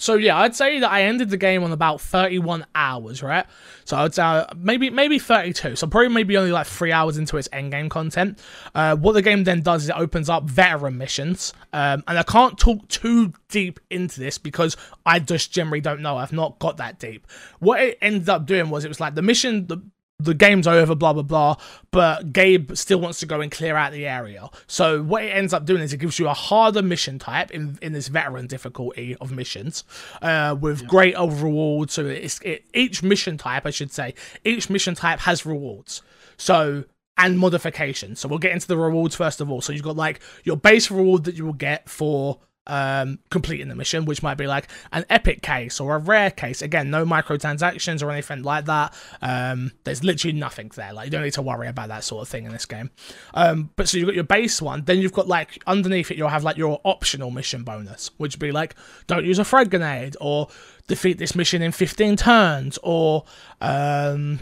So 0.00 0.14
yeah, 0.14 0.38
I'd 0.38 0.56
say 0.56 0.80
that 0.80 0.90
I 0.90 1.02
ended 1.02 1.28
the 1.28 1.36
game 1.36 1.62
on 1.62 1.72
about 1.72 2.00
31 2.00 2.64
hours, 2.74 3.22
right? 3.22 3.44
So 3.84 3.98
I'd 3.98 4.14
say 4.14 4.22
uh, 4.22 4.46
maybe 4.56 4.88
maybe 4.88 5.18
32. 5.18 5.76
So 5.76 5.86
probably 5.86 6.08
maybe 6.08 6.38
only 6.38 6.52
like 6.52 6.66
three 6.66 6.90
hours 6.90 7.18
into 7.18 7.36
its 7.36 7.48
endgame 7.48 7.90
content. 7.90 8.38
Uh, 8.74 8.96
what 8.96 9.12
the 9.12 9.20
game 9.20 9.44
then 9.44 9.60
does 9.60 9.82
is 9.82 9.88
it 9.90 9.96
opens 9.96 10.30
up 10.30 10.44
veteran 10.44 10.96
missions, 10.96 11.52
um, 11.74 12.02
and 12.08 12.18
I 12.18 12.22
can't 12.22 12.58
talk 12.58 12.88
too 12.88 13.34
deep 13.50 13.78
into 13.90 14.20
this 14.20 14.38
because 14.38 14.74
I 15.04 15.18
just 15.18 15.52
generally 15.52 15.82
don't 15.82 16.00
know. 16.00 16.16
I've 16.16 16.32
not 16.32 16.58
got 16.60 16.78
that 16.78 16.98
deep. 16.98 17.26
What 17.58 17.82
it 17.82 17.98
ended 18.00 18.30
up 18.30 18.46
doing 18.46 18.70
was 18.70 18.86
it 18.86 18.88
was 18.88 19.00
like 19.00 19.14
the 19.14 19.22
mission, 19.22 19.66
the 19.66 19.82
the 20.20 20.34
game's 20.34 20.66
over, 20.66 20.94
blah 20.94 21.12
blah 21.12 21.22
blah. 21.22 21.56
But 21.90 22.32
Gabe 22.32 22.72
still 22.74 23.00
wants 23.00 23.20
to 23.20 23.26
go 23.26 23.40
and 23.40 23.50
clear 23.50 23.76
out 23.76 23.92
the 23.92 24.06
area. 24.06 24.48
So 24.66 25.02
what 25.02 25.24
it 25.24 25.28
ends 25.28 25.52
up 25.52 25.64
doing 25.64 25.82
is 25.82 25.92
it 25.92 25.98
gives 25.98 26.18
you 26.18 26.28
a 26.28 26.34
harder 26.34 26.82
mission 26.82 27.18
type 27.18 27.50
in, 27.50 27.78
in 27.82 27.92
this 27.92 28.08
veteran 28.08 28.46
difficulty 28.46 29.16
of 29.20 29.32
missions, 29.32 29.84
uh, 30.22 30.56
with 30.60 30.82
yeah. 30.82 30.88
great 30.88 31.14
rewards. 31.18 31.94
So 31.94 32.06
it's 32.06 32.40
it, 32.40 32.64
each 32.74 33.02
mission 33.02 33.36
type, 33.36 33.66
I 33.66 33.70
should 33.70 33.92
say, 33.92 34.14
each 34.44 34.70
mission 34.70 34.94
type 34.94 35.20
has 35.20 35.44
rewards. 35.44 36.02
So 36.36 36.84
and 37.18 37.38
modifications. 37.38 38.18
So 38.20 38.28
we'll 38.28 38.38
get 38.38 38.52
into 38.52 38.66
the 38.66 38.78
rewards 38.78 39.14
first 39.14 39.40
of 39.40 39.50
all. 39.50 39.60
So 39.60 39.72
you've 39.72 39.82
got 39.82 39.96
like 39.96 40.20
your 40.44 40.56
base 40.56 40.90
reward 40.90 41.24
that 41.24 41.34
you 41.34 41.44
will 41.44 41.52
get 41.52 41.88
for 41.88 42.38
um, 42.70 43.18
completing 43.30 43.68
the 43.68 43.74
mission, 43.74 44.04
which 44.04 44.22
might 44.22 44.36
be 44.36 44.46
like 44.46 44.68
an 44.92 45.04
epic 45.10 45.42
case 45.42 45.80
or 45.80 45.96
a 45.96 45.98
rare 45.98 46.30
case. 46.30 46.62
Again, 46.62 46.88
no 46.88 47.04
microtransactions 47.04 48.02
or 48.02 48.10
anything 48.10 48.42
like 48.42 48.66
that. 48.66 48.94
Um, 49.20 49.72
there's 49.84 50.04
literally 50.04 50.38
nothing 50.38 50.70
there. 50.76 50.92
Like 50.92 51.06
you 51.06 51.10
don't 51.10 51.22
need 51.22 51.34
to 51.34 51.42
worry 51.42 51.66
about 51.66 51.88
that 51.88 52.04
sort 52.04 52.22
of 52.22 52.28
thing 52.28 52.44
in 52.44 52.52
this 52.52 52.66
game. 52.66 52.90
Um, 53.34 53.70
but 53.74 53.88
so 53.88 53.98
you've 53.98 54.06
got 54.06 54.14
your 54.14 54.24
base 54.24 54.62
one, 54.62 54.84
then 54.84 54.98
you've 54.98 55.12
got 55.12 55.26
like 55.26 55.62
underneath 55.66 56.10
it, 56.12 56.16
you'll 56.16 56.28
have 56.28 56.44
like 56.44 56.56
your 56.56 56.80
optional 56.84 57.32
mission 57.32 57.64
bonus, 57.64 58.10
which 58.18 58.36
would 58.36 58.40
be 58.40 58.52
like 58.52 58.76
don't 59.08 59.24
use 59.24 59.40
a 59.40 59.44
frag 59.44 59.70
grenade 59.70 60.16
or 60.20 60.48
defeat 60.86 61.18
this 61.18 61.34
mission 61.34 61.62
in 61.62 61.72
15 61.72 62.16
turns 62.16 62.78
or 62.84 63.24
um, 63.60 64.40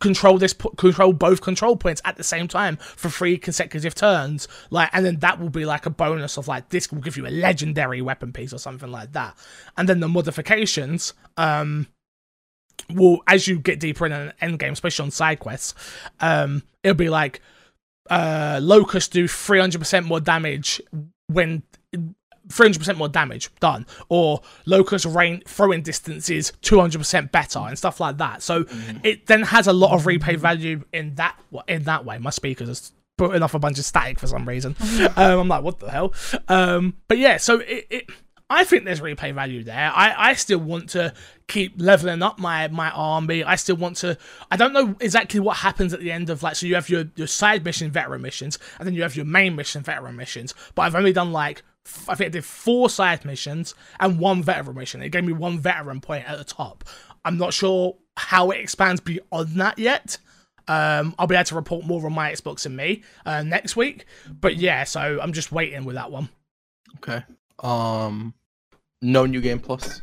control 0.00 0.38
this 0.38 0.54
control 0.76 1.12
both 1.12 1.40
control 1.40 1.76
points 1.76 2.00
at 2.04 2.16
the 2.16 2.24
same 2.24 2.48
time 2.48 2.76
for 2.76 3.08
three 3.08 3.36
consecutive 3.36 3.94
turns 3.94 4.48
like 4.70 4.88
and 4.92 5.04
then 5.04 5.18
that 5.18 5.38
will 5.38 5.50
be 5.50 5.64
like 5.64 5.86
a 5.86 5.90
bonus 5.90 6.36
of 6.36 6.48
like 6.48 6.68
this 6.70 6.90
will 6.90 7.00
give 7.00 7.16
you 7.16 7.26
a 7.26 7.30
legendary 7.30 8.02
weapon 8.02 8.32
piece 8.32 8.52
or 8.52 8.58
something 8.58 8.90
like 8.90 9.12
that. 9.12 9.36
And 9.76 9.88
then 9.88 10.00
the 10.00 10.08
modifications 10.08 11.14
um 11.36 11.86
will 12.90 13.22
as 13.26 13.46
you 13.46 13.58
get 13.58 13.80
deeper 13.80 14.06
in 14.06 14.12
an 14.12 14.32
end 14.40 14.58
game 14.58 14.72
especially 14.72 15.04
on 15.04 15.10
side 15.10 15.38
quests 15.38 15.74
um 16.20 16.62
it'll 16.82 16.96
be 16.96 17.08
like 17.08 17.40
uh 18.10 18.58
locust 18.60 19.12
do 19.12 19.24
300% 19.24 20.04
more 20.04 20.20
damage 20.20 20.80
when 21.28 21.62
300% 22.48 22.96
more 22.96 23.08
damage 23.08 23.50
done 23.60 23.86
or 24.08 24.40
locust 24.66 25.04
rain 25.06 25.42
throwing 25.46 25.82
distance 25.82 26.28
is 26.28 26.52
200% 26.62 27.30
better 27.30 27.60
and 27.60 27.78
stuff 27.78 28.00
like 28.00 28.18
that 28.18 28.42
so 28.42 28.64
mm. 28.64 29.00
it 29.04 29.26
then 29.26 29.42
has 29.42 29.66
a 29.66 29.72
lot 29.72 29.92
of 29.92 30.04
replay 30.04 30.36
value 30.36 30.82
in 30.92 31.14
that 31.14 31.38
in 31.68 31.84
that 31.84 32.04
way 32.04 32.18
my 32.18 32.30
speakers 32.30 32.68
are 32.68 32.92
putting 33.16 33.42
off 33.42 33.54
a 33.54 33.58
bunch 33.58 33.78
of 33.78 33.84
static 33.84 34.18
for 34.18 34.26
some 34.26 34.48
reason 34.48 34.74
um, 35.16 35.40
i'm 35.40 35.48
like 35.48 35.62
what 35.62 35.78
the 35.78 35.90
hell 35.90 36.12
um, 36.48 36.94
but 37.08 37.18
yeah 37.18 37.36
so 37.36 37.60
it, 37.60 37.86
it 37.90 38.10
I 38.52 38.64
think 38.64 38.84
there's 38.84 39.00
replay 39.00 39.32
value 39.32 39.64
there. 39.64 39.90
I, 39.94 40.30
I 40.30 40.34
still 40.34 40.58
want 40.58 40.90
to 40.90 41.14
keep 41.48 41.72
leveling 41.78 42.22
up 42.22 42.38
my 42.38 42.68
my 42.68 42.90
army. 42.90 43.42
I 43.42 43.56
still 43.56 43.76
want 43.76 43.96
to. 43.98 44.18
I 44.50 44.58
don't 44.58 44.74
know 44.74 44.94
exactly 45.00 45.40
what 45.40 45.56
happens 45.56 45.94
at 45.94 46.00
the 46.00 46.12
end 46.12 46.28
of 46.28 46.42
like. 46.42 46.56
So 46.56 46.66
you 46.66 46.74
have 46.74 46.90
your 46.90 47.06
your 47.16 47.26
side 47.26 47.64
mission 47.64 47.90
veteran 47.90 48.20
missions, 48.20 48.58
and 48.78 48.86
then 48.86 48.94
you 48.94 49.02
have 49.02 49.16
your 49.16 49.24
main 49.24 49.56
mission 49.56 49.82
veteran 49.82 50.16
missions. 50.16 50.54
But 50.74 50.82
I've 50.82 50.94
only 50.94 51.14
done 51.14 51.32
like 51.32 51.62
I 52.08 52.14
think 52.14 52.28
I 52.28 52.30
did 52.30 52.44
four 52.44 52.88
side 52.88 53.24
missions 53.24 53.74
and 53.98 54.18
one 54.18 54.42
veteran 54.42 54.76
mission. 54.76 55.02
It 55.02 55.10
gave 55.10 55.24
me 55.24 55.32
one 55.32 55.58
veteran 55.58 56.00
point 56.00 56.28
at 56.28 56.38
the 56.38 56.44
top. 56.44 56.84
I'm 57.24 57.38
not 57.38 57.52
sure 57.52 57.96
how 58.16 58.50
it 58.50 58.60
expands 58.60 59.00
beyond 59.00 59.48
that 59.56 59.78
yet. 59.78 60.18
Um, 60.68 61.14
I'll 61.18 61.26
be 61.26 61.34
able 61.34 61.44
to 61.44 61.54
report 61.56 61.84
more 61.84 62.04
on 62.06 62.12
my 62.12 62.30
Xbox 62.30 62.66
and 62.66 62.76
me 62.76 63.02
uh, 63.26 63.42
next 63.42 63.74
week. 63.74 64.06
But 64.28 64.56
yeah, 64.56 64.84
so 64.84 65.18
I'm 65.20 65.32
just 65.32 65.50
waiting 65.50 65.84
with 65.84 65.96
that 65.96 66.10
one. 66.10 66.28
Okay. 66.98 67.24
Um, 67.58 68.34
no 69.00 69.26
new 69.26 69.40
game 69.40 69.58
plus. 69.58 70.00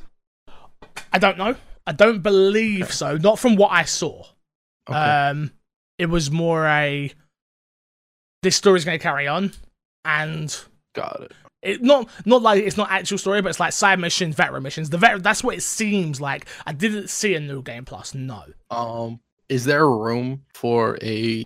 I 1.13 1.19
don't 1.19 1.37
know. 1.37 1.55
I 1.87 1.93
don't 1.93 2.21
believe 2.21 2.83
okay. 2.83 2.91
so. 2.91 3.17
Not 3.17 3.39
from 3.39 3.55
what 3.55 3.71
I 3.71 3.83
saw. 3.83 4.25
Okay. 4.89 4.97
Um, 4.97 5.51
it 5.97 6.07
was 6.07 6.29
more 6.29 6.65
a 6.65 7.11
this 8.41 8.55
story's 8.55 8.85
going 8.85 8.97
to 8.97 9.03
carry 9.03 9.27
on, 9.27 9.51
and 10.05 10.57
got 10.93 11.21
it 11.21 11.31
it 11.61 11.81
not 11.81 12.09
not 12.25 12.41
like 12.41 12.63
it's 12.63 12.77
not 12.77 12.91
actual 12.91 13.17
story, 13.17 13.41
but 13.41 13.49
it's 13.49 13.59
like 13.59 13.73
side 13.73 13.99
missions, 13.99 14.35
veteran 14.35 14.63
missions. 14.63 14.89
The 14.89 14.97
vet 14.97 15.21
that's 15.23 15.43
what 15.43 15.55
it 15.55 15.61
seems 15.61 16.21
like. 16.21 16.45
I 16.65 16.73
didn't 16.73 17.09
see 17.09 17.35
a 17.35 17.39
new 17.39 17.61
game 17.61 17.85
plus. 17.85 18.13
No. 18.13 18.43
Um, 18.69 19.19
is 19.49 19.65
there 19.65 19.89
room 19.89 20.43
for 20.53 20.97
a 21.01 21.43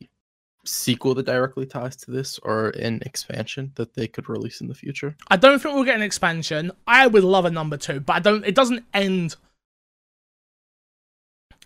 sequel 0.66 1.14
that 1.16 1.26
directly 1.26 1.66
ties 1.66 1.96
to 1.98 2.12
this, 2.12 2.40
or 2.40 2.70
an 2.70 3.02
expansion 3.06 3.72
that 3.76 3.96
they 3.96 4.08
could 4.08 4.30
release 4.30 4.62
in 4.62 4.68
the 4.68 4.76
future? 4.76 5.16
I 5.30 5.38
don't 5.38 5.60
think 5.60 5.76
we'll 5.76 5.84
get 5.84 5.96
an 5.96 6.02
expansion. 6.02 6.72
I 6.86 7.08
would 7.08 7.24
love 7.24 7.46
a 7.46 7.52
number 7.52 7.78
two, 7.78 8.00
but 8.00 8.14
I 8.14 8.20
don't. 8.20 8.46
It 8.46 8.56
doesn't 8.56 8.86
end. 8.94 9.36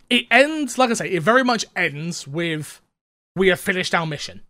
It 0.10 0.26
ends, 0.32 0.78
like 0.78 0.89
I 0.89 0.93
say, 0.93 1.10
it 1.10 1.22
very 1.22 1.43
much 1.43 1.66
ends 1.76 2.26
with 2.26 2.82
we 3.36 3.50
have 3.50 3.60
finished 3.60 3.93
our 3.93 4.06
mission. 4.06 4.41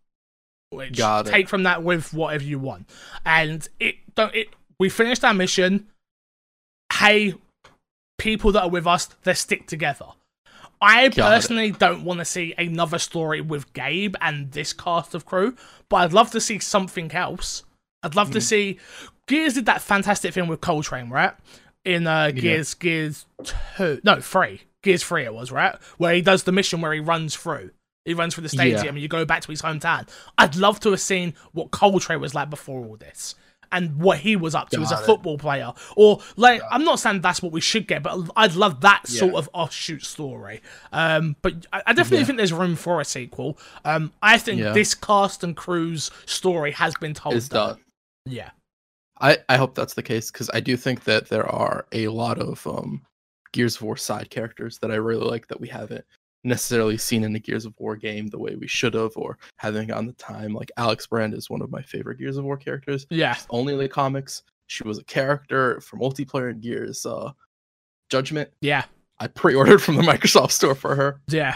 Which 0.70 1.00
take 1.26 1.48
from 1.48 1.64
that 1.64 1.84
with 1.84 2.14
whatever 2.14 2.44
you 2.44 2.60
want. 2.60 2.90
And 3.26 3.68
it 3.80 3.96
don't 4.16 4.36
it 4.36 4.50
we 4.80 4.90
finished 4.90 5.24
our 5.24 5.34
mission. 5.34 5.88
Hey, 6.94 7.36
people 8.18 8.52
that 8.54 8.64
are 8.64 8.70
with 8.70 8.88
us, 8.88 9.08
they 9.24 9.34
stick 9.34 9.68
together. 9.68 10.08
I 10.82 11.10
Got 11.10 11.32
personally 11.32 11.70
it. 11.70 11.80
don't 11.80 12.04
want 12.04 12.20
to 12.20 12.26
see 12.26 12.54
another 12.58 13.00
story 13.00 13.42
with 13.42 13.74
Gabe 13.74 14.16
and 14.22 14.52
this 14.52 14.74
cast 14.74 15.16
of 15.16 15.26
crew, 15.26 15.56
but 15.90 15.98
I'd 15.98 16.14
love 16.14 16.32
to 16.32 16.42
see 16.42 16.60
something 16.60 17.12
else. 17.14 17.64
I'd 18.04 18.16
love 18.16 18.30
mm. 18.30 18.34
to 18.34 18.42
see 18.42 18.80
Gears 19.28 19.56
did 19.56 19.66
that 19.66 19.82
fantastic 19.82 20.34
thing 20.34 20.48
with 20.48 20.62
Cole 20.62 20.84
Train, 20.84 21.10
right? 21.10 21.34
In 21.84 22.06
uh, 22.06 22.32
Gears 22.32 22.76
yeah. 22.80 22.84
Gears 22.84 23.26
two, 23.44 24.02
no 24.04 24.22
three, 24.22 24.62
Gears 24.84 25.04
three 25.04 25.24
it 25.24 25.34
was 25.34 25.52
right, 25.52 25.76
where 25.98 26.14
he 26.14 26.22
does 26.22 26.44
the 26.44 26.52
mission 26.52 26.82
where 26.82 26.94
he 26.94 27.00
runs 27.00 27.36
through. 27.36 27.72
He 28.08 28.14
runs 28.14 28.34
through 28.34 28.44
the 28.44 28.50
stadium 28.50 28.84
yeah. 28.84 28.90
and 28.90 29.00
you 29.00 29.10
go 29.10 29.26
back 29.26 29.42
to 29.42 29.52
his 29.52 29.62
hometown. 29.62 30.08
I'd 30.38 30.56
love 30.56 30.80
to 30.80 30.92
have 30.92 31.02
seen 31.02 31.34
what 31.52 31.72
Cole 31.72 32.00
Train 32.00 32.22
was 32.22 32.34
like 32.34 32.50
before 32.50 32.86
all 32.86 32.96
this 32.96 33.36
and 33.70 33.98
what 33.98 34.20
he 34.20 34.38
was 34.38 34.56
up 34.56 34.70
to 34.70 34.78
Got 34.78 34.84
as 34.84 34.92
a 34.94 35.04
it. 35.04 35.06
football 35.06 35.38
player. 35.38 35.74
Or 35.98 36.22
like 36.38 36.62
I'm 36.72 36.86
not 36.86 37.02
saying 37.02 37.20
that's 37.20 37.42
what 37.42 37.52
we 37.52 37.60
should 37.60 37.86
get, 37.86 38.04
but 38.04 38.18
I'd 38.38 38.56
love 38.56 38.80
that 38.80 39.04
yeah. 39.10 39.20
sort 39.20 39.34
of 39.34 39.50
offshoot 39.54 40.06
story. 40.06 40.62
Um, 40.94 41.36
but 41.42 41.66
I, 41.74 41.84
I 41.88 41.94
definitely 41.94 42.20
yeah. 42.20 42.24
think 42.24 42.38
there's 42.38 42.54
room 42.54 42.78
for 42.78 43.02
a 43.02 43.06
sequel. 43.06 43.58
Um, 43.84 44.14
I 44.22 44.38
think 44.38 44.62
yeah. 44.62 44.72
this 44.72 44.96
cast 44.96 45.44
and 45.44 45.54
crew's 45.54 46.10
story 46.26 46.72
has 46.72 46.96
been 46.96 47.14
told. 47.14 47.36
It's 47.36 47.50
done. 47.50 47.78
Yeah. 48.26 48.52
I, 49.20 49.40
I 49.50 49.58
hope 49.58 49.76
that's 49.76 49.96
the 49.96 50.04
case 50.04 50.32
because 50.32 50.50
I 50.54 50.62
do 50.62 50.78
think 50.78 51.04
that 51.04 51.28
there 51.28 51.46
are 51.46 51.88
a 51.92 52.08
lot 52.08 52.40
of 52.40 52.66
um, 52.66 53.02
Gears 53.52 53.76
of 53.76 53.82
War 53.82 53.98
side 53.98 54.30
characters 54.30 54.78
that 54.80 54.92
I 54.92 54.96
really 54.96 55.28
like 55.28 55.48
that 55.48 55.60
we 55.60 55.68
haven't 55.68 56.06
necessarily 56.44 56.98
seen 56.98 57.24
in 57.24 57.34
the 57.34 57.40
Gears 57.40 57.66
of 57.66 57.74
War 57.78 57.96
game 57.96 58.28
the 58.28 58.40
way 58.40 58.56
we 58.56 58.68
should 58.68 58.94
have, 58.94 59.16
or 59.16 59.38
having 59.58 59.92
on 59.92 60.06
the 60.06 60.14
time. 60.14 60.54
Like 60.54 60.72
Alex 60.78 61.08
Brand 61.08 61.34
is 61.34 61.50
one 61.50 61.62
of 61.62 61.72
my 61.72 61.82
favorite 61.82 62.20
Gears 62.20 62.38
of 62.38 62.46
War 62.46 62.58
characters. 62.58 63.06
Yeah, 63.10 63.34
She's 63.34 63.48
only 63.50 63.74
in 63.74 63.80
the 63.80 63.90
comics. 63.90 64.44
She 64.68 64.84
was 64.84 64.98
a 65.00 65.04
character 65.04 65.80
for 65.82 65.98
multiplayer 65.98 66.52
in 66.52 66.60
Gears 66.60 67.06
uh, 67.06 67.32
Judgment. 68.10 68.50
Yeah, 68.62 68.86
I 69.20 69.28
pre-ordered 69.28 69.82
from 69.82 69.96
the 69.96 70.02
Microsoft 70.04 70.52
Store 70.52 70.76
for 70.76 70.96
her. 70.96 71.22
Yeah, 71.28 71.56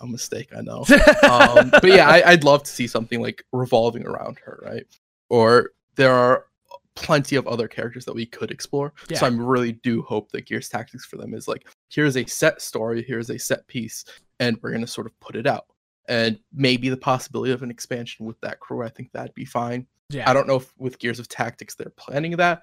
a 0.00 0.06
mistake, 0.06 0.48
I 0.56 0.60
know. 0.60 0.84
um, 1.28 1.70
but 1.70 1.86
yeah, 1.86 2.08
I, 2.08 2.30
I'd 2.30 2.44
love 2.44 2.62
to 2.64 2.70
see 2.70 2.86
something 2.86 3.20
like 3.20 3.44
revolving 3.52 4.06
around 4.06 4.38
her, 4.44 4.60
right? 4.64 4.84
Or 5.28 5.70
there 5.96 6.14
are 6.14 6.46
plenty 6.94 7.36
of 7.36 7.46
other 7.46 7.68
characters 7.68 8.04
that 8.04 8.14
we 8.14 8.26
could 8.26 8.50
explore. 8.50 8.92
Yeah. 9.08 9.18
So 9.18 9.26
I 9.26 9.30
really 9.30 9.72
do 9.72 10.02
hope 10.02 10.32
that 10.32 10.46
Gears 10.46 10.68
Tactics 10.68 11.04
for 11.04 11.16
them 11.16 11.34
is 11.34 11.46
like, 11.46 11.66
here's 11.88 12.16
a 12.16 12.26
set 12.26 12.60
story, 12.62 13.02
here's 13.02 13.30
a 13.30 13.38
set 13.38 13.66
piece, 13.66 14.04
and 14.40 14.58
we're 14.62 14.72
gonna 14.72 14.86
sort 14.86 15.06
of 15.06 15.18
put 15.20 15.36
it 15.36 15.46
out. 15.46 15.66
And 16.08 16.38
maybe 16.52 16.88
the 16.88 16.96
possibility 16.96 17.52
of 17.52 17.62
an 17.62 17.70
expansion 17.70 18.24
with 18.24 18.40
that 18.40 18.60
crew, 18.60 18.82
I 18.82 18.88
think 18.88 19.12
that'd 19.12 19.34
be 19.34 19.44
fine. 19.44 19.86
Yeah. 20.10 20.28
I 20.28 20.32
don't 20.32 20.48
know 20.48 20.56
if 20.56 20.72
with 20.78 20.98
Gears 20.98 21.18
of 21.18 21.28
Tactics 21.28 21.74
they're 21.74 21.92
planning 21.96 22.32
that 22.36 22.62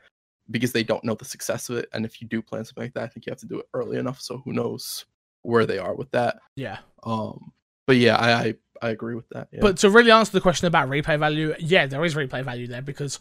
because 0.50 0.72
they 0.72 0.84
don't 0.84 1.04
know 1.04 1.14
the 1.14 1.26
success 1.26 1.70
of 1.70 1.78
it. 1.78 1.90
And 1.94 2.06
if 2.06 2.22
you 2.22 2.28
do 2.28 2.42
plan 2.42 2.66
something 2.66 2.84
like 2.84 2.94
that, 2.96 3.04
I 3.04 3.08
think 3.08 3.26
you 3.26 3.32
have 3.32 3.40
to 3.40 3.48
do 3.48 3.60
it 3.60 3.68
early 3.74 3.98
enough. 3.98 4.20
So 4.20 4.42
who 4.44 4.54
knows 4.54 5.06
where 5.44 5.66
they 5.66 5.78
are 5.78 5.96
with 5.96 6.10
that. 6.12 6.38
Yeah. 6.56 6.80
Um 7.04 7.52
but 7.86 7.98
yeah, 7.98 8.16
I 8.16 8.34
I, 8.34 8.56
I 8.82 8.90
agree 8.90 9.14
with 9.14 9.30
that. 9.30 9.50
Yeah. 9.52 9.60
But 9.62 9.78
to 9.78 9.92
really 9.92 10.12
answer 10.12 10.32
the 10.32 10.42
question 10.42 10.66
about 10.68 10.90
replay 10.90 11.20
value, 11.20 11.54
yeah, 11.60 11.86
there 11.86 12.04
is 12.04 12.16
replay 12.16 12.44
value 12.44 12.66
there 12.66 12.82
because 12.82 13.20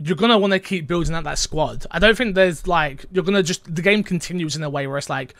you're 0.00 0.16
gonna 0.16 0.38
want 0.38 0.52
to 0.52 0.58
keep 0.60 0.86
building 0.86 1.14
out 1.14 1.24
that 1.24 1.38
squad. 1.38 1.86
I 1.90 1.98
don't 1.98 2.16
think 2.16 2.34
there's 2.34 2.66
like 2.66 3.06
you're 3.12 3.24
gonna 3.24 3.42
just 3.42 3.72
the 3.74 3.82
game 3.82 4.02
continues 4.02 4.56
in 4.56 4.62
a 4.62 4.70
way 4.70 4.86
where 4.86 4.98
it's 4.98 5.10
like 5.10 5.34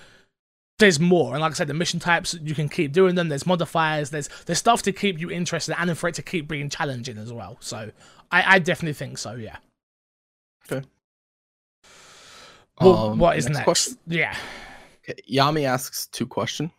there's 0.79 0.99
more. 0.99 1.33
And 1.33 1.41
like 1.41 1.53
I 1.53 1.55
said, 1.55 1.69
the 1.69 1.75
mission 1.75 2.01
types 2.01 2.35
you 2.43 2.55
can 2.55 2.69
keep 2.69 2.93
doing 2.93 3.15
them. 3.15 3.29
There's 3.29 3.47
modifiers. 3.47 4.11
There's 4.11 4.29
there's 4.47 4.59
stuff 4.59 4.83
to 4.83 4.93
keep 4.93 5.19
you 5.21 5.31
interested 5.31 5.75
and 5.79 5.97
for 5.97 6.09
it 6.09 6.15
to 6.17 6.23
keep 6.23 6.49
being 6.49 6.69
challenging 6.69 7.19
as 7.19 7.33
well. 7.33 7.57
So 7.61 7.91
I, 8.31 8.55
I 8.57 8.59
definitely 8.59 8.95
think 8.95 9.19
so. 9.19 9.35
Yeah. 9.35 9.57
Okay. 10.71 10.87
Well, 12.81 13.11
Um, 13.11 13.19
what 13.19 13.37
is 13.37 13.49
next? 13.49 13.65
question? 13.65 13.99
Yeah. 14.07 14.37
Okay, 15.09 15.21
Yami 15.31 15.65
asks 15.65 16.07
two 16.09 16.27
questions. 16.27 16.71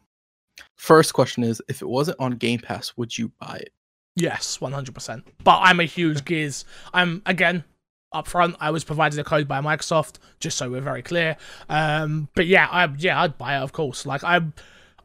First 0.75 1.13
question 1.13 1.43
is 1.43 1.61
if 1.69 1.81
it 1.81 1.87
wasn't 1.87 2.19
on 2.19 2.31
Game 2.33 2.59
Pass, 2.59 2.93
would 2.97 3.17
you 3.17 3.31
buy 3.39 3.57
it? 3.61 3.71
Yes, 4.15 4.61
one 4.61 4.71
hundred 4.71 4.95
percent. 4.95 5.25
But 5.43 5.59
I'm 5.61 5.79
a 5.79 5.85
huge 5.85 6.23
Gears. 6.25 6.65
I'm 6.93 7.21
again 7.25 7.63
up 8.13 8.27
front. 8.27 8.55
I 8.59 8.71
was 8.71 8.83
provided 8.83 9.19
a 9.19 9.23
code 9.23 9.47
by 9.47 9.59
Microsoft, 9.61 10.19
just 10.39 10.57
so 10.57 10.69
we're 10.69 10.81
very 10.81 11.01
clear. 11.01 11.35
Um, 11.69 12.29
but 12.33 12.47
yeah, 12.47 12.67
I 12.71 12.85
yeah 12.97 13.21
I'd 13.21 13.37
buy 13.37 13.57
it 13.57 13.61
of 13.61 13.73
course. 13.73 14.05
Like 14.05 14.23
I, 14.23 14.41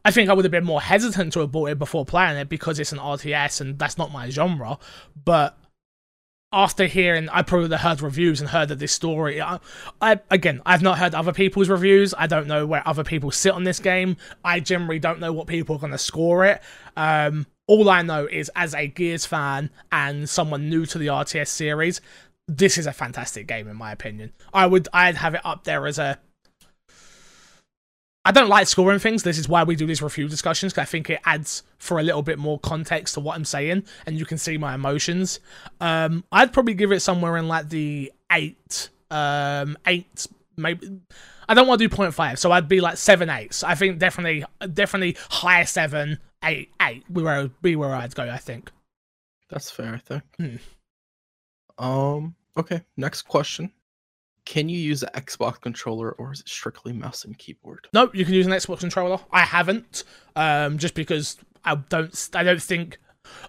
I 0.05 0.11
think 0.11 0.29
I 0.29 0.33
would 0.33 0.45
have 0.45 0.51
been 0.51 0.63
more 0.63 0.81
hesitant 0.81 1.33
to 1.33 1.41
have 1.41 1.51
bought 1.51 1.69
it 1.69 1.79
before 1.79 2.05
playing 2.05 2.37
it 2.37 2.49
because 2.49 2.79
it's 2.79 2.93
an 2.93 2.99
RTS 2.99 3.61
and 3.61 3.77
that's 3.77 3.97
not 3.97 4.11
my 4.11 4.29
genre. 4.29 4.79
But 5.23 5.57
after 6.53 6.85
hearing, 6.85 7.29
I 7.29 7.43
probably 7.43 7.77
heard 7.77 8.01
reviews 8.01 8.41
and 8.41 8.49
heard 8.49 8.71
of 8.71 8.79
this 8.79 8.91
story. 8.91 9.41
I, 9.41 9.59
I 10.01 10.19
again, 10.29 10.61
I've 10.65 10.81
not 10.81 10.97
heard 10.97 11.15
other 11.15 11.33
people's 11.33 11.69
reviews. 11.69 12.13
I 12.17 12.27
don't 12.27 12.47
know 12.47 12.65
where 12.65 12.87
other 12.87 13.03
people 13.03 13.31
sit 13.31 13.53
on 13.53 13.63
this 13.63 13.79
game. 13.79 14.17
I 14.43 14.61
generally 14.61 14.99
don't 14.99 15.19
know 15.19 15.33
what 15.33 15.47
people 15.47 15.75
are 15.75 15.79
going 15.79 15.91
to 15.91 15.97
score 15.97 16.45
it. 16.45 16.61
Um, 16.95 17.45
all 17.71 17.89
I 17.89 18.01
know 18.01 18.25
is, 18.25 18.51
as 18.53 18.75
a 18.75 18.85
Gears 18.85 19.25
fan 19.25 19.69
and 19.93 20.29
someone 20.29 20.69
new 20.69 20.85
to 20.87 20.97
the 20.97 21.07
RTS 21.07 21.47
series, 21.47 22.01
this 22.45 22.77
is 22.77 22.85
a 22.85 22.91
fantastic 22.91 23.47
game 23.47 23.69
in 23.69 23.77
my 23.77 23.93
opinion. 23.93 24.33
I 24.53 24.65
would, 24.65 24.89
I'd 24.91 25.15
have 25.15 25.35
it 25.35 25.41
up 25.45 25.63
there 25.63 25.87
as 25.87 25.97
a. 25.97 26.19
I 28.25 28.33
don't 28.33 28.49
like 28.49 28.67
scoring 28.67 28.99
things. 28.99 29.23
This 29.23 29.37
is 29.37 29.47
why 29.47 29.63
we 29.63 29.77
do 29.77 29.87
these 29.87 30.01
review 30.01 30.27
discussions 30.27 30.73
because 30.73 30.81
I 30.81 30.85
think 30.91 31.09
it 31.09 31.21
adds 31.23 31.63
for 31.77 31.97
a 31.97 32.03
little 32.03 32.21
bit 32.21 32.37
more 32.37 32.59
context 32.59 33.13
to 33.13 33.21
what 33.21 33.37
I'm 33.37 33.45
saying, 33.45 33.85
and 34.05 34.19
you 34.19 34.25
can 34.25 34.37
see 34.37 34.57
my 34.57 34.75
emotions. 34.75 35.39
Um, 35.79 36.25
I'd 36.29 36.51
probably 36.51 36.73
give 36.73 36.91
it 36.91 36.99
somewhere 36.99 37.37
in 37.37 37.47
like 37.47 37.69
the 37.69 38.11
eight, 38.33 38.89
um, 39.09 39.77
eight 39.87 40.27
maybe. 40.57 40.99
I 41.47 41.53
don't 41.53 41.67
want 41.67 41.79
to 41.79 41.87
do 41.87 41.95
0.5, 41.95 42.37
so 42.37 42.51
I'd 42.51 42.67
be 42.67 42.81
like 42.81 42.97
seven 42.97 43.29
eights. 43.29 43.63
I 43.63 43.75
think 43.75 43.97
definitely, 43.97 44.45
definitely 44.73 45.17
higher 45.29 45.65
seven, 45.65 46.19
eight, 46.43 46.71
eight. 46.81 47.11
Be 47.11 47.21
where 47.21 47.47
be 47.61 47.75
where 47.75 47.93
I'd 47.93 48.15
go. 48.15 48.29
I 48.29 48.37
think. 48.37 48.71
That's 49.49 49.69
fair, 49.69 49.93
I 49.93 49.97
think. 49.97 50.23
Hmm. 50.37 51.83
Um. 51.83 52.35
Okay. 52.57 52.81
Next 52.97 53.23
question: 53.23 53.71
Can 54.45 54.69
you 54.69 54.79
use 54.79 55.03
an 55.03 55.09
Xbox 55.15 55.61
controller, 55.61 56.11
or 56.13 56.31
is 56.31 56.41
it 56.41 56.49
strictly 56.49 56.93
mouse 56.93 57.25
and 57.25 57.37
keyboard? 57.37 57.87
No, 57.93 58.09
you 58.13 58.25
can 58.25 58.33
use 58.33 58.47
an 58.47 58.53
Xbox 58.53 58.79
controller. 58.79 59.19
I 59.31 59.41
haven't, 59.41 60.03
um, 60.35 60.77
just 60.77 60.93
because 60.93 61.37
I 61.65 61.75
don't. 61.75 62.29
I 62.33 62.43
don't 62.43 62.61
think. 62.61 62.99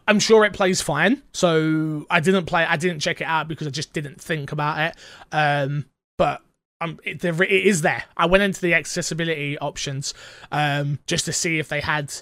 I'm 0.06 0.20
sure 0.20 0.44
it 0.44 0.52
plays 0.52 0.80
fine. 0.80 1.22
So 1.32 2.06
I 2.10 2.20
didn't 2.20 2.46
play. 2.46 2.64
I 2.64 2.76
didn't 2.76 3.00
check 3.00 3.20
it 3.20 3.24
out 3.24 3.48
because 3.48 3.66
I 3.66 3.70
just 3.70 3.92
didn't 3.92 4.20
think 4.20 4.52
about 4.52 4.78
it. 4.78 4.96
Um, 5.32 5.86
but 6.18 6.42
um, 6.82 6.98
it, 7.04 7.20
there, 7.20 7.40
it 7.42 7.50
is 7.50 7.82
there. 7.82 8.04
I 8.16 8.26
went 8.26 8.42
into 8.42 8.60
the 8.60 8.74
accessibility 8.74 9.56
options, 9.58 10.14
um, 10.50 10.98
just 11.06 11.24
to 11.26 11.32
see 11.32 11.58
if 11.58 11.68
they 11.68 11.80
had 11.80 12.12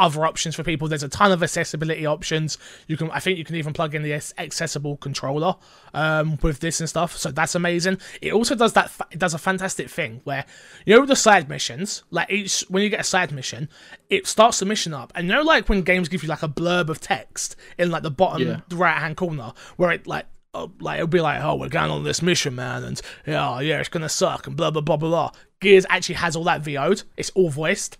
other 0.00 0.24
options 0.24 0.56
for 0.56 0.64
people. 0.64 0.88
There's 0.88 1.02
a 1.02 1.08
ton 1.08 1.30
of 1.30 1.42
accessibility 1.42 2.06
options. 2.06 2.58
You 2.88 2.96
can, 2.96 3.10
I 3.10 3.20
think, 3.20 3.38
you 3.38 3.44
can 3.44 3.56
even 3.56 3.72
plug 3.72 3.94
in 3.94 4.02
the 4.02 4.14
accessible 4.38 4.96
controller 4.96 5.54
um, 5.94 6.38
with 6.42 6.60
this 6.60 6.80
and 6.80 6.88
stuff. 6.88 7.16
So 7.16 7.30
that's 7.30 7.54
amazing. 7.54 7.98
It 8.20 8.32
also 8.32 8.54
does 8.54 8.72
that. 8.72 8.90
It 9.10 9.18
does 9.18 9.34
a 9.34 9.38
fantastic 9.38 9.88
thing 9.90 10.20
where 10.24 10.44
you 10.86 10.96
know 10.96 11.06
the 11.06 11.14
side 11.16 11.48
missions. 11.48 12.02
Like 12.10 12.30
each 12.30 12.64
when 12.68 12.82
you 12.82 12.88
get 12.88 13.00
a 13.00 13.04
side 13.04 13.30
mission, 13.30 13.68
it 14.08 14.26
starts 14.26 14.58
the 14.58 14.66
mission 14.66 14.94
up, 14.94 15.12
and 15.14 15.28
you 15.28 15.34
know, 15.34 15.42
like 15.42 15.68
when 15.68 15.82
games 15.82 16.08
give 16.08 16.22
you 16.22 16.28
like 16.28 16.42
a 16.42 16.48
blurb 16.48 16.88
of 16.88 17.00
text 17.00 17.54
in 17.78 17.90
like 17.90 18.02
the 18.02 18.10
bottom 18.10 18.46
Yeah. 18.48 18.60
right 18.72 18.98
hand 18.98 19.16
corner, 19.16 19.52
where 19.76 19.90
it 19.92 20.06
like. 20.06 20.26
Oh, 20.52 20.72
like 20.80 20.96
it'll 20.96 21.06
be 21.06 21.20
like, 21.20 21.40
oh, 21.44 21.54
we're 21.54 21.68
going 21.68 21.92
on 21.92 22.02
this 22.02 22.22
mission, 22.22 22.56
man, 22.56 22.82
and 22.82 23.00
yeah, 23.24 23.60
yeah, 23.60 23.78
it's 23.78 23.88
gonna 23.88 24.08
suck, 24.08 24.48
and 24.48 24.56
blah 24.56 24.72
blah 24.72 24.80
blah 24.82 24.96
blah 24.96 25.08
blah. 25.08 25.30
Gears 25.60 25.86
actually 25.88 26.16
has 26.16 26.34
all 26.34 26.42
that 26.42 26.62
VO'd. 26.62 27.04
It's 27.16 27.30
all 27.36 27.50
voiced. 27.50 27.96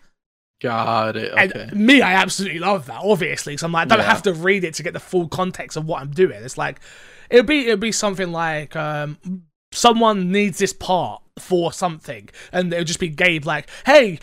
Got 0.61 1.17
it. 1.17 1.33
Okay. 1.33 1.69
And 1.71 1.73
me, 1.87 2.03
I 2.03 2.13
absolutely 2.15 2.59
love 2.59 2.87
that, 2.87 3.01
obviously, 3.03 3.53
because 3.55 3.63
I'm 3.63 3.73
like, 3.73 3.87
I 3.87 3.97
don't 3.97 3.99
Yeah. 4.05 4.05
have 4.13 4.23
to 4.23 4.35
read 4.35 4.65
it 4.65 4.75
to 4.75 4.83
get 4.83 4.93
the 4.93 5.01
full 5.01 5.29
context 5.29 5.77
of 5.77 5.87
what 5.87 6.03
I'm 6.03 6.11
doing. 6.11 6.43
It's 6.43 6.59
like, 6.59 6.81
it'd 7.31 7.47
be 7.47 7.67
it'd 7.69 7.81
be 7.81 7.93
something 7.93 8.31
like, 8.33 8.77
um, 8.77 9.19
someone 9.73 10.31
needs 10.33 10.59
this 10.59 10.73
part 10.73 11.23
for 11.39 11.73
something, 11.73 12.29
and 12.53 12.73
it'll 12.73 12.85
just 12.85 13.01
be 13.01 13.09
Gabe 13.09 13.45
like, 13.47 13.69
hey, 13.87 14.19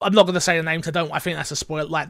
I'm 0.00 0.12
not 0.14 0.26
gonna 0.26 0.40
say 0.40 0.56
the 0.58 0.62
name, 0.62 0.80
'cause 0.82 0.88
I 0.88 1.00
don't. 1.00 1.12
I 1.12 1.18
think 1.18 1.36
that's 1.36 1.50
a 1.50 1.56
spoiler. 1.56 1.84
Like. 1.88 2.08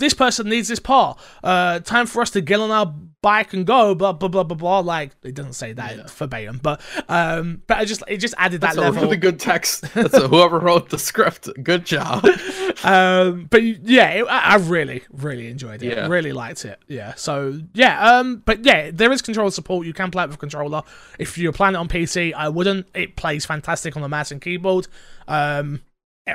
This 0.00 0.14
person 0.14 0.48
needs 0.48 0.68
this 0.68 0.78
part. 0.78 1.18
Uh, 1.42 1.80
time 1.80 2.06
for 2.06 2.22
us 2.22 2.30
to 2.30 2.40
get 2.40 2.60
on 2.60 2.70
our 2.70 2.86
bike 3.20 3.52
and 3.52 3.66
go. 3.66 3.96
Blah 3.96 4.12
blah 4.12 4.28
blah 4.28 4.44
blah 4.44 4.56
blah. 4.56 4.78
Like 4.78 5.10
it 5.24 5.34
doesn't 5.34 5.54
say 5.54 5.72
that 5.72 5.96
Yeah. 5.96 6.02
verbatim, 6.06 6.60
but 6.62 6.80
um, 7.08 7.62
but 7.66 7.78
I 7.78 7.84
just 7.84 8.04
it 8.06 8.18
just 8.18 8.32
added 8.38 8.60
that 8.60 8.76
That's 8.76 8.78
a 8.78 8.80
level. 8.80 9.02
really 9.02 9.16
good 9.16 9.40
text. 9.40 9.80
That's 9.94 10.14
a, 10.14 10.28
whoever 10.28 10.60
wrote 10.60 10.90
the 10.90 10.98
script. 11.00 11.48
Good 11.64 11.84
job. 11.84 12.24
um 12.84 13.46
but 13.50 13.62
yeah 13.62 14.08
it, 14.10 14.24
I, 14.28 14.52
I 14.52 14.56
really 14.56 15.02
really 15.10 15.48
enjoyed 15.48 15.82
it 15.82 15.96
Yeah. 15.96 16.06
really 16.06 16.32
liked 16.32 16.64
it 16.64 16.78
yeah 16.86 17.14
so 17.14 17.58
yeah 17.74 18.16
um 18.18 18.42
but 18.44 18.64
yeah 18.64 18.90
there 18.92 19.10
is 19.12 19.20
controller 19.22 19.50
support 19.50 19.86
you 19.86 19.92
can 19.92 20.10
play 20.10 20.24
it 20.24 20.28
with 20.30 20.38
controller 20.38 20.82
if 21.18 21.36
you're 21.38 21.52
playing 21.52 21.74
it 21.74 21.78
on 21.78 21.88
pc 21.88 22.32
i 22.34 22.48
wouldn't 22.48 22.86
it 22.94 23.16
plays 23.16 23.44
fantastic 23.44 23.96
on 23.96 24.02
the 24.02 24.08
mouse 24.08 24.30
and 24.30 24.40
keyboard 24.40 24.86
um 25.26 25.80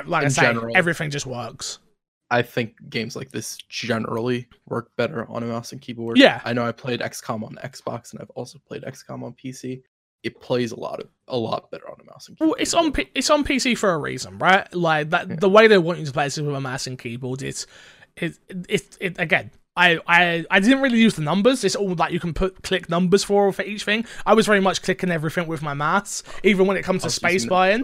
like 0.06 0.22
i 0.22 0.24
In 0.26 0.30
say 0.30 0.42
general. 0.42 0.76
everything 0.76 1.10
just 1.10 1.26
works 1.26 1.78
I 2.30 2.40
think 2.42 2.74
games 2.88 3.14
like 3.14 3.30
this 3.30 3.58
generally 3.68 4.48
work 4.66 4.90
better 4.96 5.30
on 5.30 5.42
a 5.42 5.46
mouse 5.46 5.70
and 5.72 5.80
keyboard. 5.80 6.16
Yeah. 6.16 6.40
I 6.44 6.52
know 6.54 6.64
I 6.66 6.72
played 6.72 7.00
XCOM 7.00 7.44
on 7.44 7.56
Xbox 7.62 8.12
and 8.12 8.20
I've 8.20 8.30
also 8.30 8.58
played 8.66 8.82
XCOM 8.82 9.22
on 9.22 9.34
PC. 9.34 9.82
It 10.24 10.40
plays 10.40 10.72
a 10.72 10.76
lot 10.80 11.00
of 11.00 11.08
a 11.28 11.36
lot 11.36 11.70
better 11.70 11.88
on 11.88 11.96
a 12.00 12.04
mouse 12.04 12.26
and 12.28 12.36
keyboard. 12.36 12.48
well 12.56 12.56
it's 12.60 12.74
on 12.74 12.92
P- 12.92 13.08
it's 13.14 13.30
on 13.30 13.44
pc 13.44 13.78
for 13.78 13.92
a 13.92 13.98
reason 13.98 14.38
right 14.38 14.70
like 14.74 15.08
that 15.10 15.28
Yeah. 15.28 15.36
the 15.36 15.48
way 15.48 15.68
they 15.68 15.78
want 15.78 15.98
you 16.00 16.04
to 16.06 16.12
play 16.12 16.24
this 16.24 16.36
is 16.36 16.42
with 16.44 16.54
a 16.54 16.60
mouse 16.60 16.86
and 16.86 16.98
keyboard 16.98 17.42
it's 17.42 17.66
it 18.16 18.38
it, 18.68 18.96
it 19.00 19.18
again 19.18 19.50
I, 19.76 19.98
I 20.06 20.44
I 20.50 20.60
didn't 20.60 20.82
really 20.82 20.98
use 21.00 21.14
the 21.16 21.22
numbers. 21.22 21.64
It's 21.64 21.74
all 21.74 21.94
like 21.94 22.12
you 22.12 22.20
can 22.20 22.32
put 22.32 22.62
click 22.62 22.88
numbers 22.88 23.24
for 23.24 23.50
for 23.52 23.62
each 23.62 23.82
thing. 23.82 24.04
I 24.24 24.32
was 24.34 24.46
very 24.46 24.60
much 24.60 24.82
clicking 24.82 25.10
everything 25.10 25.48
with 25.48 25.62
my 25.62 25.74
mouse, 25.74 26.22
even 26.44 26.68
when 26.68 26.76
it 26.76 26.84
comes 26.84 27.02
to 27.02 27.10
space 27.10 27.44
buying. 27.44 27.82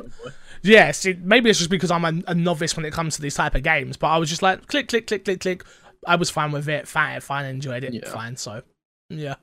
Yes, 0.62 1.04
it, 1.04 1.20
maybe 1.22 1.50
it's 1.50 1.58
just 1.58 1.68
because 1.70 1.90
I'm 1.90 2.04
a, 2.04 2.12
a 2.30 2.34
novice 2.36 2.76
when 2.76 2.84
it 2.86 2.92
comes 2.92 3.16
to 3.16 3.22
these 3.22 3.34
type 3.34 3.56
of 3.56 3.64
games. 3.64 3.96
But 3.96 4.06
I 4.08 4.18
was 4.18 4.28
just 4.28 4.40
like 4.40 4.68
click, 4.68 4.86
click, 4.86 5.08
click, 5.08 5.24
click, 5.24 5.40
click. 5.40 5.64
I 6.06 6.14
was 6.14 6.30
fine 6.30 6.52
with 6.52 6.68
it. 6.68 6.86
Fine, 6.86 7.22
fine, 7.22 7.46
enjoyed 7.46 7.82
it. 7.82 7.92
Yeah. 7.92 8.08
Fine. 8.08 8.36
So, 8.36 8.62
yeah, 9.08 9.34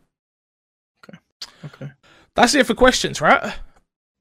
Okay. 1.04 1.20
Okay. 1.66 1.91
That's 2.38 2.54
it 2.56 2.66
for 2.68 2.76
questions, 2.76 3.20
right? 3.20 3.54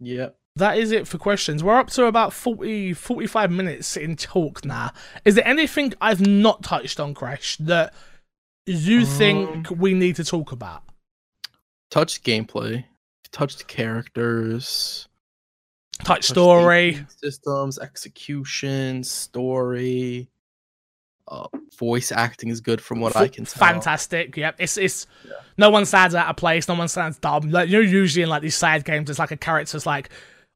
Yeah. 0.00 0.30
That 0.56 0.78
is 0.78 0.90
it 0.90 1.06
for 1.06 1.18
questions. 1.18 1.62
We're 1.62 1.78
up 1.78 1.90
to 1.90 2.06
about 2.06 2.32
40, 2.32 2.94
45 2.94 3.50
minutes 3.50 3.94
in 3.96 4.16
talk 4.16 4.64
now. 4.64 4.90
Is 5.26 5.34
there 5.34 5.46
anything 5.46 5.92
I've 6.00 6.26
not 6.26 6.62
touched 6.62 6.98
on, 6.98 7.12
Crash, 7.12 7.58
that 7.58 7.92
you 8.64 9.00
um, 9.00 9.04
think 9.06 9.70
we 9.70 9.92
need 9.92 10.16
to 10.16 10.24
talk 10.24 10.52
about? 10.52 10.82
Touched 11.90 12.24
gameplay, 12.24 12.84
touched 13.32 13.68
characters, 13.68 15.08
Touch 15.98 16.06
touched 16.06 16.24
story. 16.24 17.06
systems, 17.22 17.78
execution, 17.78 19.04
story. 19.04 20.30
Uh, 21.28 21.48
voice 21.78 22.12
acting 22.12 22.48
is 22.50 22.60
good 22.60 22.80
from 22.80 23.00
what 23.00 23.16
I 23.16 23.26
can 23.28 23.44
tell. 23.44 23.66
Fantastic. 23.66 24.36
Yep. 24.36 24.56
It's 24.60 24.76
it's 24.76 25.06
Yeah. 25.24 25.32
no 25.58 25.70
one 25.70 25.84
sounds 25.84 26.14
out 26.14 26.28
of 26.28 26.36
place. 26.36 26.68
No 26.68 26.74
one 26.74 26.88
sounds 26.88 27.18
dumb. 27.18 27.50
Like 27.50 27.68
you're 27.68 27.82
usually 27.82 28.22
in 28.22 28.28
like 28.28 28.42
these 28.42 28.54
side 28.56 28.84
games, 28.84 29.10
it's 29.10 29.18
like 29.18 29.32
a 29.32 29.36
character's 29.36 29.86
like, 29.86 30.08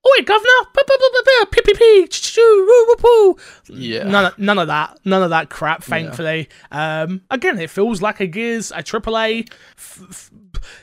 "Oh, 0.05 0.15
wait, 0.17 0.27
governor, 0.27 0.49
Ba, 0.73 0.81
ba, 0.87 0.95
ba, 0.99 1.07
ba, 1.13 1.23
ba, 1.25 1.47
pee 1.51 1.63
pee 1.63 1.75
pee, 1.75 2.07
ch- 2.07 2.23
ch- 2.23 2.35
choo, 2.35 2.67
woo, 2.69 2.87
woo, 2.87 2.97
poo." 3.35 3.41
Yeah. 3.75 4.05
None 4.05 4.27
of, 4.27 4.39
none 4.39 4.59
of 4.59 4.69
that. 4.69 4.99
None 5.05 5.23
of 5.25 5.31
that 5.31 5.51
crap. 5.51 5.81
Yeah. 5.83 5.87
Thankfully. 5.89 6.49
Um. 6.71 7.23
Again, 7.31 7.59
it 7.59 7.69
feels 7.71 8.01
like 8.01 8.21
a 8.21 8.27
Gears, 8.29 8.71
a 8.71 8.77
f- 8.77 10.03
f- 10.09 10.31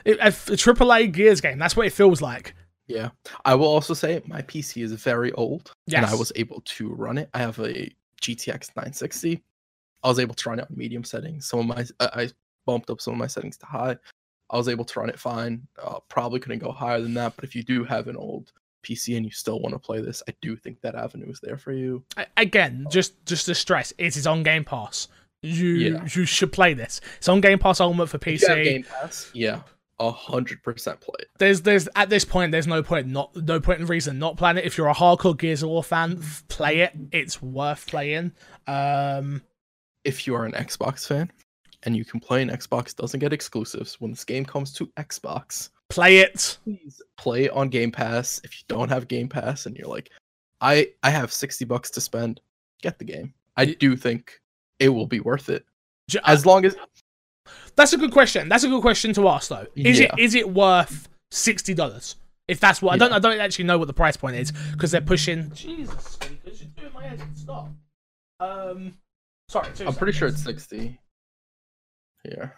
a, 0.05 0.11
a 0.27 0.31
AAA 0.31 1.11
Gears 1.13 1.39
game. 1.39 1.59
That's 1.59 1.77
what 1.77 1.87
it 1.87 1.93
feels 1.93 2.21
like. 2.21 2.53
Yeah. 2.87 3.09
I 3.45 3.55
will 3.55 3.67
also 3.67 3.93
say 3.93 4.21
my 4.27 4.41
PC 4.41 4.83
is 4.83 4.91
very 4.93 5.31
old 5.33 5.71
and 5.93 6.05
I 6.05 6.15
was 6.15 6.31
able 6.35 6.61
to 6.61 6.89
run 6.93 7.17
it. 7.17 7.29
I 7.33 7.39
have 7.39 7.59
a 7.59 7.89
GTX 8.21 8.69
960. 8.77 9.43
I 10.03 10.09
was 10.09 10.19
able 10.19 10.35
to 10.35 10.49
run 10.49 10.59
it 10.59 10.67
on 10.69 10.77
medium 10.77 11.03
settings. 11.03 11.47
Some 11.47 11.59
of 11.59 11.65
my 11.65 11.85
I 11.99 12.23
I 12.23 12.29
bumped 12.65 12.89
up 12.89 13.01
some 13.01 13.13
of 13.13 13.17
my 13.19 13.27
settings 13.27 13.57
to 13.57 13.65
high. 13.65 13.97
I 14.49 14.57
was 14.57 14.69
able 14.69 14.85
to 14.85 14.99
run 14.99 15.09
it 15.09 15.19
fine. 15.19 15.67
Uh, 15.81 15.99
probably 16.09 16.39
couldn't 16.39 16.59
go 16.59 16.71
higher 16.71 17.01
than 17.01 17.13
that, 17.15 17.33
but 17.35 17.43
if 17.43 17.55
you 17.55 17.63
do 17.63 17.83
have 17.83 18.07
an 18.07 18.15
old 18.15 18.51
PC 18.85 19.17
and 19.17 19.25
you 19.25 19.31
still 19.31 19.59
want 19.59 19.73
to 19.73 19.79
play 19.79 19.99
this, 20.01 20.23
I 20.29 20.33
do 20.41 20.55
think 20.55 20.79
that 20.81 20.95
avenue 20.95 21.29
is 21.29 21.39
there 21.41 21.57
for 21.57 21.73
you. 21.73 22.03
Again, 22.37 22.85
just 22.89 23.25
just 23.25 23.45
to 23.47 23.55
stress, 23.55 23.91
it 23.97 24.15
is 24.15 24.25
on 24.27 24.43
Game 24.43 24.63
Pass. 24.63 25.07
You 25.41 25.65
Yeah. 25.65 26.03
you 26.03 26.25
should 26.25 26.51
play 26.51 26.73
this. 26.73 27.01
It's 27.17 27.27
on 27.29 27.41
Game 27.41 27.59
Pass 27.59 27.79
Ultimate 27.81 28.07
for 28.07 28.17
If 28.17 28.41
you 28.41 28.47
have 28.47 28.57
PC. 28.57 28.63
Game 28.63 28.83
Pass, 28.83 29.29
yeah, 29.33 29.61
a 29.99 30.11
hundred 30.11 30.63
percent 30.63 31.01
play 31.01 31.15
it. 31.19 31.27
there's 31.39 31.61
there's 31.63 31.89
at 31.95 32.09
this 32.09 32.23
point 32.23 32.51
there's 32.51 32.67
no 32.67 32.81
point 32.81 33.07
not 33.07 33.35
no 33.35 33.59
point 33.59 33.81
in 33.81 33.85
reason 33.87 34.17
not 34.19 34.37
playing 34.37 34.57
it. 34.57 34.65
If 34.65 34.77
you're 34.77 34.87
a 34.87 34.95
hardcore 34.95 35.37
Gears 35.37 35.61
of 35.63 35.69
War 35.69 35.83
fan, 35.83 36.21
play 36.47 36.79
it. 36.79 36.93
It's 37.11 37.41
worth 37.41 37.85
playing. 37.87 38.31
Um, 38.67 39.41
If 40.07 40.25
you 40.25 40.33
are 40.35 40.45
an 40.45 40.53
Xbox 40.53 41.05
fan 41.05 41.29
and 41.83 41.95
you 41.95 42.05
complain 42.05 42.49
Xbox 42.49 42.95
doesn't 42.95 43.19
get 43.19 43.33
exclusives 43.33 43.99
when 43.99 44.11
this 44.11 44.23
game 44.23 44.45
comes 44.45 44.71
to 44.73 44.87
Xbox, 44.97 45.69
play 45.89 46.19
it. 46.19 46.57
please 46.63 47.01
play 47.17 47.43
it 47.45 47.51
on 47.51 47.67
Game 47.69 47.91
Pass. 47.91 48.39
If 48.43 48.57
you 48.57 48.63
don't 48.67 48.89
have 48.89 49.07
Game 49.07 49.27
Pass 49.27 49.65
and 49.65 49.75
you're 49.75 49.87
like, 49.89 50.09
I 50.61 50.89
I 51.03 51.09
have 51.09 51.31
sixty 51.33 51.65
bucks 51.65 51.89
to 51.91 52.01
spend, 52.01 52.39
get 52.81 52.97
the 52.99 53.05
game. 53.05 53.33
I 53.57 53.65
do 53.65 53.95
think 53.95 54.39
it 54.79 54.89
will 54.89 55.07
be 55.07 55.19
worth 55.19 55.49
it 55.49 55.65
as 56.25 56.45
long 56.45 56.63
as 56.65 56.75
That's 57.75 57.93
a 57.93 57.97
good 57.97 58.11
question. 58.11 58.47
That's 58.49 58.63
a 58.63 58.69
good 58.69 58.81
question 58.81 59.13
to 59.13 59.27
ask 59.27 59.49
though. 59.49 59.67
Is 59.75 59.99
Yeah. 59.99 60.11
it 60.17 60.19
is 60.19 60.35
it 60.35 60.49
worth 60.53 61.09
sixty 61.31 61.73
dollars? 61.73 62.15
If 62.47 62.61
that's 62.61 62.81
what 62.81 62.93
I 62.93 62.97
don't 62.97 63.11
I 63.11 63.19
don't 63.19 63.39
actually 63.41 63.65
know 63.65 63.77
what 63.77 63.87
the 63.87 63.93
price 63.93 64.15
point 64.15 64.37
is 64.37 64.51
because 64.71 64.91
they're 64.91 65.01
pushing. 65.01 65.51
Jesus, 65.53 66.01
speakers, 66.03 66.61
you're 66.61 66.71
doing 66.77 66.93
my 66.93 67.05
head. 67.07 67.21
Stop. 67.35 67.69
Um, 68.39 68.93
sorry. 69.49 69.67
two 69.75 69.87
I'm 69.87 69.93
pretty 69.93 70.13
sure 70.13 70.27
it's 70.27 70.43
sixty. 70.43 70.99
Here. 72.23 72.55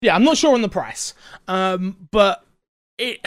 Yeah, 0.00 0.14
I'm 0.14 0.24
not 0.24 0.36
sure 0.36 0.54
on 0.54 0.62
the 0.62 0.68
price. 0.68 1.14
Um, 1.48 2.08
but 2.10 2.44
it 2.98 3.20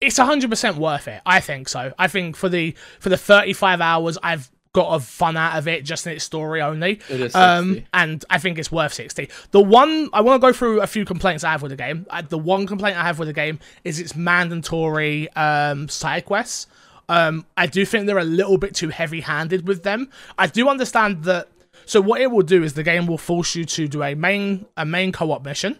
it's 0.00 0.16
hundred 0.18 0.50
percent 0.50 0.76
worth 0.76 1.08
it. 1.08 1.22
I 1.26 1.40
think 1.40 1.68
so. 1.68 1.92
I 1.98 2.08
think 2.08 2.36
for 2.36 2.48
the 2.48 2.76
for 3.00 3.08
the 3.08 3.16
35 3.16 3.80
hours 3.80 4.18
I've 4.22 4.50
got 4.76 4.94
a 4.94 5.00
fun 5.00 5.38
out 5.38 5.56
of 5.56 5.66
it 5.66 5.86
just 5.86 6.06
in 6.06 6.12
its 6.12 6.24
story 6.24 6.60
only. 6.60 7.00
It 7.08 7.20
is 7.20 7.32
60. 7.32 7.38
Um, 7.38 7.82
and 7.94 8.22
I 8.28 8.38
think 8.38 8.58
it's 8.58 8.70
worth 8.70 8.92
60. 8.92 9.30
The 9.50 9.60
one, 9.62 10.10
I 10.12 10.20
want 10.20 10.38
to 10.42 10.46
go 10.46 10.52
through 10.52 10.82
a 10.82 10.86
few 10.86 11.06
complaints 11.06 11.44
I 11.44 11.52
have 11.52 11.62
with 11.62 11.70
the 11.70 11.76
game. 11.76 12.04
Uh, 12.10 12.20
the 12.20 12.36
one 12.36 12.66
complaint 12.66 12.98
I 12.98 13.02
have 13.02 13.18
with 13.18 13.28
the 13.28 13.32
game 13.32 13.58
is 13.84 13.98
its 13.98 14.14
mandatory 14.14 15.32
um, 15.32 15.88
side 15.88 16.26
quests. 16.26 16.66
Um, 17.08 17.46
I 17.56 17.66
do 17.66 17.84
think 17.84 18.06
they're 18.06 18.18
a 18.18 18.24
little 18.24 18.58
bit 18.58 18.74
too 18.74 18.88
heavy 18.88 19.20
handed 19.20 19.66
with 19.68 19.82
them. 19.84 20.10
I 20.38 20.46
do 20.48 20.68
understand 20.68 21.24
that. 21.24 21.48
So 21.84 22.00
what 22.00 22.20
it 22.20 22.30
will 22.30 22.42
do 22.42 22.64
is 22.64 22.72
the 22.74 22.82
game 22.82 23.06
will 23.06 23.18
force 23.18 23.54
you 23.54 23.64
to 23.64 23.86
do 23.86 24.02
a 24.02 24.14
main 24.14 24.66
a 24.76 24.84
main 24.84 25.12
co-op 25.12 25.44
mission, 25.44 25.78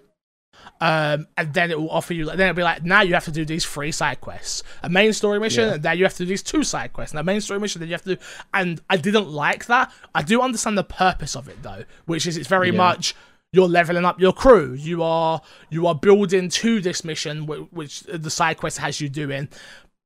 um, 0.80 1.26
and 1.36 1.52
then 1.52 1.70
it 1.70 1.80
will 1.80 1.90
offer 1.90 2.14
you. 2.14 2.26
Then 2.26 2.40
it'll 2.40 2.54
be 2.54 2.62
like 2.62 2.84
now 2.84 3.00
you 3.02 3.14
have 3.14 3.24
to 3.24 3.32
do 3.32 3.44
these 3.44 3.64
three 3.64 3.90
side 3.92 4.20
quests, 4.20 4.62
a 4.82 4.88
main 4.88 5.12
story 5.12 5.40
mission, 5.40 5.66
Yeah. 5.68 5.74
and 5.74 5.82
then 5.82 5.98
you 5.98 6.04
have 6.04 6.12
to 6.14 6.18
do 6.18 6.26
these 6.26 6.42
two 6.42 6.62
side 6.62 6.92
quests, 6.92 7.12
and 7.12 7.20
a 7.20 7.24
main 7.24 7.40
story 7.40 7.58
mission. 7.58 7.80
Then 7.80 7.88
you 7.88 7.94
have 7.94 8.02
to 8.02 8.16
do. 8.16 8.22
And 8.54 8.80
I 8.88 8.96
didn't 8.96 9.28
like 9.28 9.66
that. 9.66 9.90
I 10.14 10.22
do 10.22 10.42
understand 10.42 10.76
the 10.78 10.84
purpose 10.84 11.34
of 11.34 11.48
it 11.48 11.62
though, 11.62 11.84
which 12.04 12.26
is 12.26 12.36
it's 12.36 12.48
very 12.48 12.70
Yeah. 12.70 12.76
much 12.76 13.14
you're 13.52 13.68
leveling 13.68 14.04
up 14.04 14.20
your 14.20 14.32
crew. 14.34 14.74
You 14.74 15.02
are 15.02 15.40
you 15.70 15.86
are 15.86 15.94
building 15.94 16.50
to 16.50 16.80
this 16.80 17.04
mission, 17.04 17.46
whi- 17.46 17.66
which 17.70 18.00
the 18.02 18.30
side 18.30 18.58
quest 18.58 18.78
has 18.78 19.00
you 19.00 19.08
doing. 19.08 19.48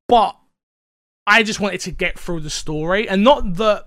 But 0.08 0.36
I 1.30 1.44
just 1.44 1.60
wanted 1.60 1.80
to 1.82 1.92
get 1.92 2.18
through 2.18 2.40
the 2.40 2.50
story, 2.50 3.08
and 3.08 3.22
not 3.22 3.54
that 3.54 3.86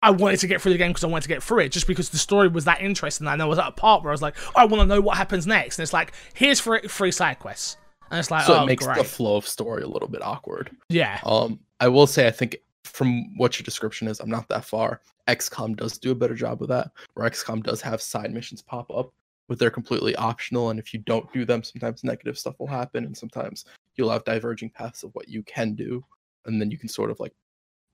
I 0.00 0.10
wanted 0.12 0.38
to 0.40 0.46
get 0.46 0.62
through 0.62 0.72
the 0.72 0.78
game 0.78 0.90
because 0.90 1.02
I 1.02 1.08
wanted 1.08 1.22
to 1.22 1.28
get 1.28 1.42
through 1.42 1.60
it, 1.60 1.72
just 1.72 1.88
because 1.88 2.08
the 2.08 2.18
story 2.18 2.46
was 2.46 2.64
that 2.66 2.80
interesting. 2.80 3.26
And 3.26 3.42
I 3.42 3.44
was 3.44 3.58
at 3.58 3.66
a 3.66 3.72
part 3.72 4.04
where 4.04 4.12
I 4.12 4.14
was 4.14 4.22
like, 4.22 4.36
I 4.56 4.64
want 4.64 4.80
to 4.80 4.86
know 4.86 5.00
what 5.00 5.16
happens 5.16 5.46
next. 5.46 5.78
And 5.78 5.82
it's 5.82 5.92
like, 5.92 6.12
here's 6.34 6.60
three, 6.60 6.80
three 6.86 7.10
side 7.10 7.40
quests, 7.40 7.76
and 8.10 8.18
it's 8.20 8.30
like, 8.30 8.44
so 8.46 8.60
oh, 8.60 8.62
it 8.62 8.66
makes 8.66 8.86
great. 8.86 8.96
the 8.96 9.04
flow 9.04 9.36
of 9.36 9.46
story 9.46 9.82
a 9.82 9.88
little 9.88 10.08
bit 10.08 10.22
awkward. 10.22 10.70
yeah, 10.88 11.20
Um, 11.26 11.58
I 11.80 11.88
will 11.88 12.06
say 12.06 12.28
I 12.28 12.30
think 12.30 12.58
from 12.84 13.36
what 13.36 13.58
your 13.58 13.64
description 13.64 14.06
is, 14.06 14.20
I'm 14.20 14.30
not 14.30 14.48
that 14.48 14.64
far. 14.64 15.00
XCOM 15.26 15.76
does 15.76 15.98
do 15.98 16.12
a 16.12 16.14
better 16.14 16.34
job 16.34 16.60
with 16.60 16.68
that, 16.70 16.92
where 17.14 17.28
XCOM 17.28 17.62
does 17.62 17.80
have 17.80 18.00
side 18.00 18.32
missions 18.32 18.62
pop 18.62 18.88
up, 18.90 19.12
but 19.48 19.58
they're 19.58 19.70
completely 19.70 20.14
optional. 20.14 20.70
And 20.70 20.78
if 20.78 20.94
you 20.94 21.00
don't 21.00 21.30
do 21.32 21.44
them, 21.44 21.64
sometimes 21.64 22.04
negative 22.04 22.38
stuff 22.38 22.58
will 22.60 22.68
happen, 22.68 23.04
and 23.04 23.16
sometimes 23.16 23.64
you'll 23.96 24.10
have 24.10 24.24
diverging 24.24 24.70
paths 24.70 25.02
of 25.02 25.14
what 25.14 25.28
you 25.28 25.42
can 25.42 25.74
do, 25.74 26.04
and 26.46 26.60
then 26.60 26.70
you 26.70 26.78
can 26.78 26.88
sort 26.88 27.10
of 27.10 27.20
like 27.20 27.32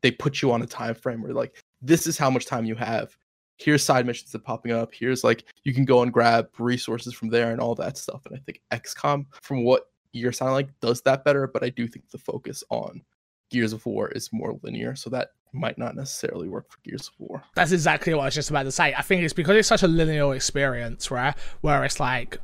they 0.02 0.10
put 0.10 0.42
you 0.42 0.52
on 0.52 0.62
a 0.62 0.66
time 0.66 0.94
frame 0.94 1.22
where 1.22 1.32
like 1.32 1.62
this 1.80 2.06
is 2.06 2.18
how 2.18 2.30
much 2.30 2.46
time 2.46 2.64
you 2.64 2.74
have. 2.74 3.16
Here's 3.58 3.82
side 3.82 4.06
missions 4.06 4.32
that 4.32 4.44
popping 4.44 4.72
up. 4.72 4.92
Here's 4.92 5.24
like 5.24 5.44
you 5.64 5.72
can 5.72 5.84
go 5.84 6.02
and 6.02 6.12
grab 6.12 6.48
resources 6.58 7.14
from 7.14 7.28
there 7.28 7.50
and 7.50 7.60
all 7.60 7.74
that 7.76 7.96
stuff. 7.96 8.26
And 8.26 8.36
I 8.36 8.40
think 8.40 8.60
XCOM, 8.70 9.24
from 9.42 9.64
what 9.64 9.84
you're 10.12 10.32
sounding 10.32 10.54
like, 10.54 10.80
does 10.80 11.00
that 11.02 11.24
better. 11.24 11.46
But 11.46 11.64
I 11.64 11.70
do 11.70 11.88
think 11.88 12.10
the 12.10 12.18
focus 12.18 12.62
on 12.70 13.02
Gears 13.50 13.72
of 13.72 13.84
War 13.86 14.08
is 14.08 14.32
more 14.32 14.58
linear, 14.62 14.94
so 14.96 15.08
that 15.10 15.30
might 15.52 15.78
not 15.78 15.96
necessarily 15.96 16.48
work 16.48 16.70
for 16.70 16.78
Gears 16.84 17.08
of 17.08 17.14
War. 17.18 17.42
that's 17.54 17.72
exactly 17.72 18.12
what 18.12 18.22
I 18.22 18.24
was 18.26 18.34
just 18.34 18.50
about 18.50 18.64
to 18.64 18.72
say. 18.72 18.94
I 18.94 19.02
think 19.02 19.22
it's 19.22 19.32
because 19.32 19.56
it's 19.56 19.68
such 19.68 19.82
a 19.82 19.88
linear 19.88 20.34
experience, 20.34 21.10
right? 21.10 21.34
Where 21.60 21.84
it's 21.84 22.00
like 22.00 22.38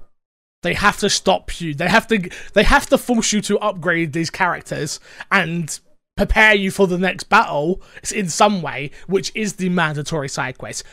they 0.62 0.74
have 0.74 0.98
to 0.98 1.10
stop 1.10 1.60
you. 1.60 1.74
They 1.74 1.88
have 1.88 2.06
to 2.08 2.30
they 2.54 2.62
have 2.62 2.86
to 2.86 2.98
force 2.98 3.32
you 3.32 3.40
to 3.42 3.58
upgrade 3.58 4.12
these 4.12 4.30
characters 4.30 5.00
and 5.30 5.78
prepare 6.16 6.54
you 6.54 6.70
for 6.70 6.86
the 6.86 6.98
next 6.98 7.24
battle 7.24 7.82
in 8.14 8.28
some 8.28 8.62
way, 8.62 8.90
which 9.06 9.32
is 9.34 9.54
the 9.54 9.68
mandatory 9.68 10.28
side 10.28 10.58
quest. 10.58 10.84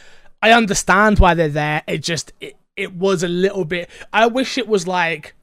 I 0.42 0.52
understand 0.52 1.20
why 1.20 1.34
they're 1.34 1.50
there. 1.50 1.84
It 1.88 2.00
just 2.00 2.32
it, 2.40 2.56
it 2.80 2.96
was 2.96 3.24
a 3.24 3.28
little 3.28 3.66
bit 3.66 3.90
I 4.14 4.28
wish 4.28 4.58
it 4.58 4.68
was 4.68 4.88
like 4.88 5.36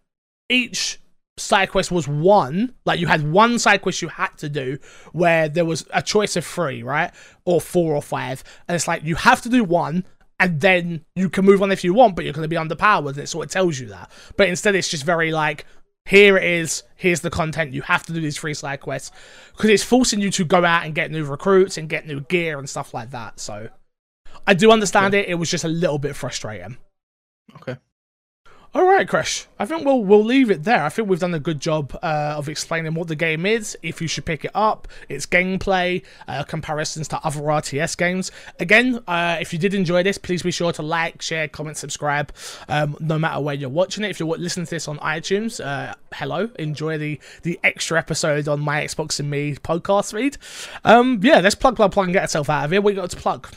each 0.49 0.99
side 1.39 1.70
quest 1.70 1.91
was 1.91 2.09
one 2.09 2.72
like 2.87 2.99
you 2.99 3.07
had 3.07 3.31
one 3.31 3.59
side 3.59 3.83
quest 3.83 4.01
you 4.01 4.09
had 4.09 4.35
to 4.39 4.49
do 4.49 4.79
where 5.12 5.51
there 5.51 5.66
was 5.66 5.87
a 5.93 6.01
choice 6.01 6.35
of 6.35 6.47
three 6.47 6.83
right 6.83 7.12
or 7.45 7.61
four 7.61 7.95
or 7.95 8.01
five 8.01 8.43
and 8.66 8.74
it's 8.74 8.89
like 8.89 9.05
you 9.05 9.14
have 9.16 9.43
to 9.43 9.51
do 9.51 9.62
one 9.62 10.03
and 10.41 10.62
then 10.62 11.05
you 11.14 11.29
can 11.29 11.45
move 11.45 11.62
on 11.62 11.70
if 11.70 11.85
you 11.85 11.93
want 11.93 12.16
but 12.16 12.24
you're 12.24 12.33
going 12.33 12.43
to 12.43 12.49
be 12.49 12.57
underpowered 12.57 13.11
and 13.11 13.18
it 13.18 13.27
sort 13.27 13.45
of 13.45 13.53
tells 13.53 13.79
you 13.79 13.89
that 13.89 14.11
but 14.39 14.49
instead 14.49 14.74
it's 14.74 14.89
just 14.89 15.05
very 15.05 15.31
like 15.31 15.66
here 16.07 16.37
it 16.37 16.45
is. 16.45 16.83
Here's 16.95 17.21
the 17.21 17.31
content. 17.31 17.75
You 17.75 17.83
have 17.83 18.07
to 18.07 18.13
do 18.13 18.21
these 18.21 18.39
three 18.39 18.55
side 18.55 18.81
quests 18.81 19.11
because 19.53 19.71
it's 19.71 19.83
forcing 19.83 20.21
you 20.21 20.31
to 20.31 20.45
go 20.45 20.65
out 20.65 20.85
and 20.85 20.95
get 20.95 21.11
new 21.11 21.25
recruits 21.25 21.77
and 21.77 21.89
get 21.89 22.07
new 22.07 22.21
gear 22.21 22.59
and 22.59 22.69
stuff 22.69 22.95
like 22.95 23.11
that 23.11 23.41
so. 23.41 23.69
I 24.47 24.55
do 24.55 24.71
understand 24.71 25.15
it. 25.15 25.29
It 25.29 25.35
was 25.35 25.51
just 25.51 25.65
a 25.65 25.69
little 25.69 25.99
bit 25.99 26.15
frustrating. 26.15 26.77
Okay. 27.57 27.77
All 28.77 28.85
right, 28.85 29.09
Crash. 29.09 29.47
I 29.59 29.64
think 29.64 29.87
we'll 29.87 30.05
we'll 30.05 30.22
leave 30.22 30.51
it 30.51 30.64
there. 30.64 30.85
I 30.85 30.91
think 30.91 31.09
we've 31.09 31.18
done 31.18 31.33
a 31.33 31.41
good 31.41 31.61
job 31.61 31.99
uh, 32.03 32.35
of 32.37 32.47
explaining 32.51 32.93
what 32.93 33.09
the 33.09 33.16
game 33.16 33.47
is, 33.47 33.74
if 33.83 34.03
you 34.03 34.07
should 34.07 34.27
pick 34.27 34.45
it 34.45 34.51
up, 34.55 34.87
its 35.09 35.24
gameplay, 35.24 36.05
uh, 36.29 36.45
comparisons 36.45 37.09
to 37.09 37.20
other 37.24 37.41
RTS 37.41 37.97
games. 37.97 38.31
Again, 38.61 39.03
uh, 39.09 39.39
if 39.41 39.55
you 39.55 39.59
did 39.59 39.72
enjoy 39.72 40.03
this, 40.03 40.18
please 40.18 40.43
be 40.43 40.51
sure 40.51 40.72
to 40.72 40.83
like, 40.83 41.22
share, 41.22 41.49
comment, 41.49 41.79
subscribe, 41.79 42.35
um, 42.68 42.99
no 43.01 43.18
matter 43.18 43.41
where 43.41 43.55
you're 43.55 43.70
watching 43.70 44.05
it. 44.05 44.11
If 44.11 44.20
you're 44.20 44.29
listening 44.29 44.66
to 44.66 44.70
this 44.72 44.89
on 44.89 44.99
iTunes, 44.99 45.59
uh, 45.64 45.95
hello, 46.12 46.51
enjoy 46.59 46.99
the 46.99 47.18
the 47.45 47.59
extra 47.64 47.99
episode 47.99 48.47
on 48.47 48.61
my 48.61 48.83
Xbox 48.83 49.18
and 49.18 49.31
Me 49.31 49.55
podcast 49.55 50.12
feed. 50.12 50.37
Um, 50.85 51.20
yeah, 51.22 51.41
let's 51.41 51.55
plug, 51.55 51.77
plug, 51.77 51.93
plug, 51.93 52.09
and 52.09 52.12
get 52.12 52.20
ourselves 52.20 52.51
out 52.51 52.66
of 52.66 52.72
here. 52.72 52.83
You 52.87 52.93
got 52.93 53.09
to 53.09 53.16
plug? 53.16 53.49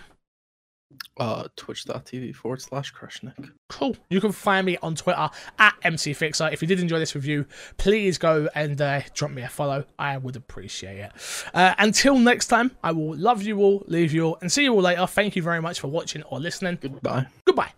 Uh, 1.18 1.48
twitch.tv 1.56 2.34
forward 2.36 2.62
slash 2.62 2.94
Crushnick. 2.94 3.52
Cool. 3.68 3.96
You 4.10 4.20
can 4.20 4.32
find 4.32 4.66
me 4.66 4.78
on 4.82 4.96
Twitter 4.96 5.30
at 5.60 5.74
MCFixer. 5.84 6.52
If 6.52 6.62
you 6.62 6.68
did 6.68 6.80
enjoy 6.80 7.00
this 7.00 7.14
review, 7.14 7.46
please 7.78 8.18
go 8.18 8.50
and 8.56 8.82
uh, 8.82 9.02
drop 9.14 9.32
me 9.32 9.42
a 9.42 9.50
follow. 9.50 9.86
I 10.00 10.18
would 10.18 10.36
appreciate 10.36 10.98
it. 10.98 11.12
Uh, 11.54 11.76
until 11.78 12.18
next 12.18 12.48
time, 12.48 12.72
I 12.84 12.92
will 12.94 13.16
love 13.16 13.44
you 13.44 13.60
all, 13.60 13.84
leave 13.88 14.14
you 14.14 14.24
all, 14.24 14.38
and 14.42 14.52
see 14.52 14.64
you 14.64 14.74
all 14.74 14.82
later. 14.82 15.06
Thank 15.06 15.36
you 15.36 15.44
very 15.44 15.62
much 15.62 15.80
for 15.80 15.88
watching 15.88 16.24
or 16.24 16.40
listening. 16.40 16.80
Goodbye. 16.82 17.28
Goodbye. 17.46 17.74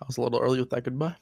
I 0.00 0.04
was 0.06 0.16
a 0.16 0.20
little 0.20 0.40
early 0.40 0.60
with 0.60 0.70
that 0.70 0.84
goodbye. 0.84 1.16